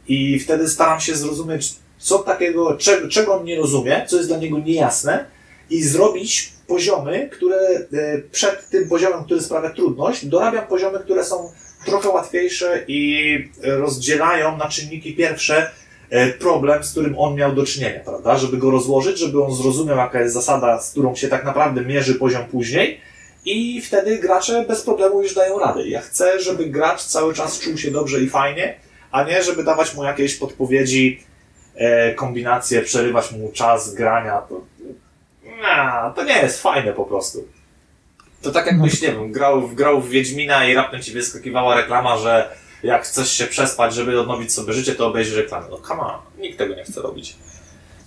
I 0.08 0.40
wtedy 0.40 0.70
staram 0.70 1.00
się 1.00 1.16
zrozumieć, 1.16 1.74
co 1.98 2.20
takiego, 2.20 2.78
czego, 2.78 3.08
czego 3.08 3.34
on 3.34 3.46
nie 3.46 3.58
rozumie, 3.58 4.06
co 4.08 4.18
jest 4.18 4.30
dla 4.30 4.38
niego 4.38 4.60
niejasne 4.60 5.26
i 5.70 5.84
zrobić 5.84 6.54
poziomy, 6.68 7.30
które 7.32 7.58
e, 7.58 7.88
przed 8.32 8.70
tym 8.70 8.90
poziomem, 8.90 9.24
który 9.24 9.42
sprawia 9.42 9.70
trudność, 9.70 10.26
dorabiam 10.26 10.68
poziomy, 10.68 11.00
które 11.00 11.24
są 11.24 11.52
trochę 11.86 12.10
łatwiejsze 12.10 12.84
i 12.88 13.50
rozdzielają 13.62 14.58
na 14.58 14.70
czynniki 14.70 15.16
pierwsze 15.16 15.72
e, 16.10 16.28
problem, 16.28 16.84
z 16.84 16.92
którym 16.92 17.18
on 17.18 17.36
miał 17.36 17.56
do 17.56 17.66
czynienia, 17.66 18.00
prawda? 18.00 18.38
Żeby 18.38 18.58
go 18.58 18.72
rozłożyć, 18.72 19.20
żeby 19.20 19.44
on 19.44 19.56
zrozumiał, 19.56 19.98
jaka 19.98 20.22
jest 20.22 20.34
zasada, 20.34 20.82
z 20.82 20.92
którą 20.92 21.16
się 21.16 21.28
tak 21.28 21.46
naprawdę 21.46 21.82
mierzy 21.82 22.16
poziom 22.16 22.46
później 22.46 23.02
i 23.46 23.82
wtedy 23.82 24.18
gracze 24.18 24.66
bez 24.68 24.82
problemu 24.82 25.22
już 25.22 25.34
dają 25.34 25.60
radę. 25.60 25.88
Ja 25.88 26.02
chcę, 26.02 26.40
żeby 26.40 26.66
gracz 26.66 27.04
cały 27.04 27.34
czas 27.34 27.60
czuł 27.60 27.78
się 27.78 27.92
dobrze 27.92 28.22
i 28.22 28.30
fajnie, 28.30 28.76
a 29.12 29.24
nie 29.24 29.44
żeby 29.44 29.64
dawać 29.64 29.96
mu 29.96 30.04
jakieś 30.04 30.36
podpowiedzi, 30.36 31.24
e, 31.76 32.14
kombinacje, 32.14 32.82
przerywać 32.82 33.32
mu 33.32 33.52
czas 33.52 33.94
grania. 33.94 34.42
To, 34.42 34.62
to 36.16 36.24
nie 36.24 36.42
jest 36.42 36.62
fajne 36.62 36.94
po 36.94 37.06
prostu. 37.06 37.48
To 38.42 38.52
tak 38.52 38.66
jakbyś, 38.66 39.02
nie 39.02 39.12
wiem, 39.12 39.32
grał, 39.32 39.70
grał 39.70 40.02
w 40.02 40.10
Wiedźmina 40.10 40.66
i 40.68 40.74
raptem 40.74 41.02
ci 41.02 41.12
wyskakiwała 41.12 41.76
reklama, 41.76 42.18
że 42.18 42.50
jak 42.84 43.04
chcesz 43.04 43.32
się 43.32 43.46
przespać, 43.46 43.94
żeby 43.94 44.20
odnowić 44.20 44.54
sobie 44.54 44.74
życie, 44.74 44.96
to 44.96 45.08
obejrzyj 45.08 45.36
reklamę. 45.36 45.66
No 45.70 45.78
come 45.88 46.02
on, 46.02 46.20
nikt 46.40 46.58
tego 46.58 46.76
nie 46.76 46.84
chce 46.84 47.02
robić. 47.02 47.36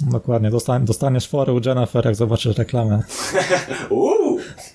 Dokładnie, 0.01 0.51
dostan 0.51 0.85
dostaniesz 0.85 1.29
fory 1.29 1.53
u 1.53 1.61
Jennifer, 1.67 2.05
jak 2.05 2.15
zobaczysz 2.15 2.59
reklamę. 2.59 3.03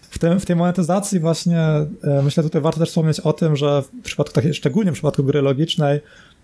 W, 0.09 0.19
tym, 0.19 0.39
w 0.39 0.45
tej 0.45 0.55
monetyzacji 0.55 1.19
właśnie 1.19 1.59
e, 1.59 2.21
myślę 2.23 2.43
tutaj 2.43 2.61
warto 2.61 2.79
też 2.79 2.89
wspomnieć 2.89 3.19
o 3.19 3.33
tym, 3.33 3.55
że 3.55 3.81
w 3.81 4.03
przypadku 4.03 4.33
takiej, 4.33 4.53
szczególnie 4.53 4.91
w 4.91 4.93
przypadku 4.93 5.23
gry 5.23 5.41
logicznej, 5.41 5.99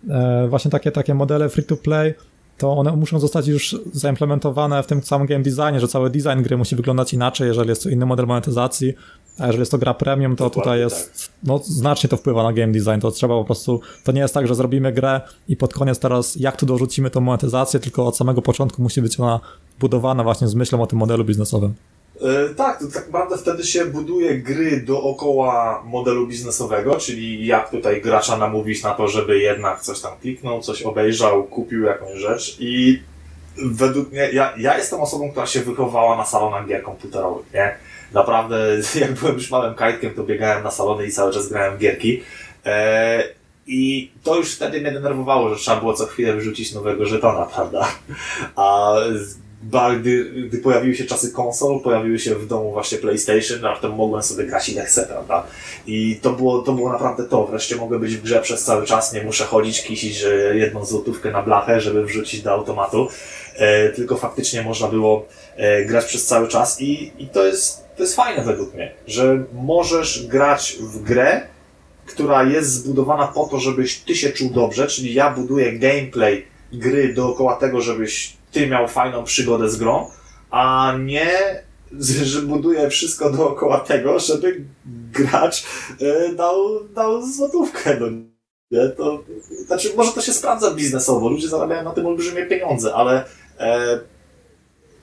e, 0.10 0.48
właśnie 0.50 0.72
takie, 0.72 0.92
takie 0.92 1.14
modele 1.14 1.50
free 1.50 1.64
to 1.64 1.78
play, 1.78 2.14
to 2.58 2.78
one 2.78 2.92
muszą 2.92 3.20
zostać 3.20 3.48
już 3.48 3.76
zaimplementowane 3.94 4.84
w 4.84 4.88
tym 4.88 5.04
samym 5.04 5.28
game 5.28 5.44
designie, 5.44 5.80
że 5.80 5.88
cały 5.88 6.10
design 6.10 6.42
gry 6.42 6.58
musi 6.58 6.76
wyglądać 6.76 7.14
inaczej, 7.14 7.48
jeżeli 7.48 7.70
jest 7.70 7.84
to 7.84 7.90
inny 7.90 8.06
model 8.06 8.28
monetyzacji, 8.28 8.94
a 9.40 9.46
jeżeli 9.46 9.60
jest 9.60 9.72
to 9.72 9.78
gra 9.78 9.94
premium, 9.94 10.36
to 10.36 10.44
Dokładnie 10.44 10.64
tutaj 10.64 10.80
jest, 10.80 11.32
no 11.44 11.62
znacznie 11.64 12.10
to 12.10 12.18
wpływa 12.18 12.44
na 12.44 12.54
game 12.54 12.72
design, 12.74 13.00
to 13.02 13.12
trzeba 13.12 13.36
po 13.36 13.46
prostu, 13.46 13.82
to 14.04 14.12
nie 14.12 14.22
jest 14.22 14.34
tak, 14.34 14.48
że 14.48 14.56
zrobimy 14.56 14.92
grę 14.92 15.22
i 15.48 15.58
pod 15.58 15.74
koniec 15.74 16.00
teraz 16.00 16.36
jak 16.36 16.58
tu 16.58 16.66
dorzucimy 16.66 17.10
tą 17.10 17.22
monetyzację, 17.22 17.80
tylko 17.80 18.06
od 18.06 18.18
samego 18.18 18.42
początku 18.42 18.82
musi 18.82 19.02
być 19.02 19.20
ona 19.20 19.40
budowana 19.80 20.24
właśnie 20.24 20.48
z 20.48 20.56
myślą 20.56 20.82
o 20.82 20.88
tym 20.88 21.00
modelu 21.00 21.26
biznesowym. 21.26 21.74
E, 22.22 22.54
tak, 22.56 22.80
to 22.80 22.88
tak 22.88 23.06
naprawdę 23.06 23.38
wtedy 23.38 23.64
się 23.64 23.86
buduje 23.86 24.38
gry 24.38 24.82
dookoła 24.82 25.84
modelu 25.86 26.28
biznesowego, 26.28 26.96
czyli 26.96 27.46
jak 27.46 27.70
tutaj 27.70 28.02
gracza 28.02 28.38
namówić 28.38 28.84
na 28.84 28.94
to, 28.94 29.08
żeby 29.08 29.40
jednak 29.40 29.82
coś 29.82 30.02
tam 30.02 30.12
kliknął, 30.22 30.62
coś 30.62 30.82
obejrzał, 30.82 31.44
kupił 31.44 31.84
jakąś 31.84 32.20
rzecz 32.20 32.58
i 32.60 33.02
według 33.58 34.12
mnie, 34.12 34.30
ja, 34.34 34.54
ja 34.58 34.78
jestem 34.78 35.02
osobą, 35.02 35.32
która 35.32 35.46
się 35.46 35.60
wychowała 35.60 36.18
na 36.18 36.26
salonach 36.26 36.68
gier 36.68 36.84
komputerowych, 36.84 37.54
nie? 37.54 37.76
Naprawdę, 38.14 38.58
jak 39.02 39.14
byłem 39.14 39.36
już 39.36 39.52
małym 39.52 39.76
kajtkiem, 39.76 40.14
to 40.14 40.24
biegałem 40.24 40.64
na 40.64 40.72
salony 40.72 41.06
i 41.06 41.12
cały 41.12 41.34
czas 41.34 41.50
grałem 41.50 41.78
w 41.78 41.80
gierki. 41.80 42.22
E, 42.66 43.24
I 43.68 44.12
to 44.24 44.36
już 44.36 44.56
wtedy 44.56 44.82
mnie 44.82 44.92
denerwowało, 44.92 45.50
że 45.50 45.56
trzeba 45.56 45.80
było 45.80 45.94
co 45.94 46.06
chwilę 46.06 46.34
wyrzucić 46.34 46.74
nowego 46.74 47.06
żetona, 47.06 47.46
prawda? 47.56 47.88
A 48.56 48.96
ba- 49.64 49.96
gdy, 49.96 50.26
gdy 50.26 50.58
pojawiły 50.58 50.96
się 50.96 51.06
czasy 51.06 51.32
konsol, 51.32 51.80
pojawiły 51.80 52.20
się 52.20 52.36
w 52.36 52.48
domu 52.48 52.72
właśnie 52.72 52.98
PlayStation, 52.98 53.62
raptem 53.62 53.92
mogłem 53.92 54.24
sobie 54.24 54.46
grać 54.46 54.70
ile 54.70 54.86
chcę, 54.86 55.06
prawda? 55.06 55.48
I 55.88 56.20
to 56.22 56.34
było, 56.34 56.62
to 56.62 56.74
było 56.74 56.92
naprawdę 56.92 57.24
to. 57.24 57.48
Wreszcie 57.48 57.76
mogę 57.76 58.00
być 58.00 58.16
w 58.18 58.22
grze 58.22 58.42
przez 58.42 58.64
cały 58.64 58.86
czas, 58.86 59.14
nie 59.14 59.24
muszę 59.24 59.46
chodzić, 59.46 59.84
kisić 59.84 60.16
że 60.16 60.56
jedną 60.58 60.86
złotówkę 60.86 61.32
na 61.32 61.42
blachę, 61.44 61.82
żeby 61.82 62.06
wrzucić 62.06 62.42
do 62.42 62.52
automatu. 62.52 63.08
E, 63.56 63.90
tylko 63.90 64.18
faktycznie 64.18 64.62
można 64.62 64.88
było 64.88 65.28
e, 65.56 65.86
grać 65.86 66.06
przez 66.06 66.26
cały 66.26 66.48
czas 66.48 66.82
i, 66.82 67.12
i 67.18 67.28
to, 67.28 67.46
jest, 67.46 67.84
to 67.98 68.04
jest 68.04 68.16
fajne 68.16 68.44
według 68.44 68.74
mnie, 68.74 68.92
że 69.08 69.44
możesz 69.54 70.28
grać 70.28 70.78
w 70.82 71.04
grę, 71.04 71.42
która 72.06 72.44
jest 72.44 72.70
zbudowana 72.70 73.28
po 73.28 73.46
to, 73.46 73.60
żebyś 73.60 74.00
ty 74.00 74.16
się 74.16 74.30
czuł 74.30 74.50
dobrze, 74.50 74.88
czyli 74.88 75.14
ja 75.14 75.32
buduję 75.32 75.74
gameplay 75.74 76.46
gry 76.74 77.14
dookoła 77.14 77.56
tego, 77.56 77.82
żebyś 77.82 78.34
ty 78.54 78.68
miał 78.68 78.88
fajną 78.88 79.24
przygodę 79.24 79.70
z 79.70 79.76
grą, 79.76 80.10
a 80.52 80.94
nie, 81.00 81.64
że 82.24 82.42
buduję 82.42 82.90
wszystko 82.90 83.30
dookoła 83.30 83.80
tego, 83.80 84.20
żeby 84.20 84.66
gracz 85.12 85.64
e, 86.02 86.34
dał, 86.34 86.84
dał 86.96 87.22
złotówkę. 87.32 87.98
No, 88.00 88.08
nie? 88.72 88.90
To, 88.90 89.24
znaczy, 89.66 89.94
może 89.98 90.12
to 90.12 90.22
się 90.22 90.34
sprawdza 90.34 90.72
biznesowo, 90.72 91.30
ludzie 91.30 91.48
zarabiają 91.48 91.84
na 91.84 91.92
tym 91.92 92.06
olbrzymie 92.06 92.46
pieniądze, 92.46 92.94
ale 92.94 93.26
e, 93.60 94.00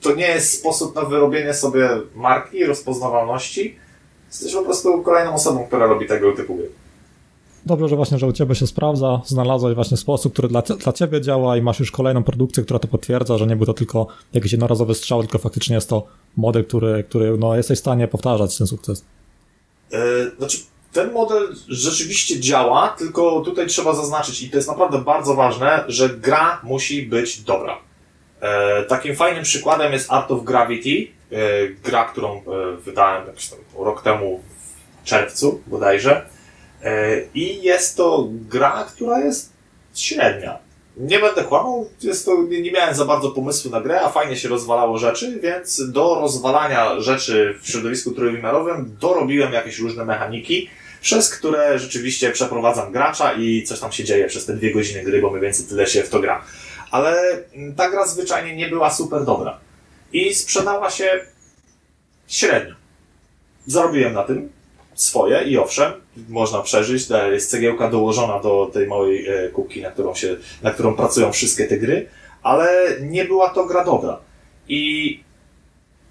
to 0.01 0.15
nie 0.15 0.27
jest 0.27 0.59
sposób 0.59 0.95
na 0.95 1.01
wyrobienie 1.01 1.53
sobie 1.53 1.89
marki, 2.15 2.65
rozpoznawalności. 2.65 3.79
Jesteś 4.27 4.53
po 4.53 4.61
prostu 4.61 5.03
kolejną 5.03 5.33
osobą, 5.33 5.67
która 5.67 5.85
robi 5.85 6.07
tego 6.07 6.31
typu 6.31 6.55
gry. 6.55 6.69
Dobrze, 7.65 7.87
że 7.89 7.95
właśnie, 7.95 8.17
że 8.17 8.27
u 8.27 8.31
Ciebie 8.31 8.55
się 8.55 8.67
sprawdza, 8.67 9.21
znalazłeś 9.25 9.75
właśnie 9.75 9.97
sposób, 9.97 10.33
który 10.33 10.47
dla, 10.47 10.61
dla 10.61 10.93
Ciebie 10.93 11.21
działa 11.21 11.57
i 11.57 11.61
masz 11.61 11.79
już 11.79 11.91
kolejną 11.91 12.23
produkcję, 12.23 12.63
która 12.63 12.79
to 12.79 12.87
potwierdza, 12.87 13.37
że 13.37 13.47
nie 13.47 13.55
był 13.55 13.65
to 13.65 13.73
tylko 13.73 14.07
jakiś 14.33 14.51
jednorazowy 14.51 14.95
strzał, 14.95 15.21
tylko 15.21 15.37
faktycznie 15.37 15.75
jest 15.75 15.89
to 15.89 16.07
model, 16.37 16.65
który, 16.65 17.03
który 17.03 17.37
no, 17.37 17.55
jesteś 17.55 17.77
w 17.77 17.81
stanie 17.81 18.07
powtarzać 18.07 18.57
ten 18.57 18.67
sukces. 18.67 19.05
E, 19.93 19.99
Znaczy, 20.37 20.57
ten 20.93 21.11
model 21.11 21.55
rzeczywiście 21.67 22.39
działa, 22.39 22.95
tylko 22.97 23.41
tutaj 23.41 23.67
trzeba 23.67 23.93
zaznaczyć, 23.93 24.41
i 24.41 24.49
to 24.49 24.57
jest 24.57 24.69
naprawdę 24.69 24.97
bardzo 25.01 25.35
ważne, 25.35 25.83
że 25.87 26.09
gra 26.09 26.61
musi 26.63 27.03
być 27.03 27.41
dobra. 27.41 27.77
E, 28.41 28.83
Takim 28.83 29.15
fajnym 29.15 29.43
przykładem 29.43 29.93
jest 29.93 30.11
Art 30.11 30.31
of 30.31 30.43
Gravity, 30.43 31.07
e, 31.31 31.37
gra, 31.83 32.05
którą 32.05 32.41
wydałem 32.85 33.27
jakiś 33.27 33.49
tam 33.49 33.59
rok 33.85 34.01
temu 34.01 34.39
w 35.01 35.05
czerwcu 35.07 35.61
bodajże. 35.67 36.25
E, 36.83 37.21
I 37.33 37.61
jest 37.61 37.97
to 37.97 38.27
gra, 38.31 38.87
która 38.89 39.19
jest 39.19 39.53
średnia. 39.95 40.59
Nie 40.97 41.19
będę 41.19 41.43
kłamał, 41.43 41.89
jest 42.01 42.25
to, 42.25 42.43
nie, 42.43 42.61
nie 42.61 42.71
miałem 42.71 42.95
za 42.95 43.05
bardzo 43.05 43.31
pomysłu 43.31 43.71
na 43.71 43.81
grę, 43.81 44.01
a 44.01 44.09
fajnie 44.09 44.35
się 44.35 44.49
rozwalało 44.49 44.97
rzeczy, 44.97 45.39
więc 45.39 45.91
do 45.91 46.17
rozwalania 46.21 46.99
rzeczy 46.99 47.55
w 47.61 47.67
środowisku 47.67 48.11
trójwymiarowym 48.11 48.97
dorobiłem 48.99 49.53
jakieś 49.53 49.79
różne 49.79 50.05
mechaniki, 50.05 50.69
przez 51.01 51.29
które 51.29 51.79
rzeczywiście 51.79 52.31
przeprowadzam 52.31 52.91
gracza 52.91 53.33
i 53.33 53.63
coś 53.63 53.79
tam 53.79 53.91
się 53.91 54.03
dzieje 54.03 54.27
przez 54.27 54.45
te 54.45 54.53
dwie 54.53 54.73
godziny 54.73 55.03
gry, 55.03 55.21
bo 55.21 55.29
mniej 55.29 55.41
więcej 55.41 55.65
tyle 55.65 55.87
się 55.87 56.03
w 56.03 56.09
to 56.09 56.19
gra. 56.19 56.45
Ale 56.91 57.15
mm, 57.53 57.75
ta 57.75 57.89
gra 57.89 58.07
zwyczajnie 58.07 58.55
nie 58.55 58.67
była 58.67 58.91
super 58.91 59.25
dobra. 59.25 59.59
I 60.13 60.35
sprzedała 60.35 60.89
się 60.89 61.25
średnio. 62.27 62.75
Zarobiłem 63.67 64.13
na 64.13 64.23
tym 64.23 64.49
swoje 64.95 65.43
i 65.43 65.57
owszem, 65.57 65.93
można 66.29 66.61
przeżyć, 66.61 67.07
jest 67.31 67.51
cegiełka 67.51 67.89
dołożona 67.89 68.39
do 68.39 68.69
tej 68.73 68.87
małej 68.87 69.27
e, 69.27 69.49
kubki, 69.49 69.81
na 69.81 69.91
którą, 69.91 70.15
się, 70.15 70.37
na 70.61 70.71
którą 70.71 70.93
pracują 70.93 71.31
wszystkie 71.31 71.67
te 71.67 71.77
gry, 71.77 72.09
ale 72.43 72.87
nie 73.01 73.25
była 73.25 73.49
to 73.49 73.65
gra 73.65 73.85
dobra. 73.85 74.19
I 74.67 75.23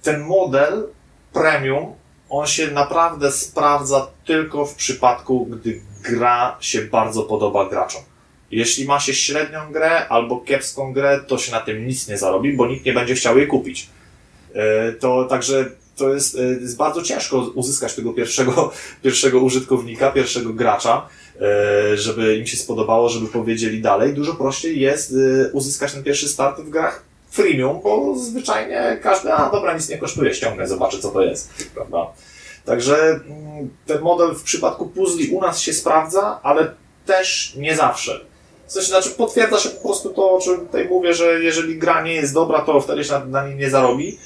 ten 0.02 0.20
model 0.20 0.88
premium, 1.32 1.86
on 2.28 2.46
się 2.46 2.70
naprawdę 2.70 3.32
sprawdza 3.32 4.10
tylko 4.24 4.66
w 4.66 4.74
przypadku, 4.74 5.46
gdy 5.46 5.80
gra 6.02 6.56
się 6.60 6.82
bardzo 6.82 7.22
podoba 7.22 7.68
graczom. 7.68 8.02
Jeśli 8.50 8.84
ma 8.84 9.00
się 9.00 9.14
średnią 9.14 9.72
grę 9.72 10.08
albo 10.08 10.40
kiepską 10.40 10.92
grę, 10.92 11.20
to 11.26 11.38
się 11.38 11.52
na 11.52 11.60
tym 11.60 11.86
nic 11.86 12.08
nie 12.08 12.18
zarobi, 12.18 12.52
bo 12.52 12.66
nikt 12.66 12.84
nie 12.84 12.92
będzie 12.92 13.14
chciał 13.14 13.38
jej 13.38 13.46
kupić. 13.46 13.88
E, 14.54 14.92
To 14.92 15.24
także 15.24 15.70
to 16.00 16.14
jest, 16.14 16.38
e, 16.38 16.42
jest 16.42 16.76
bardzo 16.76 17.02
ciężko 17.02 17.38
uzyskać 17.54 17.94
tego 17.94 18.12
pierwszego, 18.12 18.72
pierwszego 19.04 19.40
użytkownika, 19.40 20.10
pierwszego 20.10 20.52
gracza, 20.52 21.08
e, 21.40 21.96
żeby 21.96 22.36
im 22.36 22.46
się 22.46 22.56
spodobało, 22.56 23.08
żeby 23.08 23.26
powiedzieli 23.26 23.82
dalej. 23.82 24.14
Dużo 24.14 24.34
prościej 24.34 24.80
jest 24.80 25.12
e, 25.12 25.52
uzyskać 25.52 25.92
ten 25.92 26.02
pierwszy 26.02 26.28
start 26.28 26.60
w 26.60 26.70
grach 26.70 27.02
freemium, 27.30 27.80
bo 27.82 28.14
zwyczajnie 28.18 28.98
każdy, 29.02 29.32
a 29.32 29.50
dobra, 29.50 29.74
nic 29.74 29.88
nie 29.88 29.98
kosztuje, 29.98 30.34
ściągnę, 30.34 30.68
zobaczę 30.68 30.98
co 30.98 31.08
to 31.08 31.22
jest, 31.22 31.50
prawda? 31.74 32.06
Także 32.64 32.96
mm, 32.96 33.70
ten 33.86 34.00
model 34.00 34.34
w 34.34 34.42
przypadku 34.42 34.86
puzli 34.86 35.30
u 35.30 35.40
nas 35.40 35.60
się 35.60 35.72
sprawdza, 35.72 36.40
ale 36.42 36.74
też 37.06 37.54
nie 37.56 37.76
zawsze. 37.76 38.20
W 38.66 38.72
sensie, 38.72 38.88
znaczy 38.88 39.10
potwierdza 39.10 39.58
się 39.58 39.68
po 39.68 39.88
prostu 39.88 40.10
to, 40.10 40.30
o 40.30 40.40
czym 40.40 40.60
tutaj 40.66 40.88
mówię, 40.88 41.14
że 41.14 41.40
jeżeli 41.40 41.78
gra 41.78 42.02
nie 42.02 42.14
jest 42.14 42.34
dobra, 42.34 42.60
to 42.60 42.80
wtedy 42.80 43.04
się 43.04 43.12
na, 43.12 43.24
na 43.24 43.46
niej 43.46 43.56
nie 43.56 43.70
zarobi. 43.70 44.18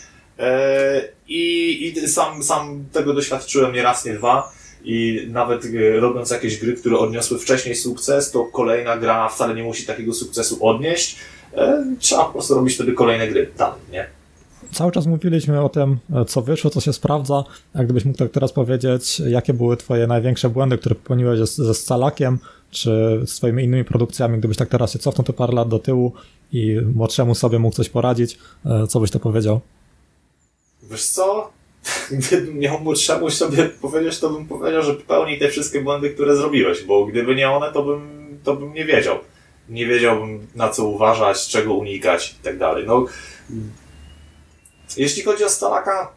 I, 1.28 1.86
i 1.86 2.08
sam, 2.08 2.42
sam 2.42 2.84
tego 2.92 3.14
doświadczyłem 3.14 3.72
nie 3.72 3.82
raz, 3.82 4.04
nie 4.04 4.14
dwa. 4.14 4.52
I 4.84 5.26
nawet 5.30 5.64
e, 5.64 6.00
robiąc 6.00 6.30
jakieś 6.30 6.60
gry, 6.60 6.72
które 6.72 6.98
odniosły 6.98 7.38
wcześniej 7.38 7.74
sukces, 7.74 8.30
to 8.30 8.44
kolejna 8.44 8.96
gra 8.96 9.28
wcale 9.28 9.54
nie 9.54 9.62
musi 9.62 9.86
takiego 9.86 10.14
sukcesu 10.14 10.66
odnieść. 10.66 11.16
E, 11.56 11.84
trzeba 11.98 12.24
po 12.24 12.32
prostu 12.32 12.54
robić 12.54 12.74
wtedy 12.74 12.92
kolejne 12.92 13.28
gry 13.28 13.50
dalej, 13.58 13.80
nie? 13.92 14.06
Cały 14.72 14.92
czas 14.92 15.06
mówiliśmy 15.06 15.60
o 15.62 15.68
tym, 15.68 15.98
co 16.28 16.42
wyszło, 16.42 16.70
co 16.70 16.80
się 16.80 16.92
sprawdza. 16.92 17.44
A 17.74 17.84
gdybyś 17.84 18.04
mógł 18.04 18.18
tak 18.18 18.30
teraz 18.30 18.52
powiedzieć, 18.52 19.20
jakie 19.20 19.54
były 19.54 19.76
twoje 19.76 20.06
największe 20.06 20.48
błędy, 20.48 20.78
które 20.78 20.94
popełniłeś 20.94 21.38
ze, 21.38 21.46
ze 21.46 21.74
Scalakiem, 21.74 22.38
czy 22.70 23.20
z 23.26 23.36
twoimi 23.36 23.64
innymi 23.64 23.84
produkcjami, 23.84 24.38
gdybyś 24.38 24.56
tak 24.56 24.68
teraz 24.68 24.92
się 24.92 24.98
cofnął 24.98 25.24
te 25.24 25.32
parę 25.32 25.54
lat 25.54 25.68
do 25.68 25.78
tyłu 25.78 26.12
i 26.52 26.80
młodszemu 26.94 27.34
sobie 27.34 27.58
mógł 27.58 27.76
coś 27.76 27.88
poradzić, 27.88 28.38
e, 28.66 28.86
co 28.86 29.00
byś 29.00 29.10
to 29.10 29.20
powiedział? 29.20 29.60
Wiesz 30.90 31.04
co? 31.04 31.50
Gdybym 32.10 32.58
miał 32.58 32.80
młodszemu 32.80 33.30
sobie 33.30 33.64
powiedzieć, 33.64 34.18
to 34.18 34.30
bym 34.30 34.46
powiedział, 34.46 34.82
że 34.82 34.94
popełnij 34.94 35.38
te 35.38 35.48
wszystkie 35.48 35.80
błędy, 35.80 36.10
które 36.10 36.36
zrobiłeś, 36.36 36.82
bo 36.82 37.06
gdyby 37.06 37.34
nie 37.34 37.50
one, 37.50 37.72
to 37.72 37.82
bym, 37.82 38.38
to 38.44 38.56
bym 38.56 38.74
nie 38.74 38.84
wiedział. 38.84 39.18
Nie 39.68 39.86
wiedziałbym 39.86 40.46
na 40.54 40.68
co 40.68 40.84
uważać, 40.84 41.48
czego 41.48 41.74
unikać 41.74 42.34
i 42.40 42.44
tak 42.44 42.58
dalej. 42.58 42.84
No, 42.86 43.04
jeśli 44.96 45.22
chodzi 45.22 45.44
o 45.44 45.48
Stalaka, 45.48 46.12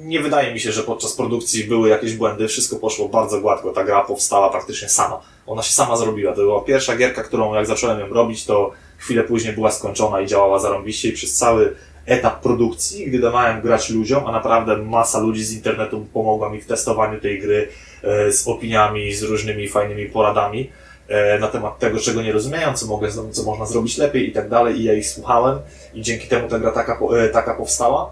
nie 0.00 0.20
wydaje 0.20 0.54
mi 0.54 0.60
się, 0.60 0.72
że 0.72 0.82
podczas 0.82 1.12
produkcji 1.12 1.64
były 1.64 1.88
jakieś 1.88 2.14
błędy, 2.14 2.48
wszystko 2.48 2.76
poszło 2.76 3.08
bardzo 3.08 3.40
gładko, 3.40 3.72
ta 3.72 3.84
gra 3.84 4.04
powstała 4.04 4.50
praktycznie 4.50 4.88
sama. 4.88 5.20
Ona 5.46 5.62
się 5.62 5.72
sama 5.72 5.96
zrobiła, 5.96 6.32
to 6.32 6.36
była 6.36 6.60
pierwsza 6.60 6.96
gierka, 6.96 7.22
którą 7.22 7.54
jak 7.54 7.66
zacząłem 7.66 8.00
ją 8.00 8.08
robić, 8.08 8.44
to 8.44 8.70
chwilę 8.98 9.24
później 9.24 9.52
była 9.52 9.70
skończona 9.70 10.20
i 10.20 10.26
działała 10.26 10.58
zarąbiście 10.58 11.08
i 11.08 11.12
przez 11.12 11.34
cały 11.34 11.76
etap 12.06 12.40
produkcji, 12.40 13.06
gdy 13.06 13.18
dawałem 13.18 13.60
grać 13.60 13.90
ludziom, 13.90 14.26
a 14.26 14.32
naprawdę 14.32 14.76
masa 14.76 15.18
ludzi 15.18 15.44
z 15.44 15.52
internetu 15.52 16.06
pomogła 16.12 16.50
mi 16.50 16.60
w 16.60 16.66
testowaniu 16.66 17.20
tej 17.20 17.40
gry 17.40 17.68
e, 18.02 18.32
z 18.32 18.48
opiniami, 18.48 19.14
z 19.14 19.22
różnymi 19.22 19.68
fajnymi 19.68 20.06
poradami 20.06 20.70
e, 21.08 21.38
na 21.38 21.48
temat 21.48 21.78
tego, 21.78 22.00
czego 22.00 22.22
nie 22.22 22.32
rozumieją, 22.32 22.74
co, 22.74 22.86
mogę, 22.86 23.08
co 23.30 23.42
można 23.42 23.66
zrobić 23.66 23.98
lepiej 23.98 24.28
i 24.28 24.32
tak 24.32 24.48
dalej 24.48 24.80
i 24.80 24.84
ja 24.84 24.94
ich 24.94 25.08
słuchałem 25.08 25.58
i 25.94 26.02
dzięki 26.02 26.28
temu 26.28 26.48
ta 26.48 26.58
gra 26.58 26.72
taka, 26.72 26.98
e, 27.18 27.28
taka 27.28 27.54
powstała. 27.54 28.10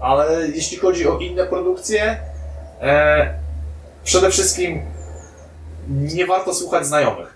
Ale 0.00 0.48
jeśli 0.54 0.76
chodzi 0.76 1.08
o 1.08 1.18
inne 1.18 1.46
produkcje, 1.46 2.20
przede 4.04 4.30
wszystkim 4.30 4.82
nie 5.88 6.26
warto 6.26 6.54
słuchać 6.54 6.86
znajomych. 6.86 7.35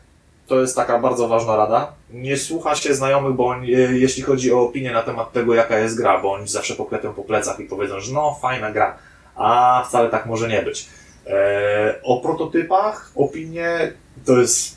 To 0.51 0.61
jest 0.61 0.77
taka 0.77 0.99
bardzo 0.99 1.29
ważna 1.29 1.57
rada. 1.57 1.93
Nie 2.13 2.37
słucha 2.37 2.75
się 2.75 2.95
znajomych, 2.95 3.33
bo 3.33 3.47
oni, 3.47 3.69
jeśli 3.91 4.23
chodzi 4.23 4.53
o 4.53 4.61
opinię 4.61 4.93
na 4.93 5.03
temat 5.03 5.33
tego, 5.33 5.55
jaka 5.55 5.79
jest 5.79 5.97
gra, 5.97 6.21
bo 6.21 6.33
oni 6.33 6.49
zawsze 6.49 6.75
poklepią 6.75 7.13
po 7.15 7.23
plecach 7.23 7.61
i 7.61 7.65
powiedzą, 7.65 8.01
że 8.01 8.13
no, 8.13 8.39
fajna 8.43 8.73
gra, 8.73 8.99
a 9.37 9.85
wcale 9.89 10.09
tak 10.09 10.27
może 10.27 10.49
nie 10.49 10.63
być. 10.63 10.89
Eee, 11.27 11.95
o 12.03 12.21
prototypach, 12.21 13.13
opinie 13.17 13.93
to 14.27 14.41
jest 14.41 14.77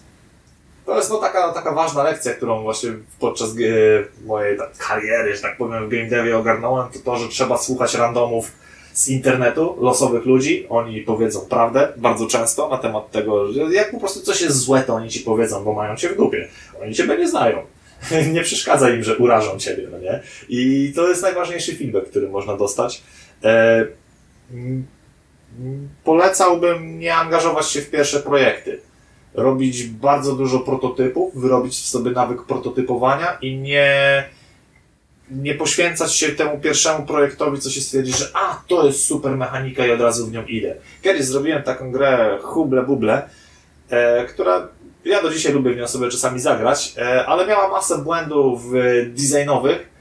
to 0.86 0.98
jest 0.98 1.10
no 1.10 1.18
taka, 1.18 1.54
taka 1.54 1.72
ważna 1.72 2.04
lekcja, 2.04 2.34
którą 2.34 2.64
właśnie 2.64 2.90
podczas 3.20 3.50
e, 3.50 4.26
mojej 4.26 4.58
tak, 4.58 4.78
kariery, 4.78 5.36
że 5.36 5.42
tak 5.42 5.58
powiem, 5.58 5.86
w 5.86 5.90
game 5.90 6.10
devie 6.10 6.38
ogarnąłem, 6.38 6.90
to 6.90 7.00
to, 7.00 7.18
że 7.18 7.28
trzeba 7.30 7.58
słuchać 7.58 7.96
randomów 7.96 8.52
z 8.94 9.10
internetu, 9.10 9.78
losowych 9.82 10.26
ludzi, 10.26 10.68
oni 10.70 11.02
powiedzą 11.02 11.40
prawdę 11.40 11.94
bardzo 11.98 12.28
często 12.28 12.70
na 12.70 12.78
temat 12.78 13.12
tego, 13.12 13.52
jak 13.72 13.92
po 13.92 14.00
prostu 14.00 14.22
coś 14.22 14.42
jest 14.42 14.58
złe, 14.58 14.84
to 14.84 14.94
oni 14.94 15.10
ci 15.10 15.20
powiedzą, 15.20 15.64
bo 15.64 15.74
mają 15.74 15.96
cię 15.96 16.10
w 16.10 16.18
dupie. 16.18 16.48
Oni 16.82 16.96
ciebie 16.96 17.18
nie 17.18 17.28
znają. 17.28 17.62
nie 18.34 18.42
przeszkadza 18.42 18.90
im, 18.90 19.04
że 19.04 19.18
urażą 19.18 19.60
ciebie, 19.60 19.88
no 19.92 20.00
nie? 20.00 20.22
I 20.50 20.92
to 20.96 21.08
jest 21.08 21.22
najważniejszy 21.22 21.76
feedback, 21.76 22.10
który 22.10 22.30
można 22.30 22.58
dostać. 22.58 23.04
E, 23.44 23.86
polecałbym 26.04 27.00
nie 27.00 27.16
angażować 27.16 27.70
się 27.70 27.82
w 27.82 27.90
pierwsze 27.90 28.20
projekty. 28.20 28.80
Robić 29.34 29.84
bardzo 29.84 30.36
dużo 30.36 30.60
prototypów, 30.60 31.36
wyrobić 31.36 31.74
w 31.74 31.88
sobie 31.88 32.12
nawyk 32.12 32.44
prototypowania 32.44 33.38
i 33.42 33.58
nie 33.58 34.24
nie 35.42 35.56
poświęcać 35.56 36.16
się 36.16 36.30
temu 36.30 36.60
pierwszemu 36.60 37.06
projektowi, 37.06 37.62
co 37.62 37.70
się 37.70 37.82
stwierdzi, 37.82 38.12
że 38.12 38.26
a, 38.34 38.62
to 38.68 38.86
jest 38.86 39.06
super 39.06 39.38
mechanika 39.38 39.86
i 39.86 39.92
od 39.92 40.02
razu 40.02 40.28
w 40.28 40.32
nią 40.32 40.46
idę. 40.46 40.76
Kiedyś 41.02 41.26
zrobiłem 41.26 41.64
taką 41.64 41.92
grę 41.92 42.38
Huble 42.42 42.84
Buble, 42.84 43.30
e, 43.90 44.26
która 44.26 44.68
ja 45.06 45.22
do 45.22 45.30
dzisiaj 45.30 45.54
lubię 45.54 45.74
w 45.74 45.78
nią 45.78 45.88
sobie 45.88 46.10
czasami 46.10 46.40
zagrać, 46.40 46.94
e, 46.98 47.26
ale 47.26 47.48
miała 47.48 47.68
masę 47.68 47.98
błędów 47.98 48.62
e, 48.76 49.06
designowych 49.06 49.94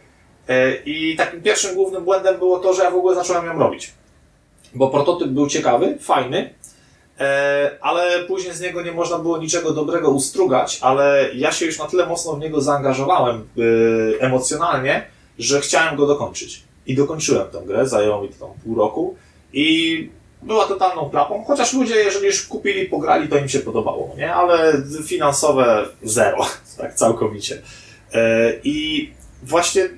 i 0.86 1.14
takim 1.16 1.42
pierwszym 1.42 1.74
głównym 1.74 2.04
błędem 2.04 2.38
było 2.38 2.58
to, 2.58 2.74
że 2.74 2.82
ja 2.82 2.90
w 2.90 2.94
ogóle 2.94 3.14
zacząłem 3.14 3.46
ją 3.46 3.58
robić. 3.58 3.92
Bo 4.74 4.90
prototyp 4.90 5.28
był 5.28 5.48
ciekawy, 5.48 5.98
fajny, 6.00 6.54
e, 7.20 7.78
ale 7.80 8.24
później 8.24 8.54
z 8.54 8.60
niego 8.60 8.82
nie 8.82 8.92
można 8.92 9.18
było 9.18 9.38
niczego 9.38 9.72
dobrego 9.72 10.10
ustrugać, 10.10 10.78
ale 10.82 11.30
ja 11.34 11.52
się 11.52 11.66
już 11.66 11.78
na 11.78 11.86
tyle 11.86 12.06
mocno 12.06 12.32
w 12.32 12.40
niego 12.40 12.60
zaangażowałem 12.60 13.36
e, 13.36 14.20
emocjonalnie, 14.20 15.06
że 15.38 15.60
chciałem 15.60 15.96
go 15.96 16.06
dokończyć. 16.06 16.62
I 16.86 16.94
dokończyłem 16.94 17.50
tę 17.50 17.62
grę, 17.66 17.88
zajęło 17.88 18.22
mi 18.22 18.28
to 18.28 18.46
tam 18.46 18.54
pół 18.64 18.74
roku 18.74 19.16
i 19.52 20.08
była 20.42 20.64
totalną 20.64 21.10
klapą, 21.10 21.44
chociaż 21.44 21.72
ludzie, 21.72 21.94
jeżeli 21.94 22.26
już 22.26 22.46
kupili, 22.46 22.86
pograli, 22.86 23.28
to 23.28 23.36
im 23.38 23.48
się 23.48 23.58
podobało, 23.58 24.14
nie? 24.16 24.34
Ale 24.34 24.82
finansowe 25.06 25.86
zero, 26.02 26.46
tak 26.78 26.94
całkowicie. 26.94 27.62
E, 28.12 28.52
I 28.64 29.10
właśnie 29.42 29.88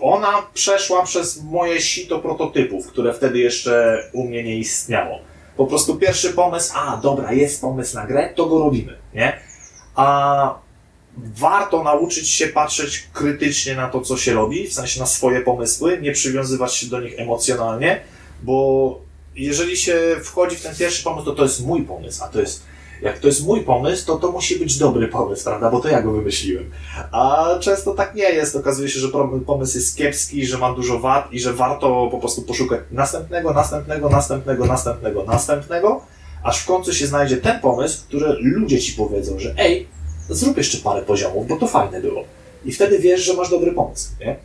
ona 0.00 0.42
przeszła 0.54 1.02
przez 1.02 1.42
moje 1.42 1.80
sito 1.80 2.18
prototypów, 2.18 2.86
które 2.86 3.14
wtedy 3.14 3.38
jeszcze 3.38 4.02
u 4.12 4.24
mnie 4.24 4.44
nie 4.44 4.56
istniało. 4.56 5.18
Po 5.56 5.66
prostu 5.66 5.96
pierwszy 5.96 6.32
pomysł, 6.32 6.72
a 6.76 6.96
dobra, 6.96 7.32
jest 7.32 7.60
pomysł 7.60 7.94
na 7.94 8.06
grę, 8.06 8.32
to 8.36 8.46
go 8.46 8.58
robimy, 8.58 8.98
nie? 9.14 9.40
A 9.94 10.58
warto 11.16 11.82
nauczyć 11.82 12.28
się 12.28 12.46
patrzeć 12.46 13.08
krytycznie 13.12 13.74
na 13.74 13.88
to, 13.88 14.00
co 14.00 14.16
się 14.16 14.34
robi, 14.34 14.68
w 14.68 14.72
sensie 14.72 15.00
na 15.00 15.06
swoje 15.06 15.40
pomysły, 15.40 15.98
nie 16.02 16.12
przywiązywać 16.12 16.74
się 16.74 16.86
do 16.86 17.00
nich 17.00 17.18
emocjonalnie, 17.18 18.00
bo 18.42 18.98
jeżeli 19.36 19.76
się 19.76 20.16
wchodzi 20.22 20.56
w 20.56 20.62
ten 20.62 20.76
pierwszy 20.76 21.04
pomysł, 21.04 21.24
to 21.24 21.32
to 21.32 21.42
jest 21.42 21.66
mój 21.66 21.82
pomysł, 21.82 22.24
a 22.24 22.28
to 22.28 22.40
jest, 22.40 22.62
jak 23.02 23.18
to 23.18 23.26
jest 23.26 23.46
mój 23.46 23.60
pomysł, 23.60 24.06
to 24.06 24.16
to 24.16 24.32
musi 24.32 24.58
być 24.58 24.78
dobry 24.78 25.08
pomysł, 25.08 25.44
prawda, 25.44 25.70
bo 25.70 25.80
to 25.80 25.88
ja 25.88 26.02
go 26.02 26.12
wymyśliłem. 26.12 26.70
A 27.12 27.48
często 27.60 27.94
tak 27.94 28.14
nie 28.14 28.30
jest, 28.30 28.56
okazuje 28.56 28.88
się, 28.88 29.00
że 29.00 29.08
pomysł 29.46 29.78
jest 29.78 29.96
kiepski, 29.96 30.46
że 30.46 30.58
ma 30.58 30.72
dużo 30.72 30.98
wad 30.98 31.32
i 31.32 31.40
że 31.40 31.52
warto 31.52 32.08
po 32.10 32.18
prostu 32.18 32.42
poszukać 32.42 32.80
następnego, 32.90 33.52
następnego, 33.52 34.08
następnego, 34.08 34.66
następnego, 34.66 35.24
następnego, 35.24 36.02
aż 36.42 36.60
w 36.60 36.66
końcu 36.66 36.94
się 36.94 37.06
znajdzie 37.06 37.36
ten 37.36 37.60
pomysł, 37.60 38.02
który 38.08 38.36
ludzie 38.40 38.80
ci 38.80 38.92
powiedzą, 38.92 39.38
że 39.38 39.54
ej, 39.58 39.88
zrób 40.30 40.56
jeszcze 40.56 40.78
parę 40.78 41.02
poziomów, 41.02 41.48
bo 41.48 41.56
to 41.56 41.66
fajne 41.66 42.00
było. 42.00 42.24
I 42.64 42.72
wtedy 42.72 42.98
wiesz, 42.98 43.20
że 43.20 43.34
masz 43.34 43.50
dobry 43.50 43.72
pomysł, 43.72 44.10
nie? 44.20 44.36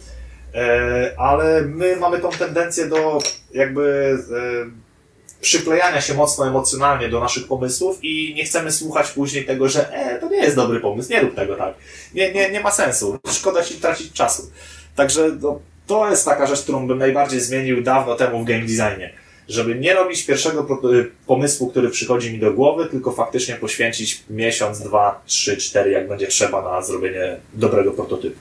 E, 0.55 1.13
ale 1.17 1.61
my 1.61 1.95
mamy 1.95 2.19
tą 2.19 2.29
tendencję 2.29 2.85
do 2.85 3.19
jakby 3.53 4.17
e, 4.31 5.41
przyklejania 5.41 6.01
się 6.01 6.13
mocno 6.13 6.47
emocjonalnie 6.47 7.09
do 7.09 7.19
naszych 7.19 7.47
pomysłów 7.47 7.99
i 8.03 8.33
nie 8.35 8.45
chcemy 8.45 8.71
słuchać 8.71 9.11
później 9.11 9.45
tego, 9.45 9.69
że 9.69 9.93
e, 9.93 10.19
to 10.19 10.29
nie 10.29 10.37
jest 10.37 10.55
dobry 10.55 10.79
pomysł, 10.79 11.11
nie 11.11 11.21
rób 11.21 11.35
tego 11.35 11.55
tak. 11.55 11.73
Nie, 12.13 12.33
nie, 12.33 12.51
nie 12.51 12.59
ma 12.59 12.71
sensu, 12.71 13.19
szkoda 13.31 13.63
ci 13.63 13.75
tracić 13.75 14.13
czasu. 14.13 14.51
Także 14.95 15.31
no, 15.41 15.59
to 15.87 16.09
jest 16.09 16.25
taka 16.25 16.47
rzecz, 16.47 16.61
którą 16.61 16.87
bym 16.87 16.97
najbardziej 16.97 17.41
zmienił 17.41 17.81
dawno 17.81 18.15
temu 18.15 18.43
w 18.43 18.45
game 18.45 18.61
designie 18.61 19.24
żeby 19.47 19.75
nie 19.75 19.93
robić 19.93 20.25
pierwszego 20.25 20.79
pomysłu, 21.27 21.69
który 21.69 21.89
przychodzi 21.89 22.33
mi 22.33 22.39
do 22.39 22.53
głowy, 22.53 22.85
tylko 22.85 23.11
faktycznie 23.11 23.55
poświęcić 23.55 24.23
miesiąc, 24.29 24.79
dwa, 24.79 25.21
trzy, 25.25 25.57
cztery, 25.57 25.91
jak 25.91 26.07
będzie 26.07 26.27
trzeba 26.27 26.61
na 26.61 26.81
zrobienie 26.81 27.37
dobrego 27.53 27.91
prototypu. 27.91 28.37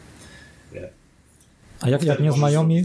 Nie? 0.72 0.88
A 1.80 1.88
jak, 1.88 2.05
jak 2.05 2.20
nieznajomi, 2.20 2.84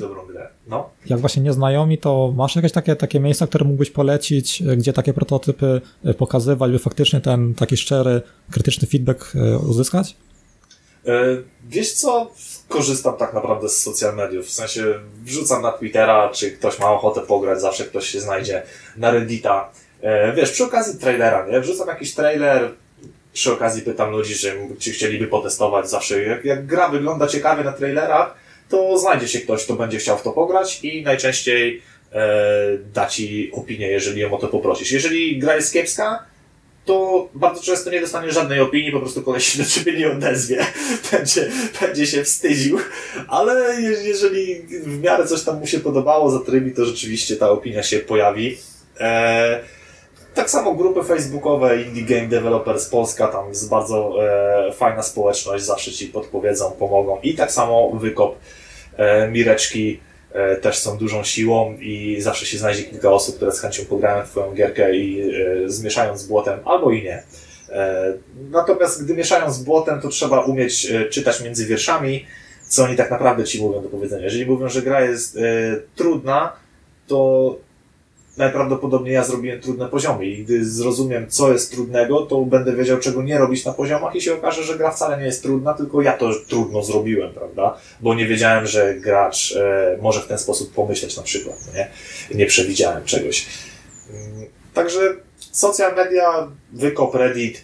no? 0.67 0.89
jak 1.05 1.19
właśnie 1.19 1.43
nieznajomi, 1.43 1.97
to 1.97 2.33
masz 2.35 2.55
jakieś 2.55 2.71
takie, 2.71 2.95
takie 2.95 3.19
miejsca, 3.19 3.47
które 3.47 3.65
mógłbyś 3.65 3.91
polecić, 3.91 4.63
gdzie 4.77 4.93
takie 4.93 5.13
prototypy 5.13 5.81
e, 6.05 6.13
pokazywać, 6.13 6.71
by 6.71 6.79
faktycznie 6.79 7.21
ten 7.21 7.53
taki 7.53 7.77
szczery, 7.77 8.21
krytyczny 8.51 8.87
feedback 8.87 9.33
uzyskać? 9.67 10.15
E, 11.05 11.37
wiesz 11.69 11.93
co, 11.93 12.31
korzystam 12.69 13.17
tak 13.17 13.33
naprawdę 13.33 13.69
z 13.69 13.83
social 13.83 14.15
mediów, 14.15 14.45
w 14.45 14.51
sensie 14.51 14.83
wrzucam 15.23 15.61
na 15.61 15.71
Twittera, 15.71 16.29
czy 16.29 16.51
ktoś 16.51 16.79
ma 16.79 16.91
ochotę 16.91 17.21
pograć, 17.21 17.61
zawsze 17.61 17.85
ktoś 17.85 18.07
się 18.07 18.19
znajdzie, 18.19 18.63
na 18.97 19.11
Reddita. 19.11 19.69
E, 20.01 20.33
wiesz, 20.33 20.51
przy 20.51 20.63
okazji 20.63 20.99
trailera, 20.99 21.47
nie? 21.47 21.61
Wrzucam 21.61 21.87
jakiś 21.87 22.13
trailer, 22.13 22.71
przy 23.33 23.53
okazji 23.53 23.81
pytam 23.81 24.11
ludzi, 24.11 24.35
czy, 24.35 24.57
czy 24.79 24.91
chcieliby 24.91 25.27
potestować 25.27 25.89
zawsze. 25.89 26.23
Jak, 26.23 26.45
jak 26.45 26.65
gra 26.65 26.89
wygląda 26.89 27.27
ciekawie 27.27 27.63
na 27.63 27.71
trailerach, 27.71 28.35
to 28.69 28.97
znajdzie 28.97 29.27
się 29.27 29.39
ktoś, 29.39 29.63
kto 29.63 29.73
będzie 29.73 29.97
chciał 29.97 30.17
w 30.17 30.21
to 30.21 30.31
pograć 30.31 30.83
i 30.83 31.03
najczęściej 31.03 31.81
e, 32.11 32.27
da 32.93 33.05
ci 33.05 33.51
opinię, 33.53 33.87
jeżeli 33.87 34.21
ją 34.21 34.33
o 34.33 34.37
to 34.37 34.47
poprosisz. 34.47 34.91
Jeżeli 34.91 35.39
gra 35.39 35.55
jest 35.55 35.73
kiepska, 35.73 36.23
to 36.89 37.27
bardzo 37.33 37.61
często 37.61 37.89
nie 37.89 38.01
dostanie 38.01 38.31
żadnej 38.31 38.59
opinii, 38.59 38.91
po 38.91 38.99
prostu 38.99 39.21
koleś 39.21 39.47
się 39.47 39.63
do 39.63 39.69
ciebie 39.69 39.93
nie 39.93 40.11
odezwie, 40.11 40.65
będzie, 41.11 41.49
będzie 41.81 42.07
się 42.07 42.23
wstydził, 42.23 42.79
ale 43.27 43.81
je- 43.81 44.03
jeżeli 44.03 44.55
w 44.83 45.01
miarę 45.01 45.27
coś 45.27 45.43
tam 45.43 45.59
mu 45.59 45.67
się 45.67 45.79
podobało, 45.79 46.31
zatrybi, 46.31 46.71
to 46.71 46.85
rzeczywiście 46.85 47.35
ta 47.35 47.49
opinia 47.49 47.83
się 47.83 47.99
pojawi. 47.99 48.57
E, 48.99 49.59
tak 50.33 50.49
samo 50.49 50.73
grupy 50.73 51.03
facebookowe 51.03 51.81
Indie 51.81 52.03
Game 52.03 52.27
Developers 52.27 52.85
Polska, 52.89 53.27
tam 53.27 53.49
jest 53.49 53.69
bardzo 53.69 54.15
e, 54.67 54.73
fajna 54.73 55.03
społeczność, 55.03 55.63
zawsze 55.63 55.91
ci 55.91 56.07
podpowiedzą, 56.07 56.71
pomogą. 56.71 57.19
I 57.23 57.33
tak 57.35 57.51
samo 57.51 57.91
wykop 57.93 58.35
e, 58.97 59.27
Mireczki 59.31 59.99
też 60.61 60.77
są 60.77 60.97
dużą 60.97 61.23
siłą 61.23 61.77
i 61.79 62.17
zawsze 62.21 62.45
się 62.45 62.57
znajdzie 62.57 62.83
kilka 62.83 63.11
osób, 63.11 63.35
które 63.35 63.51
z 63.51 63.59
chęcią 63.59 63.85
pograją 63.85 64.25
w 64.25 64.29
twoją 64.29 64.53
gierkę 64.53 64.95
i 64.95 65.31
e, 65.65 65.69
zmieszają 65.69 66.17
z 66.17 66.27
błotem, 66.27 66.59
albo 66.65 66.91
i 66.91 67.03
nie. 67.03 67.23
E, 67.69 68.13
natomiast 68.51 69.03
gdy 69.03 69.13
mieszają 69.13 69.51
z 69.51 69.63
błotem, 69.63 70.01
to 70.01 70.09
trzeba 70.09 70.41
umieć 70.41 70.91
e, 70.91 71.05
czytać 71.05 71.41
między 71.41 71.65
wierszami, 71.65 72.25
co 72.67 72.83
oni 72.83 72.95
tak 72.95 73.11
naprawdę 73.11 73.43
ci 73.43 73.61
mówią 73.61 73.81
do 73.81 73.89
powiedzenia. 73.89 74.23
Jeżeli 74.23 74.45
mówią, 74.45 74.69
że 74.69 74.81
gra 74.81 75.01
jest 75.01 75.37
e, 75.37 75.41
trudna, 75.95 76.53
to 77.07 77.57
najprawdopodobniej 78.39 79.13
ja 79.13 79.23
zrobiłem 79.23 79.61
trudne 79.61 79.87
poziomy 79.87 80.25
i 80.25 80.43
gdy 80.43 80.65
zrozumiem, 80.65 81.29
co 81.29 81.51
jest 81.51 81.71
trudnego, 81.71 82.21
to 82.21 82.41
będę 82.41 82.75
wiedział, 82.75 82.97
czego 82.97 83.23
nie 83.23 83.37
robić 83.37 83.65
na 83.65 83.73
poziomach 83.73 84.15
i 84.15 84.21
się 84.21 84.33
okaże, 84.33 84.63
że 84.63 84.77
gra 84.77 84.91
wcale 84.91 85.17
nie 85.17 85.25
jest 85.25 85.43
trudna, 85.43 85.73
tylko 85.73 86.01
ja 86.01 86.13
to 86.13 86.31
trudno 86.47 86.83
zrobiłem, 86.83 87.33
prawda? 87.33 87.77
Bo 87.99 88.15
nie 88.15 88.27
wiedziałem, 88.27 88.67
że 88.67 88.95
gracz 88.95 89.55
e, 89.55 89.97
może 90.01 90.21
w 90.21 90.27
ten 90.27 90.39
sposób 90.39 90.73
pomyśleć 90.73 91.17
na 91.17 91.23
przykład, 91.23 91.55
no 91.67 91.73
nie? 91.73 91.87
Nie 92.35 92.45
przewidziałem 92.45 93.05
czegoś. 93.05 93.45
Mm, 94.09 94.45
Także 94.73 94.99
social 95.51 95.95
media, 95.95 96.47
wykop 96.73 97.15
Reddit, 97.15 97.63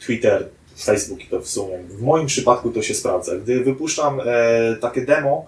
Twitter, 0.00 0.48
Facebook 0.84 1.24
i 1.24 1.26
to 1.26 1.40
w 1.40 1.48
sumie. 1.48 1.78
W 1.88 2.02
moim 2.02 2.26
przypadku 2.26 2.70
to 2.70 2.82
się 2.82 2.94
sprawdza. 2.94 3.36
Gdy 3.36 3.60
wypuszczam 3.60 4.20
e, 4.20 4.76
takie 4.80 5.00
demo, 5.00 5.46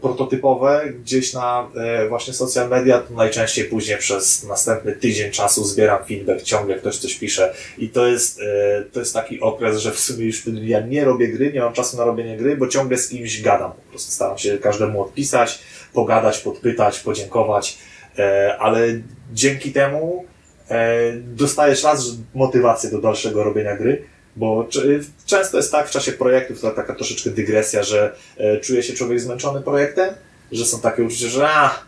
prototypowe 0.00 0.92
gdzieś 1.02 1.32
na 1.32 1.68
e, 1.76 2.08
właśnie 2.08 2.34
social 2.34 2.68
media, 2.68 2.98
to 2.98 3.14
najczęściej 3.14 3.64
później 3.64 3.98
przez 3.98 4.44
następny 4.44 4.92
tydzień 4.92 5.30
czasu 5.30 5.64
zbieram 5.64 6.04
feedback, 6.04 6.42
ciągle 6.42 6.74
ktoś 6.74 6.96
coś 6.96 7.14
pisze 7.14 7.54
i 7.78 7.88
to 7.88 8.06
jest, 8.06 8.40
e, 8.40 8.82
to 8.92 9.00
jest 9.00 9.14
taki 9.14 9.40
okres, 9.40 9.78
że 9.78 9.92
w 9.92 10.00
sumie 10.00 10.26
już 10.26 10.42
ja 10.62 10.80
nie 10.80 11.04
robię 11.04 11.28
gry, 11.28 11.52
nie 11.52 11.60
mam 11.60 11.72
czasu 11.72 11.96
na 11.96 12.04
robienie 12.04 12.36
gry, 12.36 12.56
bo 12.56 12.68
ciągle 12.68 12.98
z 12.98 13.08
kimś 13.08 13.42
gadam. 13.42 13.72
Po 13.72 13.90
prostu 13.90 14.12
staram 14.12 14.38
się 14.38 14.58
każdemu 14.58 15.02
odpisać, 15.02 15.58
pogadać, 15.92 16.38
podpytać, 16.38 17.00
podziękować, 17.00 17.78
e, 18.18 18.56
ale 18.58 18.86
dzięki 19.32 19.72
temu 19.72 20.24
e, 20.70 21.12
dostajesz 21.16 21.84
raz 21.84 22.06
motywację 22.34 22.90
do 22.90 22.98
dalszego 22.98 23.44
robienia 23.44 23.76
gry, 23.76 24.11
bo 24.36 24.68
często 25.26 25.56
jest 25.56 25.72
tak 25.72 25.88
w 25.88 25.90
czasie 25.90 26.12
projektów, 26.12 26.60
to 26.60 26.70
taka 26.70 26.94
troszeczkę 26.94 27.30
dygresja, 27.30 27.82
że 27.82 28.16
e, 28.36 28.60
czuje 28.60 28.82
się 28.82 28.92
człowiek 28.92 29.20
zmęczony 29.20 29.60
projektem, 29.60 30.14
że 30.52 30.64
są 30.64 30.80
takie 30.80 31.02
uczucia, 31.02 31.28
że 31.28 31.48
a, 31.48 31.78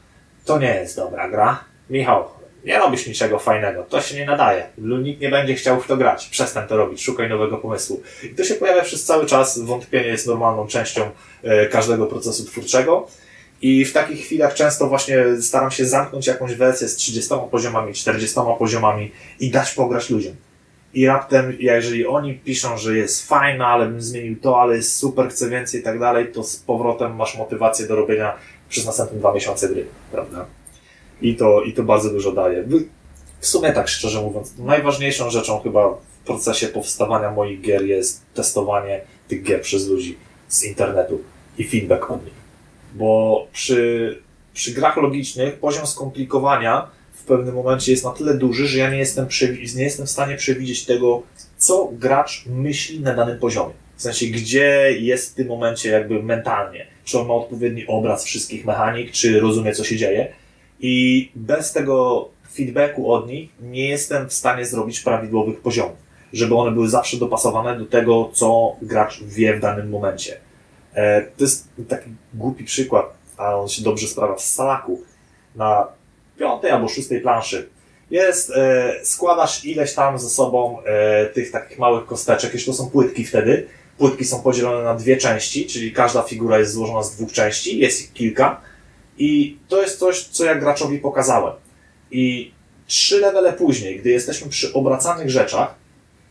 to 0.45 0.59
nie 0.59 0.75
jest 0.75 0.97
dobra 0.97 1.29
gra. 1.29 1.65
Michał, 1.91 2.25
nie 2.65 2.79
robisz 2.79 3.07
niczego 3.07 3.39
fajnego, 3.39 3.83
to 3.83 4.01
się 4.01 4.17
nie 4.17 4.27
nadaje. 4.27 4.67
Nikt 4.79 5.21
nie 5.21 5.29
będzie 5.29 5.55
chciał 5.55 5.81
w 5.81 5.87
to 5.87 5.97
grać. 5.97 6.29
Przestań 6.29 6.69
to 6.69 6.77
robić, 6.77 7.03
szukaj 7.03 7.29
nowego 7.29 7.59
pomysłu. 7.59 8.03
I 8.23 8.29
to 8.35 8.45
się 8.45 8.55
pojawia 8.55 8.83
przez 8.83 9.05
cały 9.05 9.27
czas. 9.27 9.59
Wątpienie 9.59 10.07
jest 10.07 10.27
normalną 10.27 10.67
częścią 10.67 11.11
e, 11.43 11.67
każdego 11.67 12.07
procesu 12.07 12.45
twórczego. 12.45 13.07
I 13.63 13.85
w 13.85 13.93
takich 13.93 14.25
chwilach 14.25 14.55
często 14.55 14.89
właśnie 14.89 15.25
staram 15.41 15.71
się 15.71 15.87
zamknąć 15.87 16.27
jakąś 16.27 16.55
wersję 16.55 16.89
z 16.89 16.97
30 16.97 17.35
poziomami, 17.51 17.95
40 17.95 18.37
poziomami 18.59 19.13
i 19.41 19.51
dać 19.51 19.71
pograć 19.71 20.11
ludziom. 20.11 20.37
I 20.95 21.07
raptem, 21.07 21.57
jeżeli 21.59 22.07
oni 22.07 22.35
piszą, 22.35 22.79
że 22.79 22.97
jest 22.97 23.29
fajna, 23.29 23.67
ale 23.67 23.87
bym 23.87 24.03
zmienił 24.03 24.41
to, 24.41 24.61
ale 24.61 24.77
jest 24.77 24.97
super, 24.97 25.29
chcę 25.29 25.51
więcej 25.51 25.81
i 25.81 25.83
tak 25.83 25.99
dalej, 25.99 26.33
to 26.33 26.45
z 26.45 26.57
powrotem 26.57 27.17
masz 27.17 27.39
motywację 27.39 27.87
do 27.87 27.97
robienia 27.97 28.35
przez 28.69 28.87
następne 28.87 29.19
dwa 29.19 29.35
miesiące 29.35 29.69
gry, 29.69 29.87
prawda? 30.13 30.47
I 31.23 31.37
to, 31.37 31.63
i 31.63 31.73
to 31.73 31.83
bardzo 31.83 32.11
dużo 32.11 32.33
daje. 32.33 32.65
W 33.41 33.47
sumie 33.47 33.73
tak 33.73 33.89
szczerze 33.89 34.23
mówiąc, 34.23 34.59
najważniejszą 34.59 35.31
rzeczą 35.31 35.61
chyba 35.61 35.89
w 35.95 36.27
procesie 36.27 36.69
powstawania 36.69 37.31
moich 37.31 37.61
gier 37.61 37.85
jest 37.85 38.23
testowanie 38.35 39.01
tych 39.29 39.43
gier 39.43 39.63
przez 39.63 39.89
ludzi 39.89 40.19
z 40.49 40.65
internetu 40.65 41.21
i 41.59 41.65
feedback 41.69 42.11
od 42.11 42.25
nich. 42.25 42.35
Bo 42.95 43.47
przy, 43.53 44.19
przy 44.55 44.73
grach 44.73 44.97
logicznych 44.97 45.59
poziom 45.59 45.87
skomplikowania 45.87 46.89
w 47.25 47.27
pewnym 47.27 47.55
momencie 47.55 47.93
jest 47.93 48.05
na 48.05 48.11
tyle 48.11 48.35
duży, 48.35 48.69
że 48.69 48.79
ja 48.79 48.91
nie 48.91 48.99
jestem, 48.99 49.27
nie 49.77 49.85
jestem 49.85 50.07
w 50.07 50.11
stanie 50.11 50.37
przewidzieć 50.37 50.85
tego, 50.85 51.23
co 51.57 51.91
gracz 51.93 52.45
myśli 52.47 53.01
na 53.01 53.15
danym 53.15 53.39
poziomie. 53.39 53.75
W 53.97 54.03
sensie, 54.03 54.27
gdzie 54.27 54.93
jest 55.01 55.33
w 55.33 55.35
tym 55.35 55.49
momencie 55.49 55.91
jakby 55.91 56.23
mentalnie. 56.23 56.87
Czy 57.05 57.19
on 57.19 57.27
ma 57.27 57.35
odpowiedni 57.35 57.87
obraz 57.87 58.25
wszystkich 58.25 58.65
mechanik, 58.65 59.13
czy 59.13 59.41
rozumie, 59.41 59.73
co 59.73 59.85
się 59.85 59.97
dzieje. 59.97 60.33
I 60.81 61.31
bez 61.35 61.73
tego 61.73 62.29
feedbacku 62.55 63.13
od 63.13 63.29
nich 63.29 63.51
nie 63.61 63.89
jestem 63.89 64.29
w 64.29 64.33
stanie 64.33 64.67
zrobić 64.67 65.01
prawidłowych 65.01 65.61
poziomów, 65.61 65.97
żeby 66.33 66.55
one 66.55 66.71
były 66.71 66.89
zawsze 66.89 67.17
dopasowane 67.17 67.79
do 67.79 67.87
tego, 67.87 68.31
co 68.33 68.77
gracz 68.83 69.23
wie 69.23 69.57
w 69.57 69.61
danym 69.61 69.91
momencie. 69.91 70.37
E, 70.95 71.23
to 71.23 71.45
jest 71.45 71.69
taki 71.89 72.11
głupi 72.35 72.65
przykład, 72.65 73.07
a 73.37 73.57
on 73.57 73.69
się 73.69 73.83
dobrze 73.83 74.07
sprawdza 74.07 74.37
w 74.37 74.43
Salaku. 74.43 75.03
Na 75.57 75.89
piątej 76.39 76.71
albo 76.71 76.89
szóstej 76.89 77.21
planszy 77.21 77.69
jest, 78.11 78.51
e, 78.51 78.95
składasz 79.03 79.65
ileś 79.65 79.95
tam 79.95 80.19
ze 80.19 80.31
sobą 80.31 80.79
e, 80.85 81.27
tych 81.27 81.51
takich 81.51 81.79
małych 81.79 82.07
kosteczek, 82.07 82.53
jeszcze 82.53 82.71
to 82.71 82.77
są 82.77 82.91
płytki 82.91 83.25
wtedy. 83.25 83.67
Płytki 83.99 84.25
są 84.25 84.43
podzielone 84.43 84.85
na 84.85 84.95
dwie 84.95 85.17
części, 85.17 85.67
czyli 85.67 85.93
każda 85.93 86.23
figura 86.23 86.59
jest 86.59 86.73
złożona 86.73 87.03
z 87.03 87.17
dwóch 87.17 87.33
części, 87.33 87.79
jest 87.79 88.01
ich 88.01 88.13
kilka. 88.13 88.61
I 89.19 89.59
to 89.69 89.83
jest 89.83 89.99
coś, 89.99 90.23
co 90.23 90.45
ja 90.45 90.55
graczowi 90.55 90.99
pokazałem. 90.99 91.53
I 92.11 92.53
trzy 92.87 93.21
levele 93.21 93.53
później, 93.53 93.99
gdy 93.99 94.11
jesteśmy 94.11 94.51
przy 94.51 94.73
obracanych 94.73 95.31
rzeczach, 95.31 95.75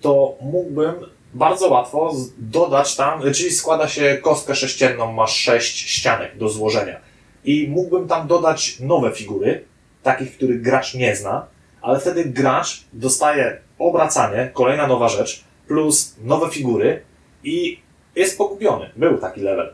to 0.02 0.36
mógłbym 0.42 0.94
bardzo 1.34 1.70
łatwo 1.70 2.16
dodać 2.38 2.96
tam, 2.96 3.22
czyli 3.34 3.52
składa 3.52 3.88
się 3.88 4.18
kostkę 4.22 4.56
sześcienną, 4.56 5.12
masz 5.12 5.38
sześć 5.38 5.90
ścianek 5.90 6.38
do 6.38 6.50
złożenia. 6.50 7.00
I 7.46 7.68
mógłbym 7.68 8.08
tam 8.08 8.28
dodać 8.28 8.80
nowe 8.80 9.12
figury, 9.12 9.64
takich, 10.04 10.38
których 10.38 10.62
gracz 10.62 10.94
nie 10.94 11.16
zna, 11.16 11.48
ale 11.82 12.00
wtedy 12.00 12.26
gracz 12.26 12.84
dostaje 12.94 13.58
obracanie, 13.80 14.52
kolejna 14.54 14.88
nowa 14.88 15.08
rzecz, 15.08 15.44
plus 15.68 16.16
nowe 16.24 16.50
figury 16.50 17.02
i 17.44 17.80
jest 18.16 18.38
pogubiony. 18.38 18.90
Był 18.96 19.18
taki 19.18 19.42
level. 19.42 19.74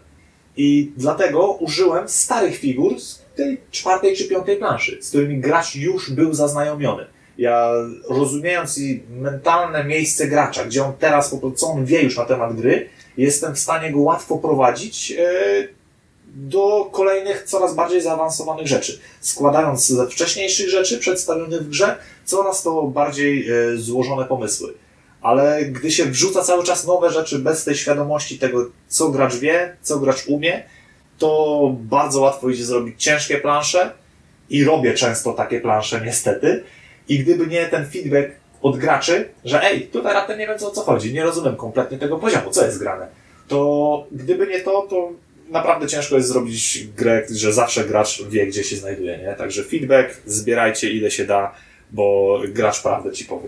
I 0.57 0.91
dlatego 0.97 1.51
użyłem 1.51 2.09
starych 2.09 2.57
figur 2.57 2.99
z 2.99 3.25
tej 3.35 3.61
czwartej 3.71 4.15
czy 4.15 4.27
piątej 4.27 4.57
planszy, 4.57 4.97
z 5.01 5.09
którymi 5.09 5.39
gracz 5.39 5.75
już 5.75 6.11
był 6.11 6.33
zaznajomiony. 6.33 7.05
Ja 7.37 7.71
rozumiejąc 8.09 8.77
i 8.77 9.03
mentalne 9.09 9.83
miejsce 9.83 10.27
gracza, 10.27 10.65
gdzie 10.65 10.83
on 10.83 10.93
teraz, 10.99 11.29
po 11.29 11.37
prostu, 11.37 11.59
co 11.59 11.67
on 11.67 11.85
wie 11.85 12.01
już 12.01 12.17
na 12.17 12.25
temat 12.25 12.55
gry, 12.55 12.89
jestem 13.17 13.55
w 13.55 13.59
stanie 13.59 13.91
go 13.91 13.99
łatwo 13.99 14.37
prowadzić 14.37 15.11
e, 15.11 15.23
do 16.47 16.89
kolejnych, 16.91 17.43
coraz 17.43 17.75
bardziej 17.75 18.01
zaawansowanych 18.01 18.67
rzeczy. 18.67 18.99
Składając 19.21 19.87
ze 19.87 20.07
wcześniejszych 20.07 20.69
rzeczy 20.69 20.97
przedstawionych 20.97 21.61
w 21.61 21.69
grze, 21.69 21.95
coraz 22.25 22.63
to 22.63 22.83
bardziej 22.83 23.49
e, 23.49 23.77
złożone 23.77 24.25
pomysły. 24.25 24.73
Ale 25.21 25.65
gdy 25.65 25.91
się 25.91 26.05
wrzuca 26.05 26.43
cały 26.43 26.63
czas 26.63 26.87
nowe 26.87 27.09
rzeczy 27.09 27.39
bez 27.39 27.63
tej 27.63 27.75
świadomości 27.75 28.39
tego, 28.39 28.69
co 28.87 29.09
gracz 29.09 29.35
wie, 29.35 29.77
co 29.81 29.99
gracz 29.99 30.27
umie, 30.27 30.63
to 31.17 31.71
bardzo 31.79 32.21
łatwo 32.21 32.49
idzie 32.49 32.65
zrobić 32.65 33.03
ciężkie 33.03 33.37
plansze 33.37 33.91
i 34.49 34.63
robię 34.63 34.93
często 34.93 35.33
takie 35.33 35.61
plansze 35.61 36.01
niestety. 36.05 36.63
I 37.07 37.19
gdyby 37.19 37.47
nie 37.47 37.65
ten 37.65 37.89
feedback 37.89 38.29
od 38.61 38.77
graczy, 38.77 39.29
że 39.45 39.63
ej, 39.63 39.87
tutaj 39.87 40.13
raptem 40.13 40.39
nie 40.39 40.47
wiem 40.47 40.55
o 40.55 40.71
co 40.71 40.81
chodzi, 40.81 41.13
nie 41.13 41.23
rozumiem 41.23 41.55
kompletnie 41.55 41.97
tego 41.97 42.17
poziomu, 42.17 42.51
co 42.51 42.65
jest 42.65 42.79
grane, 42.79 43.07
to 43.47 44.07
gdyby 44.11 44.47
nie 44.47 44.59
to, 44.59 44.87
to 44.89 45.11
naprawdę 45.51 45.87
ciężko 45.87 46.15
jest 46.15 46.27
zrobić 46.27 46.87
grę, 46.97 47.25
że 47.35 47.53
zawsze 47.53 47.85
gracz 47.85 48.23
wie, 48.29 48.47
gdzie 48.47 48.63
się 48.63 48.75
znajduje, 48.75 49.17
nie? 49.17 49.35
Także 49.37 49.63
feedback, 49.63 50.21
zbierajcie 50.25 50.91
ile 50.91 51.11
się 51.11 51.25
da, 51.25 51.53
bo 51.91 52.37
gracz 52.53 52.81
prawdę 52.81 53.11
ci 53.11 53.25
powie. 53.25 53.47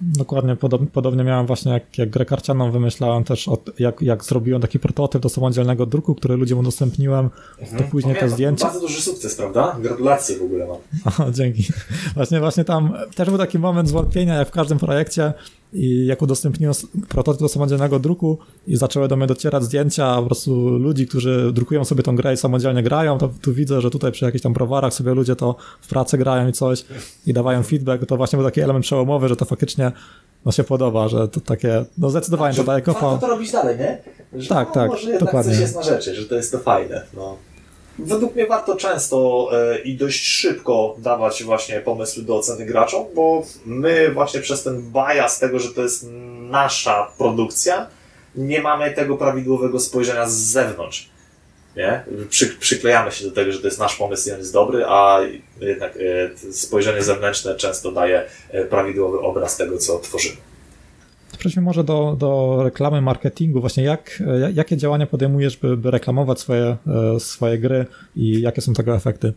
Dokładnie, 0.00 0.56
podobnie, 0.56 0.86
podobnie 0.86 1.24
miałem 1.24 1.46
właśnie 1.46 1.72
jak, 1.72 1.98
jak 1.98 2.10
grę 2.10 2.24
karcianą 2.24 2.70
wymyślałem 2.70 3.24
też, 3.24 3.48
od, 3.48 3.80
jak, 3.80 4.02
jak 4.02 4.24
zrobiłem 4.24 4.62
taki 4.62 4.78
prototyp 4.78 5.22
do 5.22 5.28
samodzielnego 5.28 5.86
druku, 5.86 6.14
który 6.14 6.36
ludziom 6.36 6.58
udostępniłem, 6.58 7.30
to 7.78 7.84
później 7.84 8.14
te 8.14 8.20
Pamiętam, 8.20 8.28
zdjęcia. 8.28 8.64
Bardzo 8.64 8.80
duży 8.80 9.00
sukces, 9.00 9.34
prawda? 9.34 9.76
Gratulacje 9.80 10.38
w 10.38 10.42
ogóle 10.42 10.66
mam. 10.66 10.76
Aha, 11.04 11.26
dzięki. 11.38 11.66
Właśnie, 12.14 12.40
właśnie 12.40 12.64
tam 12.64 12.92
też 13.14 13.28
był 13.28 13.38
taki 13.38 13.58
moment 13.58 13.88
zwątpienia, 13.88 14.34
jak 14.34 14.48
w 14.48 14.50
każdym 14.50 14.78
projekcie. 14.78 15.32
I 15.72 16.06
jak 16.06 16.22
udostępniłem 16.22 16.74
prototyp 17.08 17.40
do 17.40 17.48
samodzielnego 17.48 17.98
druku 17.98 18.38
i 18.66 18.76
zaczęły 18.76 19.08
do 19.08 19.16
mnie 19.16 19.26
docierać 19.26 19.64
zdjęcia 19.64 20.16
po 20.16 20.26
prostu 20.26 20.68
ludzi, 20.78 21.06
którzy 21.06 21.50
drukują 21.52 21.84
sobie 21.84 22.02
tą 22.02 22.16
grę 22.16 22.34
i 22.34 22.36
samodzielnie 22.36 22.82
grają, 22.82 23.18
to 23.18 23.30
tu 23.42 23.54
widzę, 23.54 23.80
że 23.80 23.90
tutaj 23.90 24.12
przy 24.12 24.24
jakichś 24.24 24.42
tam 24.42 24.52
browarach 24.52 24.94
sobie 24.94 25.14
ludzie 25.14 25.36
to 25.36 25.56
w 25.80 25.88
pracy 25.88 26.18
grają 26.18 26.48
i 26.48 26.52
coś 26.52 26.84
i 27.26 27.32
dawają 27.32 27.62
feedback, 27.62 28.06
to 28.06 28.16
właśnie 28.16 28.36
był 28.36 28.46
taki 28.46 28.60
element 28.60 28.84
przełomowy, 28.84 29.28
że 29.28 29.36
to 29.36 29.44
faktycznie 29.44 29.92
no 30.44 30.52
się 30.52 30.64
podoba, 30.64 31.08
że 31.08 31.28
to 31.28 31.40
takie, 31.40 31.84
no 31.98 32.10
zdecydowanie 32.10 32.56
to 32.56 32.64
daje 32.64 32.82
kopa. 32.82 33.18
To 33.18 33.26
robić 33.26 33.52
dalej, 33.52 33.78
nie? 33.78 33.98
Że 34.42 34.48
Tak, 34.48 34.68
no, 34.68 34.74
tak, 34.74 34.90
może 34.90 35.18
dokładnie. 35.18 35.52
coś 35.52 35.60
jest 35.60 35.76
na 35.76 35.82
rzeczy, 35.82 36.14
że 36.14 36.24
to 36.24 36.34
jest 36.34 36.52
to 36.52 36.58
fajne. 36.58 37.04
No. 37.16 37.36
Według 37.98 38.34
mnie 38.34 38.46
warto 38.46 38.76
często 38.76 39.48
e, 39.52 39.78
i 39.78 39.96
dość 39.96 40.24
szybko 40.24 40.96
dawać 40.98 41.44
właśnie 41.44 41.80
pomysły 41.80 42.22
do 42.22 42.36
oceny 42.36 42.66
graczom, 42.66 43.06
bo 43.14 43.42
my 43.66 44.10
właśnie 44.12 44.40
przez 44.40 44.62
ten 44.62 44.92
bias 44.92 45.38
tego, 45.38 45.58
że 45.58 45.68
to 45.68 45.82
jest 45.82 46.06
nasza 46.50 47.12
produkcja, 47.18 47.86
nie 48.34 48.62
mamy 48.62 48.90
tego 48.90 49.16
prawidłowego 49.16 49.80
spojrzenia 49.80 50.28
z 50.28 50.34
zewnątrz. 50.34 51.10
Nie? 51.76 52.04
Przy, 52.28 52.46
przyklejamy 52.46 53.12
się 53.12 53.24
do 53.24 53.30
tego, 53.30 53.52
że 53.52 53.58
to 53.58 53.66
jest 53.66 53.78
nasz 53.78 53.96
pomysł 53.96 54.28
i 54.28 54.32
on 54.32 54.38
jest 54.38 54.52
dobry, 54.52 54.84
a 54.86 55.20
jednak 55.60 55.96
e, 55.96 56.52
spojrzenie 56.52 57.02
zewnętrzne 57.02 57.56
często 57.56 57.92
daje 57.92 58.24
e, 58.50 58.64
prawidłowy 58.64 59.20
obraz 59.20 59.56
tego, 59.56 59.78
co 59.78 59.98
tworzymy. 59.98 60.47
Przejdźmy 61.38 61.62
może 61.62 61.84
do, 61.84 62.16
do 62.18 62.60
reklamy, 62.64 63.00
marketingu. 63.00 63.60
Właśnie 63.60 63.84
jak, 63.84 64.22
e, 64.26 64.52
jakie 64.52 64.76
działania 64.76 65.06
podejmujesz, 65.06 65.56
by, 65.56 65.76
by 65.76 65.90
reklamować 65.90 66.40
swoje, 66.40 66.76
e, 67.16 67.20
swoje 67.20 67.58
gry 67.58 67.86
i 68.16 68.40
jakie 68.40 68.60
są 68.60 68.74
tego 68.74 68.96
efekty? 68.96 69.32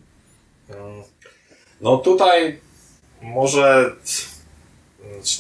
No 1.82 1.98
tutaj 1.98 2.60
może 3.22 3.92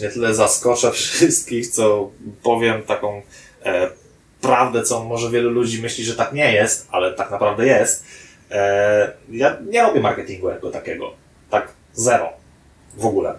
nie 0.01 0.09
tyle 0.09 0.33
zaskoczę 0.33 0.91
wszystkich, 1.01 1.67
co 1.67 2.11
powiem 2.43 2.83
taką 2.83 3.21
e, 3.65 3.89
prawdę, 4.41 4.83
co 4.83 5.03
może 5.03 5.29
wielu 5.29 5.49
ludzi 5.49 5.81
myśli, 5.81 6.03
że 6.03 6.15
tak 6.15 6.33
nie 6.33 6.53
jest, 6.53 6.87
ale 6.91 7.13
tak 7.13 7.31
naprawdę 7.31 7.67
jest. 7.67 8.05
E, 8.51 9.13
ja 9.29 9.57
nie 9.69 9.81
robię 9.81 10.01
marketingu 10.01 10.49
jako 10.49 10.69
takiego. 10.69 11.13
Tak 11.49 11.67
zero. 11.93 12.29
W 12.97 13.05
ogóle. 13.05 13.33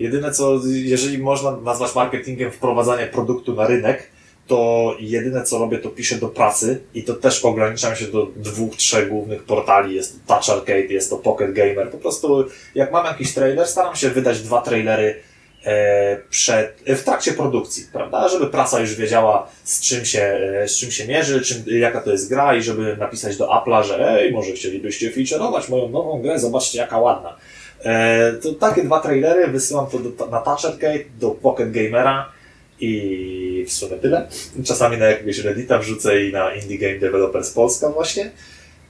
Jedyne 0.00 0.30
co, 0.30 0.60
jeżeli 0.66 1.18
można 1.18 1.56
nazwać 1.56 1.94
marketingiem 1.94 2.50
wprowadzanie 2.50 3.06
produktu 3.06 3.54
na 3.54 3.66
rynek, 3.66 4.10
to 4.46 4.94
jedyne 5.00 5.42
co 5.42 5.58
robię, 5.58 5.78
to 5.78 5.88
piszę 5.88 6.16
do 6.16 6.28
pracy 6.28 6.80
i 6.94 7.02
to 7.02 7.14
też 7.14 7.44
ograniczam 7.44 7.96
się 7.96 8.06
do 8.06 8.26
dwóch, 8.36 8.76
trzech 8.76 9.08
głównych 9.08 9.44
portali. 9.44 9.94
Jest 9.94 10.12
to 10.12 10.34
Touch 10.34 10.50
Arcade, 10.50 10.80
jest 10.80 11.10
to 11.10 11.16
Pocket 11.16 11.52
Gamer. 11.52 11.90
Po 11.90 11.98
prostu 11.98 12.44
jak 12.74 12.92
mam 12.92 13.06
jakiś 13.06 13.34
trailer, 13.34 13.66
staram 13.66 13.96
się 13.96 14.10
wydać 14.10 14.40
dwa 14.40 14.62
trailery 14.62 15.20
e, 15.64 16.20
przed, 16.30 16.82
w 16.86 17.02
trakcie 17.04 17.32
produkcji, 17.32 17.84
prawda? 17.92 18.28
Żeby 18.28 18.46
prasa 18.46 18.80
już 18.80 18.94
wiedziała 18.94 19.48
z 19.64 19.80
czym 19.80 20.04
się, 20.04 20.22
e, 20.62 20.68
z 20.68 20.76
czym 20.76 20.90
się 20.90 21.08
mierzy, 21.08 21.40
czym, 21.40 21.64
jaka 21.66 22.00
to 22.00 22.10
jest 22.10 22.28
gra 22.28 22.56
i 22.56 22.62
żeby 22.62 22.96
napisać 22.96 23.36
do 23.36 23.46
Apple'a, 23.46 23.84
że 23.84 24.20
ej, 24.20 24.32
może 24.32 24.52
chcielibyście 24.52 25.10
featureować 25.10 25.68
moją 25.68 25.88
nową 25.88 26.22
grę, 26.22 26.38
zobaczcie 26.38 26.78
jaka 26.78 26.98
ładna. 26.98 27.36
E, 27.84 28.32
to 28.32 28.54
takie 28.54 28.84
dwa 28.84 29.00
trailery, 29.00 29.46
wysyłam 29.46 29.86
to 29.86 29.98
do, 29.98 30.26
na 30.26 30.40
Touch 30.40 30.64
Arcade, 30.64 31.04
do 31.18 31.30
Pocket 31.30 31.72
Gamera 31.72 32.32
i 32.80 33.64
w 33.68 33.72
sumie 33.72 33.96
tyle. 33.96 34.28
Czasami 34.64 34.98
na 34.98 35.06
jakiegoś 35.06 35.38
Reddita 35.38 35.78
wrzucę 35.78 36.24
i 36.24 36.32
na 36.32 36.54
Indie 36.54 36.78
Game 36.78 36.98
Developers 36.98 37.50
Polska 37.50 37.88
właśnie. 37.88 38.30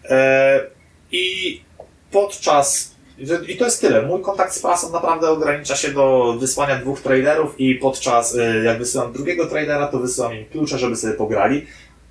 E, 0.04 0.60
I 1.12 1.60
podczas 2.10 2.96
i 3.48 3.56
to 3.56 3.64
jest 3.64 3.80
tyle. 3.80 4.02
Mój 4.02 4.22
kontakt 4.22 4.54
z 4.54 4.58
prasą 4.58 4.92
naprawdę 4.92 5.30
ogranicza 5.30 5.76
się 5.76 5.92
do 5.92 6.36
wysłania 6.40 6.76
dwóch 6.76 7.00
trailerów 7.00 7.60
i 7.60 7.74
podczas, 7.74 8.36
e, 8.36 8.64
jak 8.64 8.78
wysyłam 8.78 9.12
drugiego 9.12 9.46
trailera, 9.46 9.86
to 9.86 9.98
wysyłam 9.98 10.34
im 10.34 10.44
klucze, 10.44 10.78
żeby 10.78 10.96
sobie 10.96 11.12
pograli. 11.12 11.66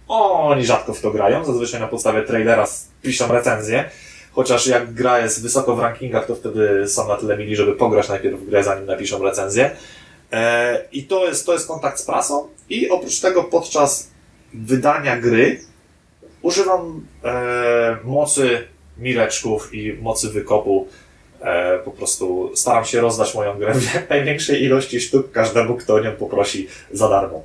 Oni 0.07 0.65
rzadko 0.65 0.93
w 0.93 1.01
to 1.01 1.11
grają, 1.11 1.45
zazwyczaj 1.45 1.79
na 1.79 1.87
podstawie 1.87 2.21
trailera 2.21 2.67
piszą 3.01 3.27
recenzję. 3.27 3.89
Chociaż 4.35 4.67
jak 4.67 4.93
gra 4.93 5.19
jest 5.19 5.43
wysoko 5.43 5.75
w 5.75 5.79
rankingach, 5.79 6.27
to 6.27 6.35
wtedy 6.35 6.87
są 6.87 7.07
na 7.07 7.15
tyle 7.15 7.37
mili, 7.37 7.55
żeby 7.55 7.73
pograć 7.73 8.09
najpierw 8.09 8.39
w 8.39 8.49
grę, 8.49 8.63
zanim 8.63 8.85
napiszą 8.85 9.23
recenzję. 9.23 9.71
E, 10.31 10.85
I 10.91 11.03
to 11.03 11.25
jest, 11.25 11.45
to 11.45 11.53
jest 11.53 11.67
kontakt 11.67 11.99
z 11.99 12.05
prasą. 12.05 12.47
I 12.69 12.89
oprócz 12.89 13.19
tego 13.19 13.43
podczas 13.43 14.11
wydania 14.53 15.17
gry 15.17 15.59
używam 16.41 17.05
e, 17.23 17.97
mocy 18.03 18.67
mireczków 18.97 19.73
i 19.73 19.93
mocy 19.93 20.29
wykopu. 20.29 20.87
E, 21.41 21.79
po 21.79 21.91
prostu 21.91 22.51
staram 22.55 22.85
się 22.85 23.01
rozdać 23.01 23.35
moją 23.35 23.57
grę 23.57 23.73
w 23.73 23.93
jak 23.93 24.09
największej 24.09 24.63
ilości 24.63 25.01
sztuk 25.01 25.31
każdemu, 25.31 25.75
kto 25.75 25.93
o 25.93 25.99
nią 25.99 26.11
poprosi 26.11 26.67
za 26.91 27.09
darmo. 27.09 27.43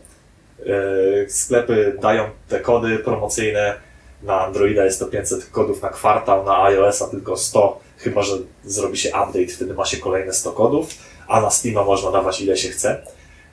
Sklepy 1.29 1.99
dają 2.03 2.25
te 2.49 2.61
kody 2.61 2.99
promocyjne. 2.99 3.90
Na 4.23 4.41
Androida 4.41 4.85
jest 4.85 4.99
to 4.99 5.07
500 5.07 5.47
kodów 5.47 5.83
na 5.83 5.89
kwartał, 5.89 6.45
na 6.45 6.63
iOS-a 6.63 7.09
tylko 7.09 7.37
100, 7.37 7.81
chyba 7.97 8.23
że 8.23 8.35
zrobi 8.65 8.99
się 8.99 9.09
update, 9.09 9.47
wtedy 9.47 9.75
ma 9.75 9.85
się 9.85 9.97
kolejne 9.97 10.33
100 10.33 10.53
kodów, 10.53 10.89
a 11.29 11.41
na 11.41 11.51
Steama 11.51 11.85
można 11.85 12.11
dawać 12.11 12.41
ile 12.41 12.57
się 12.57 12.69
chce. 12.69 13.03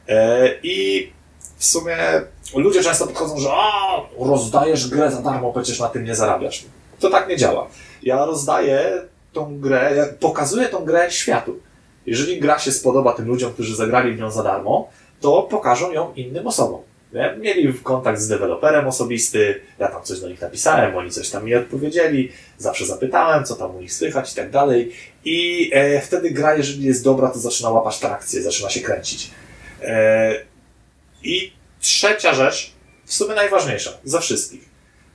E, 0.07 0.49
I 0.63 1.09
w 1.57 1.65
sumie 1.65 1.97
ludzie 2.55 2.83
często 2.83 3.07
podchodzą, 3.07 3.39
że 3.39 3.49
a, 3.51 4.01
rozdajesz 4.19 4.89
grę 4.89 5.11
za 5.11 5.21
darmo, 5.21 5.53
przecież 5.53 5.79
na 5.79 5.89
tym 5.89 6.03
nie 6.03 6.15
zarabiasz. 6.15 6.65
To 6.99 7.09
tak 7.09 7.29
nie 7.29 7.37
działa. 7.37 7.67
Ja 8.03 8.25
rozdaję 8.25 9.01
tą 9.33 9.59
grę, 9.59 10.13
pokazuję 10.19 10.69
tą 10.69 10.85
grę 10.85 11.11
światu. 11.11 11.59
Jeżeli 12.05 12.39
gra 12.39 12.59
się 12.59 12.71
spodoba 12.71 13.13
tym 13.13 13.27
ludziom, 13.27 13.53
którzy 13.53 13.75
zagrali 13.75 14.13
w 14.13 14.19
nią 14.19 14.31
za 14.31 14.43
darmo, 14.43 14.89
to 15.21 15.41
pokażą 15.41 15.91
ją 15.91 16.13
innym 16.13 16.47
osobom. 16.47 16.81
Mieli 17.13 17.73
kontakt 17.83 18.19
z 18.19 18.27
deweloperem 18.27 18.87
osobisty, 18.87 19.61
ja 19.79 19.87
tam 19.87 20.03
coś 20.03 20.19
do 20.19 20.29
nich 20.29 20.41
napisałem, 20.41 20.95
oni 20.95 21.11
coś 21.11 21.29
tam 21.29 21.45
mi 21.45 21.55
odpowiedzieli, 21.55 22.31
zawsze 22.57 22.85
zapytałem, 22.85 23.45
co 23.45 23.55
tam 23.55 23.75
u 23.75 23.81
nich 23.81 23.93
słychać 23.93 24.31
i 24.31 24.35
tak 24.35 24.51
dalej. 24.51 24.91
I 25.25 25.69
e, 25.73 26.01
wtedy 26.01 26.31
gra, 26.31 26.55
jeżeli 26.55 26.83
jest 26.83 27.03
dobra, 27.03 27.29
to 27.29 27.39
zaczyna 27.39 27.69
łapać 27.69 27.99
trakcję, 27.99 28.41
zaczyna 28.41 28.69
się 28.69 28.81
kręcić. 28.81 29.31
E, 29.81 30.35
I 31.23 31.51
trzecia 31.81 32.33
rzecz, 32.33 32.73
w 33.05 33.13
sumie 33.13 33.35
najważniejsza 33.35 33.91
za 34.03 34.19
wszystkich. 34.19 34.61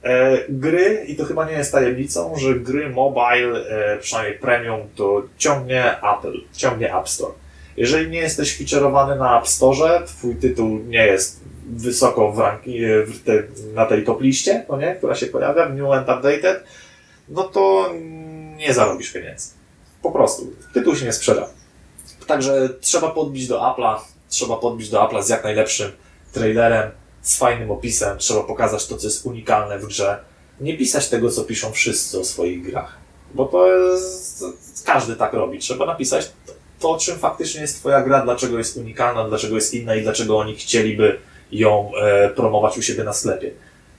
E, 0.03 0.39
gry, 0.49 1.05
i 1.09 1.17
to 1.17 1.25
chyba 1.25 1.51
nie 1.51 1.53
jest 1.53 1.73
tajemnicą, 1.73 2.37
że 2.37 2.55
gry 2.55 2.91
mobile, 2.91 3.69
e, 3.69 3.99
przynajmniej 3.99 4.39
premium, 4.39 4.81
to 4.97 5.23
ciągnie 5.39 5.97
Apple, 5.99 6.41
ciągnie 6.53 6.95
App 6.97 7.09
Store. 7.09 7.33
Jeżeli 7.77 8.11
nie 8.11 8.19
jesteś 8.19 8.57
featurowany 8.57 9.17
na 9.17 9.39
App 9.39 9.49
Store, 9.49 10.03
twój 10.07 10.37
tytuł 10.37 10.79
nie 10.79 11.07
jest 11.07 11.42
wysoko 11.67 12.33
w 12.33 12.39
ranki, 12.39 12.81
w 13.07 13.25
te, 13.25 13.43
na 13.75 13.87
tej 13.87 14.05
top 14.05 14.21
liście, 14.21 14.67
no 14.69 14.77
nie, 14.77 14.95
która 14.95 15.15
się 15.15 15.27
pojawia 15.27 15.67
w 15.67 15.75
New 15.75 15.91
and 15.91 16.09
Updated, 16.09 16.65
no 17.29 17.43
to 17.43 17.91
nie 18.57 18.75
zarobisz 18.75 19.13
pieniędzy. 19.13 19.51
Po 20.03 20.11
prostu. 20.11 20.53
Tytuł 20.75 20.97
się 20.97 21.05
nie 21.05 21.13
sprzeda. 21.13 21.49
Także 22.27 22.69
trzeba 22.81 23.11
podbić 23.11 23.49
do 23.49 23.61
Apple'a, 23.61 23.97
trzeba 24.29 24.57
podbić 24.57 24.89
do 24.89 24.99
Apple'a 24.99 25.23
z 25.23 25.29
jak 25.29 25.45
najlepszym 25.45 25.93
trailerem, 26.33 26.91
z 27.23 27.39
fajnym 27.39 27.71
opisem, 27.71 28.19
trzeba 28.19 28.43
pokazać 28.43 28.87
to, 28.87 28.97
co 28.97 29.07
jest 29.07 29.27
unikalne 29.27 29.79
w 29.79 29.87
grze. 29.87 30.19
Nie 30.61 30.79
pisać 30.79 31.09
tego, 31.09 31.31
co 31.31 31.45
piszą 31.45 31.73
wszyscy 31.73 32.21
o 32.21 32.25
swoich 32.25 32.63
grach. 32.63 32.97
Bo 33.35 33.45
to 33.45 33.67
jest, 33.67 34.45
każdy 34.85 35.17
tak 35.17 35.33
robi. 35.33 35.59
Trzeba 35.59 35.87
napisać 35.87 36.33
to, 36.47 36.53
to, 36.81 36.99
czym 36.99 37.19
faktycznie 37.19 37.61
jest 37.61 37.79
Twoja 37.81 38.03
gra, 38.03 38.23
dlaczego 38.25 38.59
jest 38.59 38.77
unikalna, 38.77 39.29
dlaczego 39.29 39.55
jest 39.55 39.75
inna 39.75 39.95
i 39.95 40.03
dlaczego 40.03 40.39
oni 40.39 40.57
chcieliby 40.57 41.19
ją 41.53 41.91
e, 41.97 42.29
promować 42.29 42.79
u 42.79 42.83
siebie 42.83 43.05
na 43.05 43.13
sklepie. 43.13 43.51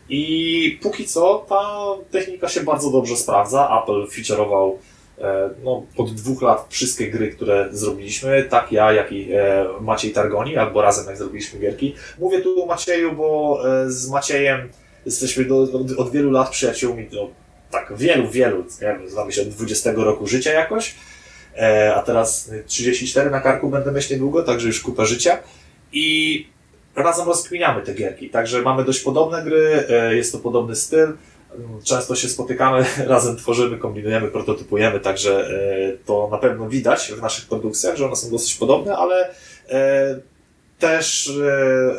I 0.09 0.79
póki 0.81 1.05
co 1.05 1.45
ta 1.49 1.85
technika 2.11 2.49
się 2.49 2.63
bardzo 2.63 2.91
dobrze 2.91 3.17
sprawdza. 3.17 3.81
Apple 3.83 4.07
featureował 4.07 4.79
e, 5.21 5.49
no, 5.63 5.83
od 5.97 6.13
dwóch 6.13 6.41
lat 6.41 6.65
wszystkie 6.69 7.11
gry, 7.11 7.27
które 7.27 7.69
zrobiliśmy, 7.71 8.43
tak 8.49 8.71
ja, 8.71 8.93
jak 8.93 9.11
i 9.11 9.29
e, 9.33 9.65
Maciej 9.81 10.11
Targoni, 10.11 10.57
albo 10.57 10.81
razem 10.81 11.07
jak 11.07 11.17
zrobiliśmy 11.17 11.59
gierki. 11.59 11.95
Mówię 12.19 12.41
tu 12.41 12.63
o 12.63 12.65
Macieju, 12.65 13.11
bo 13.11 13.59
z 13.87 14.09
Maciejem 14.09 14.69
jesteśmy 15.05 15.45
do, 15.45 15.61
od, 15.61 15.91
od 15.97 16.11
wielu 16.11 16.31
lat 16.31 16.49
przyjaciółmi, 16.49 17.07
no, 17.13 17.29
tak 17.71 17.93
wielu, 17.97 18.29
wielu, 18.29 18.57
nie 18.57 18.87
wiem, 18.87 19.09
znamy 19.09 19.31
się 19.31 19.41
od 19.41 19.49
20 19.49 19.91
roku 19.91 20.27
życia 20.27 20.51
jakoś, 20.51 20.95
a 21.95 22.01
teraz 22.01 22.51
34 22.65 23.29
na 23.29 23.41
karku 23.41 23.69
będę 23.69 23.91
mieć 23.91 24.09
niedługo, 24.09 24.43
także 24.43 24.67
już 24.67 24.81
kupę 24.81 25.05
życia 25.05 25.39
i 25.93 26.47
razem 26.95 27.27
rozkminiamy 27.27 27.81
te 27.81 27.93
gierki, 27.93 28.29
także 28.29 28.61
mamy 28.61 28.83
dość 28.83 28.99
podobne 28.99 29.43
gry, 29.43 29.85
e, 29.89 30.15
jest 30.15 30.31
to 30.31 30.39
podobny 30.39 30.75
styl, 30.75 31.07
często 31.83 32.15
się 32.15 32.29
spotykamy, 32.29 32.85
razem 33.07 33.37
tworzymy, 33.37 33.77
kombinujemy, 33.77 34.27
prototypujemy, 34.27 34.99
także 34.99 35.47
e, 35.49 35.97
to 36.05 36.27
na 36.31 36.37
pewno 36.37 36.69
widać 36.69 37.13
w 37.17 37.21
naszych 37.21 37.47
produkcjach, 37.47 37.97
że 37.97 38.05
one 38.05 38.15
są 38.15 38.31
dosyć 38.31 38.55
podobne, 38.55 38.97
ale 38.97 39.29
e, 39.69 40.19
też 40.79 41.31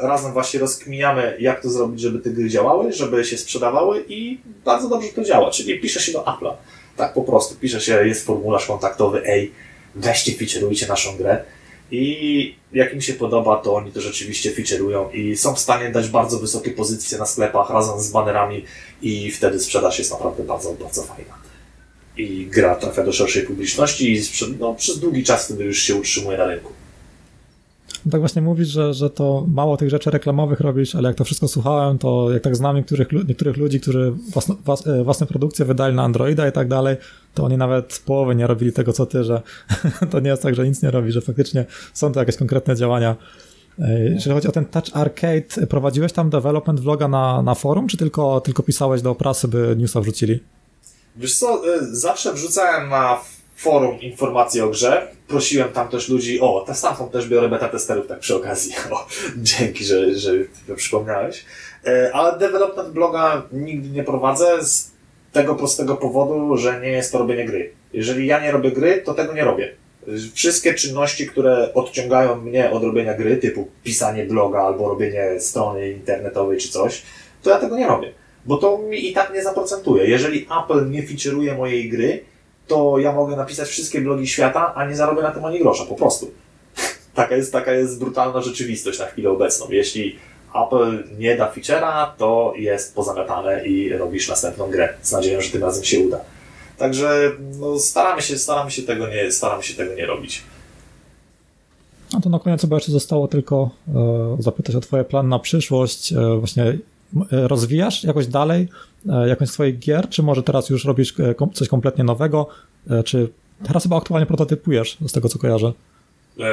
razem 0.02 0.32
właśnie 0.32 0.60
rozkminiamy, 0.60 1.36
jak 1.40 1.62
to 1.62 1.70
zrobić, 1.70 2.00
żeby 2.00 2.18
te 2.18 2.30
gry 2.30 2.48
działały, 2.48 2.92
żeby 2.92 3.24
się 3.24 3.38
sprzedawały 3.38 4.04
i 4.08 4.40
bardzo 4.64 4.88
dobrze 4.88 5.08
to 5.08 5.24
działa, 5.24 5.50
czyli 5.50 5.80
pisze 5.80 6.00
się 6.00 6.12
do 6.12 6.22
Apple'a, 6.22 6.52
tak 6.96 7.14
po 7.14 7.22
prostu, 7.22 7.54
pisze 7.54 7.80
się, 7.80 8.06
jest 8.06 8.26
formularz 8.26 8.66
kontaktowy, 8.66 9.22
ej, 9.26 9.52
weźcie, 9.94 10.32
featureujcie 10.32 10.86
naszą 10.86 11.16
grę 11.16 11.44
i 11.90 12.54
jak 12.72 12.94
im 12.94 13.00
się 13.00 13.14
podoba, 13.14 13.56
to 13.56 13.74
oni 13.74 13.92
to 13.92 14.00
rzeczywiście 14.00 14.52
feature'ują 14.52 15.14
i 15.14 15.36
są 15.36 15.54
w 15.54 15.58
stanie 15.58 15.90
dać 15.90 16.08
bardzo 16.08 16.38
wysokie 16.38 16.70
pozycje 16.70 17.18
na 17.18 17.26
sklepach 17.26 17.70
razem 17.70 18.00
z 18.00 18.10
banerami 18.10 18.64
i 19.02 19.30
wtedy 19.30 19.60
sprzedaż 19.60 19.98
jest 19.98 20.10
naprawdę 20.10 20.42
bardzo, 20.42 20.72
bardzo 20.72 21.02
fajna. 21.02 21.34
I 22.16 22.46
gra 22.46 22.74
trafia 22.74 23.04
do 23.04 23.12
szerszej 23.12 23.42
publiczności 23.42 24.14
i 24.14 24.22
no, 24.58 24.74
przez 24.74 24.98
długi 24.98 25.24
czas 25.24 25.44
wtedy 25.44 25.64
już 25.64 25.78
się 25.78 25.94
utrzymuje 25.94 26.38
na 26.38 26.46
rynku. 26.46 26.72
Tak 28.10 28.20
właśnie 28.20 28.42
mówisz, 28.42 28.68
że, 28.68 28.94
że 28.94 29.10
to 29.10 29.46
mało 29.48 29.76
tych 29.76 29.90
rzeczy 29.90 30.10
reklamowych 30.10 30.60
robisz, 30.60 30.94
ale 30.94 31.08
jak 31.08 31.16
to 31.16 31.24
wszystko 31.24 31.48
słuchałem, 31.48 31.98
to 31.98 32.32
jak 32.32 32.42
tak 32.42 32.56
znam 32.56 32.76
niektórych, 32.76 33.08
niektórych 33.28 33.56
ludzi, 33.56 33.80
którzy 33.80 34.12
włas, 34.64 34.86
e, 34.86 35.04
własne 35.04 35.26
produkcje 35.26 35.64
wydali 35.64 35.96
na 35.96 36.02
Androida 36.02 36.48
i 36.48 36.52
tak 36.52 36.68
dalej, 36.68 36.96
to 37.34 37.44
oni 37.44 37.56
nawet 37.56 38.02
połowy 38.06 38.34
nie 38.34 38.46
robili 38.46 38.72
tego, 38.72 38.92
co 38.92 39.06
ty, 39.06 39.24
że 39.24 39.42
to 40.10 40.20
nie 40.20 40.30
jest 40.30 40.42
tak, 40.42 40.54
że 40.54 40.68
nic 40.68 40.82
nie 40.82 40.90
robi, 40.90 41.12
że 41.12 41.20
faktycznie 41.20 41.64
są 41.94 42.12
to 42.12 42.20
jakieś 42.20 42.36
konkretne 42.36 42.76
działania. 42.76 43.16
E, 43.78 44.00
Jeżeli 44.10 44.34
chodzi 44.34 44.48
o 44.48 44.52
ten 44.52 44.64
Touch 44.64 44.88
Arcade, 44.92 45.66
prowadziłeś 45.68 46.12
tam 46.12 46.30
development 46.30 46.80
vloga 46.80 47.08
na, 47.08 47.42
na 47.42 47.54
forum, 47.54 47.88
czy 47.88 47.96
tylko, 47.96 48.40
tylko 48.40 48.62
pisałeś 48.62 49.02
do 49.02 49.14
prasy, 49.14 49.48
by 49.48 49.74
newsa 49.78 50.00
wrzucili? 50.00 50.40
Wiesz 51.16 51.38
co, 51.38 51.74
y, 51.76 51.96
zawsze 51.96 52.32
wrzucałem 52.32 52.88
na 52.90 53.18
forum 53.54 54.00
informacje 54.00 54.64
o 54.64 54.68
grze. 54.68 55.06
Prosiłem 55.28 55.68
tam 55.68 55.88
też 55.88 56.08
ludzi, 56.08 56.40
o, 56.40 56.64
te 56.66 56.74
stamtąd 56.74 57.12
też 57.12 57.28
biorę 57.28 57.48
beta 57.48 57.68
testerów, 57.68 58.06
tak 58.06 58.18
przy 58.18 58.36
okazji. 58.36 58.72
O, 58.90 59.06
dzięki, 59.36 59.84
że, 59.84 60.14
że 60.14 60.32
przypomniałeś. 60.76 61.44
E, 61.86 62.10
Ale 62.14 62.38
development 62.38 62.88
bloga 62.88 63.42
nigdy 63.52 63.88
nie 63.88 64.04
prowadzę 64.04 64.64
z 64.64 64.90
tego 65.32 65.54
prostego 65.54 65.96
powodu, 65.96 66.56
że 66.56 66.80
nie 66.80 66.88
jest 66.88 67.12
to 67.12 67.18
robienie 67.18 67.44
gry. 67.44 67.72
Jeżeli 67.92 68.26
ja 68.26 68.40
nie 68.40 68.52
robię 68.52 68.72
gry, 68.72 69.02
to 69.04 69.14
tego 69.14 69.32
nie 69.32 69.44
robię. 69.44 69.74
Wszystkie 70.34 70.74
czynności, 70.74 71.26
które 71.26 71.74
odciągają 71.74 72.36
mnie 72.36 72.70
od 72.70 72.82
robienia 72.82 73.14
gry, 73.14 73.36
typu 73.36 73.68
pisanie 73.82 74.24
bloga 74.24 74.60
albo 74.62 74.88
robienie 74.88 75.40
strony 75.40 75.90
internetowej 75.90 76.58
czy 76.58 76.68
coś, 76.68 77.02
to 77.42 77.50
ja 77.50 77.58
tego 77.58 77.78
nie 77.78 77.86
robię. 77.86 78.12
Bo 78.46 78.56
to 78.56 78.78
mi 78.78 79.10
i 79.10 79.12
tak 79.12 79.34
nie 79.34 79.42
zaprocentuje. 79.42 80.06
Jeżeli 80.06 80.46
Apple 80.62 80.90
nie 80.90 81.02
featureuje 81.02 81.54
mojej 81.54 81.88
gry, 81.88 82.24
to 82.66 82.98
ja 82.98 83.12
mogę 83.12 83.36
napisać 83.36 83.68
wszystkie 83.68 84.00
blogi 84.00 84.28
świata, 84.28 84.74
a 84.74 84.86
nie 84.86 84.96
zarobię 84.96 85.22
na 85.22 85.30
tym 85.30 85.44
ani 85.44 85.58
grosza, 85.58 85.84
po 85.84 85.94
prostu. 85.94 86.30
taka, 87.14 87.36
jest, 87.36 87.52
taka 87.52 87.72
jest 87.72 87.98
brutalna 87.98 88.42
rzeczywistość 88.42 88.98
na 88.98 89.06
chwilę 89.06 89.30
obecną. 89.30 89.66
Jeśli 89.70 90.18
Apple 90.54 91.04
nie 91.18 91.36
da 91.36 91.52
feature'a, 91.52 92.06
to 92.18 92.52
jest 92.56 92.94
pozamiatane 92.94 93.66
i 93.66 93.92
robisz 93.92 94.28
następną 94.28 94.70
grę 94.70 94.88
z 95.02 95.12
nadzieją, 95.12 95.40
że 95.40 95.50
tym 95.50 95.62
razem 95.62 95.84
się 95.84 96.00
uda. 96.00 96.20
Także 96.78 97.32
no, 97.60 97.78
staramy, 97.78 98.22
się, 98.22 98.38
staramy, 98.38 98.70
się 98.70 98.82
tego 98.82 99.08
nie, 99.08 99.32
staramy 99.32 99.62
się 99.62 99.74
tego 99.74 99.94
nie 99.94 100.06
robić. 100.06 100.42
No 102.12 102.20
to 102.20 102.28
na 102.28 102.38
koniec 102.38 102.60
chyba 102.60 102.76
jeszcze 102.76 102.92
zostało 102.92 103.28
tylko 103.28 103.70
e, 103.88 104.36
zapytać 104.38 104.76
o 104.76 104.80
twoje 104.80 105.04
plany 105.04 105.28
na 105.28 105.38
przyszłość. 105.38 106.12
E, 106.12 106.36
właśnie 106.38 106.78
rozwijasz 107.30 108.04
jakoś 108.04 108.26
dalej 108.26 108.68
e, 109.08 109.28
jakąś 109.28 109.48
z 109.48 109.52
twoich 109.52 109.78
gier, 109.78 110.08
czy 110.08 110.22
może 110.22 110.42
teraz 110.42 110.70
już 110.70 110.84
robisz 110.84 111.14
e, 111.20 111.34
coś 111.54 111.68
kompletnie 111.68 112.04
nowego, 112.04 112.46
e, 112.90 113.02
czy 113.02 113.28
teraz 113.66 113.82
chyba 113.82 113.96
aktualnie 113.96 114.26
prototypujesz, 114.26 114.96
z 115.06 115.12
tego 115.12 115.28
co 115.28 115.38
kojarzę. 115.38 115.72
E, 116.40 116.52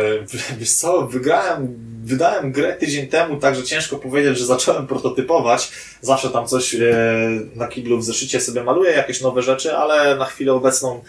Wiesz 0.58 0.74
co, 0.74 1.08
wygrałem, 1.08 1.76
wydałem 2.04 2.52
grę 2.52 2.74
tydzień 2.74 3.08
temu, 3.08 3.38
także 3.38 3.64
ciężko 3.64 3.98
powiedzieć, 3.98 4.38
że 4.38 4.46
zacząłem 4.46 4.88
prototypować. 4.88 5.72
Zawsze 6.02 6.30
tam 6.30 6.48
coś 6.48 6.76
e, 6.76 6.80
na 7.56 7.68
kiblu 7.68 7.98
w 7.98 8.04
zeszycie 8.04 8.42
sobie 8.42 8.64
maluję, 8.64 8.92
jakieś 8.92 9.22
nowe 9.22 9.42
rzeczy, 9.42 9.76
ale 9.76 10.16
na 10.16 10.26
chwilę 10.26 10.54
obecną 10.54 11.02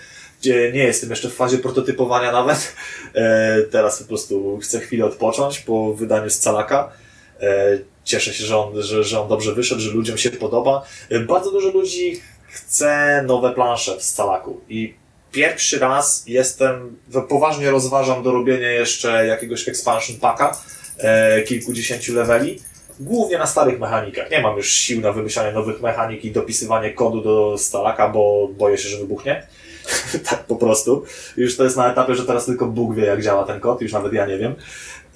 nie 0.44 0.84
jestem 0.84 1.11
jeszcze 1.11 1.28
w 1.28 1.34
fazie 1.34 1.59
prototypowania 1.59 2.32
nawet. 2.32 2.74
E, 3.14 3.62
Teraz 3.62 4.03
po 4.03 4.09
prostu 4.09 4.59
chcę 4.62 4.80
chwilę 4.80 5.05
odpocząć 5.05 5.59
po 5.59 5.94
wydaniu 5.94 6.30
Scalaka. 6.30 6.92
E, 7.40 7.78
Cieszę 8.05 8.34
się, 8.34 8.44
że 8.44 8.59
on, 8.59 8.82
że, 8.82 9.05
że 9.05 9.20
on 9.20 9.28
dobrze 9.28 9.55
wyszedł, 9.55 9.80
że 9.80 9.90
ludziom 9.90 10.18
się 10.18 10.30
podoba. 10.30 10.82
E, 11.11 11.20
Bardzo 11.20 11.50
dużo 11.50 11.70
ludzi 11.70 12.20
chce 12.48 13.22
nowe 13.26 13.53
plansze 13.55 13.96
w 13.96 14.03
Scalaku 14.03 14.61
i 14.68 14.94
pierwszy 15.32 15.78
raz 15.78 16.24
jestem, 16.26 16.96
no, 17.14 17.22
poważnie 17.22 17.70
rozważam 17.70 18.22
dorobienie 18.22 18.66
jeszcze 18.66 19.26
jakiegoś 19.26 19.68
expansion 19.68 20.16
packa, 20.16 20.59
e, 20.98 21.42
kilkudziesięciu 21.42 22.14
leveli. 22.14 22.59
Głównie 23.00 23.38
na 23.38 23.46
starych 23.46 23.80
mechanikach. 23.80 24.30
Nie 24.30 24.40
mam 24.40 24.57
już 24.57 24.72
sił 24.72 25.00
na 25.00 25.12
wymyślanie 25.12 25.53
nowych 25.53 25.80
mechanik 25.82 26.24
i 26.24 26.30
dopisywanie 26.30 26.92
kodu 26.92 27.20
do 27.20 27.59
Stalaka, 27.59 28.09
bo 28.09 28.48
boję 28.59 28.78
się, 28.78 28.88
że 28.88 28.96
wybuchnie. 28.98 29.46
tak 30.30 30.44
po 30.44 30.57
prostu. 30.57 31.05
Już 31.36 31.57
to 31.57 31.64
jest 31.64 31.76
na 31.76 31.92
etapie, 31.92 32.14
że 32.14 32.24
teraz 32.26 32.46
tylko 32.46 32.66
Bóg 32.66 32.94
wie, 32.94 33.05
jak 33.05 33.22
działa 33.22 33.44
ten 33.44 33.61
kod, 33.61 33.80
już 33.82 33.92
nawet 33.92 34.12
ja 34.12 34.26
nie 34.26 34.38
wiem. 34.38 34.55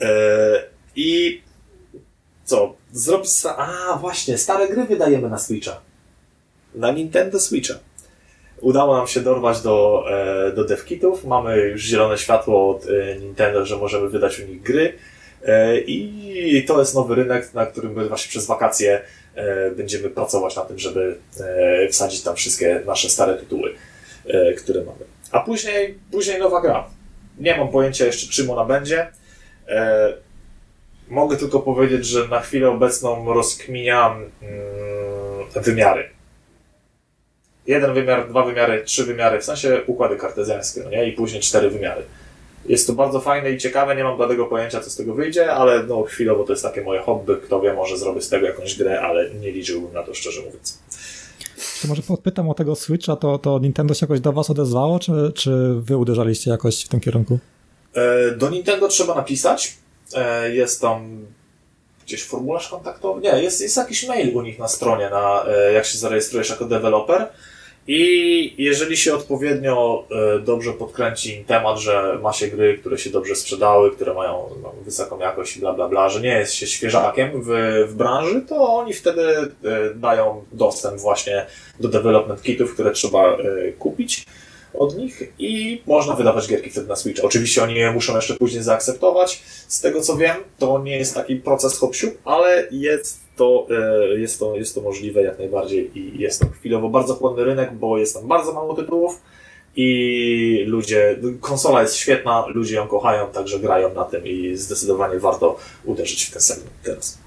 E, 0.00 0.08
I 0.96 1.40
co? 2.46 2.74
Zrobić. 2.92 3.30
A, 3.56 3.98
właśnie, 4.00 4.38
stare 4.38 4.68
gry 4.68 4.84
wydajemy 4.84 5.28
na 5.28 5.38
Switcha. 5.38 5.80
Na 6.74 6.92
Nintendo 6.92 7.40
Switcha. 7.40 7.74
Udało 8.60 8.96
nam 8.96 9.06
się 9.06 9.20
dorwać 9.20 9.60
do, 9.60 10.04
e, 10.10 10.52
do 10.52 10.64
devkitów. 10.64 11.24
Mamy 11.24 11.56
już 11.56 11.82
zielone 11.82 12.18
światło 12.18 12.70
od 12.70 12.86
e, 12.86 13.16
Nintendo, 13.16 13.66
że 13.66 13.76
możemy 13.76 14.08
wydać 14.08 14.40
u 14.40 14.46
nich 14.46 14.62
gry. 14.62 14.92
E, 15.44 15.78
I 15.80 16.64
to 16.68 16.78
jest 16.78 16.94
nowy 16.94 17.14
rynek, 17.14 17.54
na 17.54 17.66
którym 17.66 17.92
my 17.92 18.08
właśnie 18.08 18.28
przez 18.28 18.46
wakacje 18.46 19.02
e, 19.34 19.70
będziemy 19.70 20.10
pracować 20.10 20.56
na 20.56 20.62
tym, 20.62 20.78
żeby 20.78 21.16
e, 21.40 21.88
wsadzić 21.88 22.22
tam 22.22 22.36
wszystkie 22.36 22.82
nasze 22.86 23.08
stare 23.10 23.34
tytuły, 23.34 23.74
e, 24.26 24.52
które 24.52 24.80
mamy. 24.80 24.98
A 25.30 25.40
później, 25.40 25.98
później 26.10 26.38
nowa 26.38 26.60
gra. 26.60 26.88
Nie 27.38 27.56
mam 27.56 27.68
pojęcia 27.68 28.06
jeszcze, 28.06 28.32
czym 28.32 28.50
ona 28.50 28.64
będzie. 28.64 29.06
Mogę 31.08 31.36
tylko 31.36 31.60
powiedzieć, 31.60 32.06
że 32.06 32.28
na 32.28 32.40
chwilę 32.40 32.70
obecną 32.70 33.34
rozkminiam 33.34 34.24
mm, 34.42 35.64
wymiary 35.64 36.16
jeden 37.66 37.94
wymiar, 37.94 38.28
dwa 38.28 38.44
wymiary, 38.44 38.82
trzy 38.84 39.04
wymiary, 39.04 39.40
w 39.40 39.44
sensie 39.44 39.82
układy 39.86 40.16
kartezjańskie, 40.16 40.80
no 40.84 40.90
nie? 40.90 41.08
I 41.08 41.12
później 41.12 41.42
cztery 41.42 41.70
wymiary. 41.70 42.02
Jest 42.66 42.86
to 42.86 42.92
bardzo 42.92 43.20
fajne 43.20 43.50
i 43.50 43.58
ciekawe, 43.58 43.96
nie 43.96 44.04
mam 44.04 44.16
bladego 44.16 44.46
pojęcia, 44.46 44.80
co 44.80 44.90
z 44.90 44.96
tego 44.96 45.14
wyjdzie, 45.14 45.52
ale 45.52 45.82
no 45.82 46.02
chwilowo 46.02 46.44
to 46.44 46.52
jest 46.52 46.62
takie 46.62 46.82
moje 46.82 47.00
hobby, 47.00 47.36
kto 47.44 47.60
wie, 47.60 47.74
może 47.74 47.98
zrobię 47.98 48.20
z 48.20 48.28
tego 48.28 48.46
jakąś 48.46 48.78
grę, 48.78 49.00
ale 49.00 49.30
nie 49.34 49.52
liczyłbym 49.52 49.92
na 49.92 50.02
to, 50.02 50.14
szczerze 50.14 50.42
mówiąc. 50.42 50.78
Czy 51.80 51.88
może 51.88 52.02
podpytam 52.02 52.48
o 52.48 52.54
tego 52.54 52.74
Switcha, 52.74 53.16
to, 53.16 53.38
to 53.38 53.58
Nintendo 53.58 53.94
się 53.94 54.06
jakoś 54.06 54.20
do 54.20 54.32
was 54.32 54.50
odezwało, 54.50 54.98
czy, 54.98 55.32
czy 55.34 55.74
wy 55.80 55.96
uderzaliście 55.96 56.50
jakoś 56.50 56.84
w 56.84 56.88
tym 56.88 57.00
kierunku? 57.00 57.38
E, 57.94 58.30
Do 58.30 58.50
Nintendo 58.50 58.88
trzeba 58.88 59.14
napisać. 59.14 59.76
E, 60.14 60.54
Jest 60.54 60.80
tam 60.80 61.26
gdzieś 62.06 62.24
formularz 62.24 62.68
kontaktowy. 62.68 63.20
Nie, 63.20 63.42
jest, 63.42 63.60
jest 63.60 63.76
jakiś 63.76 64.08
mail 64.08 64.36
u 64.36 64.42
nich 64.42 64.58
na 64.58 64.68
stronie, 64.68 65.10
na, 65.10 65.44
e, 65.48 65.72
jak 65.72 65.86
się 65.86 65.98
zarejestrujesz 65.98 66.50
jako 66.50 66.64
deweloper. 66.64 67.28
I 67.88 68.54
jeżeli 68.64 68.96
się 68.96 69.14
odpowiednio 69.14 70.04
e, 70.10 70.38
dobrze 70.38 70.72
podkręci 70.72 71.44
temat, 71.46 71.78
że 71.78 72.18
ma 72.22 72.32
się 72.32 72.48
gry, 72.48 72.78
które 72.78 72.98
się 72.98 73.10
dobrze 73.10 73.36
sprzedały, 73.36 73.90
które 73.90 74.14
mają 74.14 74.48
no, 74.62 74.72
wysoką 74.84 75.18
jakość 75.18 75.58
bla 75.58 75.72
bla 75.72 75.88
bla, 75.88 76.08
że 76.08 76.20
nie 76.20 76.38
jest 76.38 76.54
się 76.54 76.66
świeżakiem 76.66 77.42
w, 77.42 77.48
w 77.88 77.94
branży, 77.94 78.42
to 78.48 78.74
oni 78.74 78.92
wtedy 78.92 79.52
dają 79.94 80.44
dostęp 80.52 81.00
właśnie 81.00 81.46
do 81.80 81.88
development 81.88 82.42
kitów, 82.42 82.74
które 82.74 82.90
trzeba 82.90 83.36
kupić 83.78 84.26
od 84.78 84.98
nich 84.98 85.32
i 85.38 85.82
można 85.86 86.14
wydawać 86.14 86.48
gierki 86.48 86.70
wtedy 86.70 86.88
na 86.88 86.96
Switch. 86.96 87.24
Oczywiście 87.24 87.62
oni 87.62 87.74
je 87.74 87.92
muszą 87.92 88.16
jeszcze 88.16 88.34
później 88.34 88.62
zaakceptować. 88.62 89.42
Z 89.68 89.80
tego 89.80 90.00
co 90.00 90.16
wiem, 90.16 90.36
to 90.58 90.78
nie 90.78 90.98
jest 90.98 91.14
taki 91.14 91.36
proces 91.36 91.78
hop 91.78 91.92
ale 92.24 92.68
jest 92.70 93.20
to, 93.36 93.66
e, 93.70 94.18
jest, 94.18 94.38
to, 94.38 94.56
jest 94.56 94.74
to 94.74 94.80
możliwe 94.80 95.22
jak 95.22 95.38
najbardziej 95.38 95.98
i 95.98 96.18
jest 96.18 96.40
to 96.40 96.46
chwilowo 96.46 96.88
bardzo 96.88 97.14
chłodny 97.14 97.44
rynek, 97.44 97.74
bo 97.74 97.98
jest 97.98 98.14
tam 98.14 98.28
bardzo 98.28 98.52
mało 98.52 98.74
tytułów 98.74 99.20
i 99.76 100.64
ludzie, 100.66 101.18
konsola 101.40 101.82
jest 101.82 101.96
świetna, 101.96 102.44
ludzie 102.54 102.76
ją 102.76 102.88
kochają, 102.88 103.26
także 103.26 103.58
grają 103.58 103.94
na 103.94 104.04
tym 104.04 104.26
i 104.26 104.56
zdecydowanie 104.56 105.18
warto 105.18 105.56
uderzyć 105.84 106.24
w 106.24 106.30
ten 106.30 106.42
segment 106.42 106.72
teraz. 106.82 107.25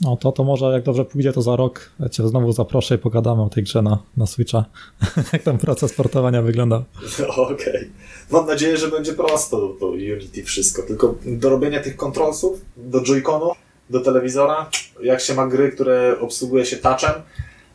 No 0.00 0.16
to, 0.16 0.32
to 0.32 0.44
może 0.44 0.66
jak 0.66 0.82
dobrze 0.82 1.04
pójdzie, 1.04 1.32
to 1.32 1.42
za 1.42 1.56
rok 1.56 1.90
cię 2.10 2.28
znowu 2.28 2.52
zaproszę 2.52 2.94
i 2.94 2.98
pogadamy 2.98 3.42
o 3.42 3.48
tej 3.48 3.64
grze 3.64 3.82
na, 3.82 3.98
na 4.16 4.26
Switcha. 4.26 4.64
jak 5.32 5.42
ten 5.42 5.58
proces 5.58 5.92
portowania 5.92 6.42
wygląda. 6.42 6.82
Okej. 7.52 7.90
Mam 8.30 8.46
nadzieję, 8.46 8.76
że 8.76 8.88
będzie 8.88 9.12
prosto 9.12 9.76
to 9.80 9.86
Unity 9.86 10.42
wszystko. 10.44 10.82
Tylko 10.82 11.14
do 11.26 11.50
robienia 11.50 11.82
tych 11.82 11.96
kontrolsów, 11.96 12.60
do 12.76 13.00
joyconu, 13.00 13.50
do 13.90 14.00
telewizora, 14.00 14.70
jak 15.02 15.20
się 15.20 15.34
ma 15.34 15.46
gry, 15.46 15.72
które 15.72 16.16
obsługuje 16.20 16.66
się 16.66 16.76
touchem, 16.76 17.12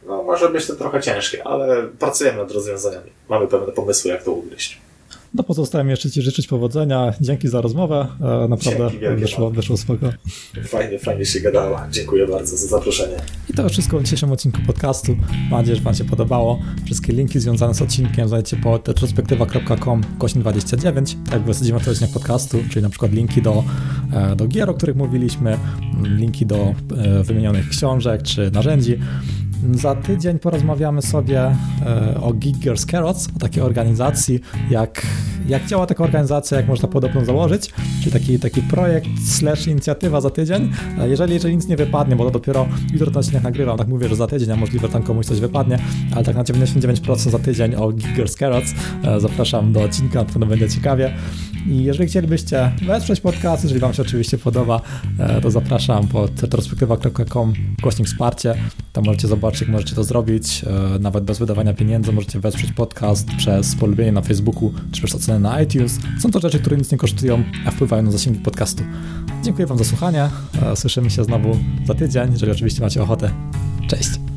no 0.08 0.24
może 0.24 0.50
być 0.50 0.68
to 0.68 0.76
trochę 0.76 1.02
ciężkie, 1.02 1.48
ale 1.48 1.88
pracujemy 2.00 2.38
nad 2.38 2.52
rozwiązaniami. 2.52 3.12
Mamy 3.30 3.48
pewne 3.48 3.74
pomysły, 3.74 4.12
jak 4.12 4.24
to 4.24 4.32
ugryźć. 4.32 4.82
No 5.34 5.44
pozostaje 5.44 5.84
mi 5.84 5.90
jeszcze 5.90 6.12
Ci 6.12 6.22
życzyć 6.22 6.48
powodzenia. 6.48 7.14
Dzięki 7.22 7.48
za 7.48 7.62
rozmowę. 7.62 8.08
E, 8.44 8.48
naprawdę 8.48 8.90
wyszło, 9.16 9.40
Marek. 9.40 9.56
wyszło 9.56 9.78
spoko. 9.78 10.10
Fajnie, 10.64 11.00
fajnie 11.00 11.26
się 11.26 11.40
gadało. 11.40 11.80
Dziękuję 11.92 12.28
bardzo 12.28 12.58
za 12.58 12.68
zaproszenie. 12.68 13.16
I 13.50 13.54
to 13.54 13.64
już 13.64 13.72
wszystko 13.72 14.00
w 14.00 14.04
dzisiejszym 14.04 14.32
odcinku 14.32 14.60
podcastu. 14.68 15.16
Mam 15.50 15.60
nadzieję, 15.60 15.76
że 15.76 15.84
Wam 15.84 15.94
się 15.94 16.04
podobało. 16.04 16.60
Wszystkie 16.86 17.14
linki 17.14 17.40
związane 17.40 17.74
z 17.74 17.82
odcinkiem 17.82 18.28
znajdziecie 18.28 18.58
pod 18.58 18.88
retrospektywa.com 18.88 20.02
kośnik 20.18 20.42
29, 20.44 21.18
jak 21.32 21.42
wysadzimy 21.44 21.80
w 21.80 21.88
odcinek 21.88 22.12
podcastu, 22.12 22.58
czyli 22.70 22.84
na 22.84 22.90
przykład 22.90 23.12
linki 23.12 23.42
do, 23.42 23.64
e, 24.14 24.36
do 24.36 24.48
gier, 24.48 24.70
o 24.70 24.74
których 24.74 24.96
mówiliśmy, 24.96 25.58
linki 26.04 26.46
do 26.46 26.56
e, 26.98 27.24
wymienionych 27.24 27.70
książek 27.70 28.24
czy 28.24 28.52
narzędzi. 28.52 28.98
Za 29.74 29.96
tydzień 29.96 30.40
porozmawiamy 30.40 31.02
sobie 31.02 31.56
e, 31.86 32.22
o 32.22 32.34
Giggers 32.34 32.86
Carrots, 32.86 33.30
o 33.36 33.40
takiej 33.40 33.64
organizacji, 33.64 34.40
jak, 34.70 35.02
jak 35.48 35.66
działa 35.66 35.86
taka 35.86 36.04
organizacja, 36.04 36.58
jak 36.58 36.68
można 36.68 36.88
podobną 36.88 37.26
założyć, 37.26 37.74
czyli 38.00 38.12
taki, 38.12 38.40
taki 38.40 38.62
projekt 38.62 39.08
slash 39.28 39.68
inicjatywa 39.68 40.22
za 40.22 40.30
tydzień. 40.30 40.72
E, 41.00 41.10
Jeżeli, 41.10 41.34
jeżeli 41.34 41.56
nic 41.56 41.68
nie 41.68 41.78
wypadnie, 41.78 42.16
bo 42.16 42.24
to 42.26 42.32
dopiero 42.32 42.68
jutro 42.94 43.08
ten 43.12 43.18
odcinek 43.18 43.44
nagrywam, 43.44 43.78
tak 43.78 43.88
mówię, 43.88 44.10
że 44.10 44.16
za 44.16 44.28
tydzień, 44.28 44.52
a 44.52 44.56
możliwe, 44.56 44.88
że 44.88 44.94
tam 44.94 45.04
komuś 45.04 45.26
coś 45.26 45.40
wypadnie, 45.40 45.80
ale 46.16 46.24
tak 46.26 46.36
na 46.36 46.44
99% 46.44 47.16
za 47.30 47.40
tydzień 47.40 47.76
o 47.76 47.92
Giggers 47.92 48.36
Carrots. 48.36 48.74
E, 49.04 49.20
Zapraszam 49.20 49.74
do 49.74 49.82
odcinka, 49.84 50.20
na 50.20 50.26
pewno 50.26 50.46
będzie 50.46 50.70
ciekawie. 50.70 51.14
I 51.68 51.84
jeżeli 51.84 52.10
chcielibyście 52.10 52.72
wesprzeć 52.88 53.22
podcast, 53.22 53.64
jeżeli 53.64 53.80
Wam 53.82 53.94
się 53.94 54.02
oczywiście 54.02 54.38
podoba, 54.38 54.82
to 55.42 55.52
zapraszam 55.52 56.08
pod 56.08 56.42
retrospektywa.com 56.44 57.54
kośnik 57.82 58.08
wsparcie. 58.08 58.56
Tam 58.94 59.04
możecie 59.06 59.28
zobaczyć, 59.28 59.51
jak 59.60 59.70
możecie 59.70 59.96
to 59.96 60.04
zrobić. 60.04 60.64
E, 60.96 61.00
Nawet 61.00 61.24
bez 61.24 61.40
wydawania 61.40 61.74
pieniędzy 61.74 62.12
możecie 62.12 62.40
wesprzeć 62.40 62.72
podcast 62.72 63.28
przez 63.38 63.76
polubienie 63.76 64.12
na 64.12 64.22
Facebooku 64.22 64.74
czy 64.92 65.02
też 65.02 65.16
ocenę 65.16 65.40
na 65.40 65.62
iTunes. 65.62 66.00
Są 66.22 66.32
to 66.32 66.40
rzeczy, 66.40 66.60
które 66.60 66.78
nic 66.78 66.92
nie 66.92 66.98
kosztują, 66.98 67.44
a 67.66 67.72
wpływają 67.72 68.04
na 68.04 68.12
zasięgi 68.12 68.40
podcastu. 68.40 68.84
Dziękuję 69.44 69.68
Wam 69.68 69.78
za 69.78 69.84
słuchanie. 69.84 70.30
E, 70.62 70.76
Słyszymy 70.76 71.10
się 71.10 71.24
znowu 71.24 71.58
za 71.88 71.94
tydzień, 71.94 72.32
jeżeli 72.32 72.52
oczywiście 72.52 72.82
macie 72.82 73.04
ochotę. 73.04 73.32
Cześć! 73.88 74.31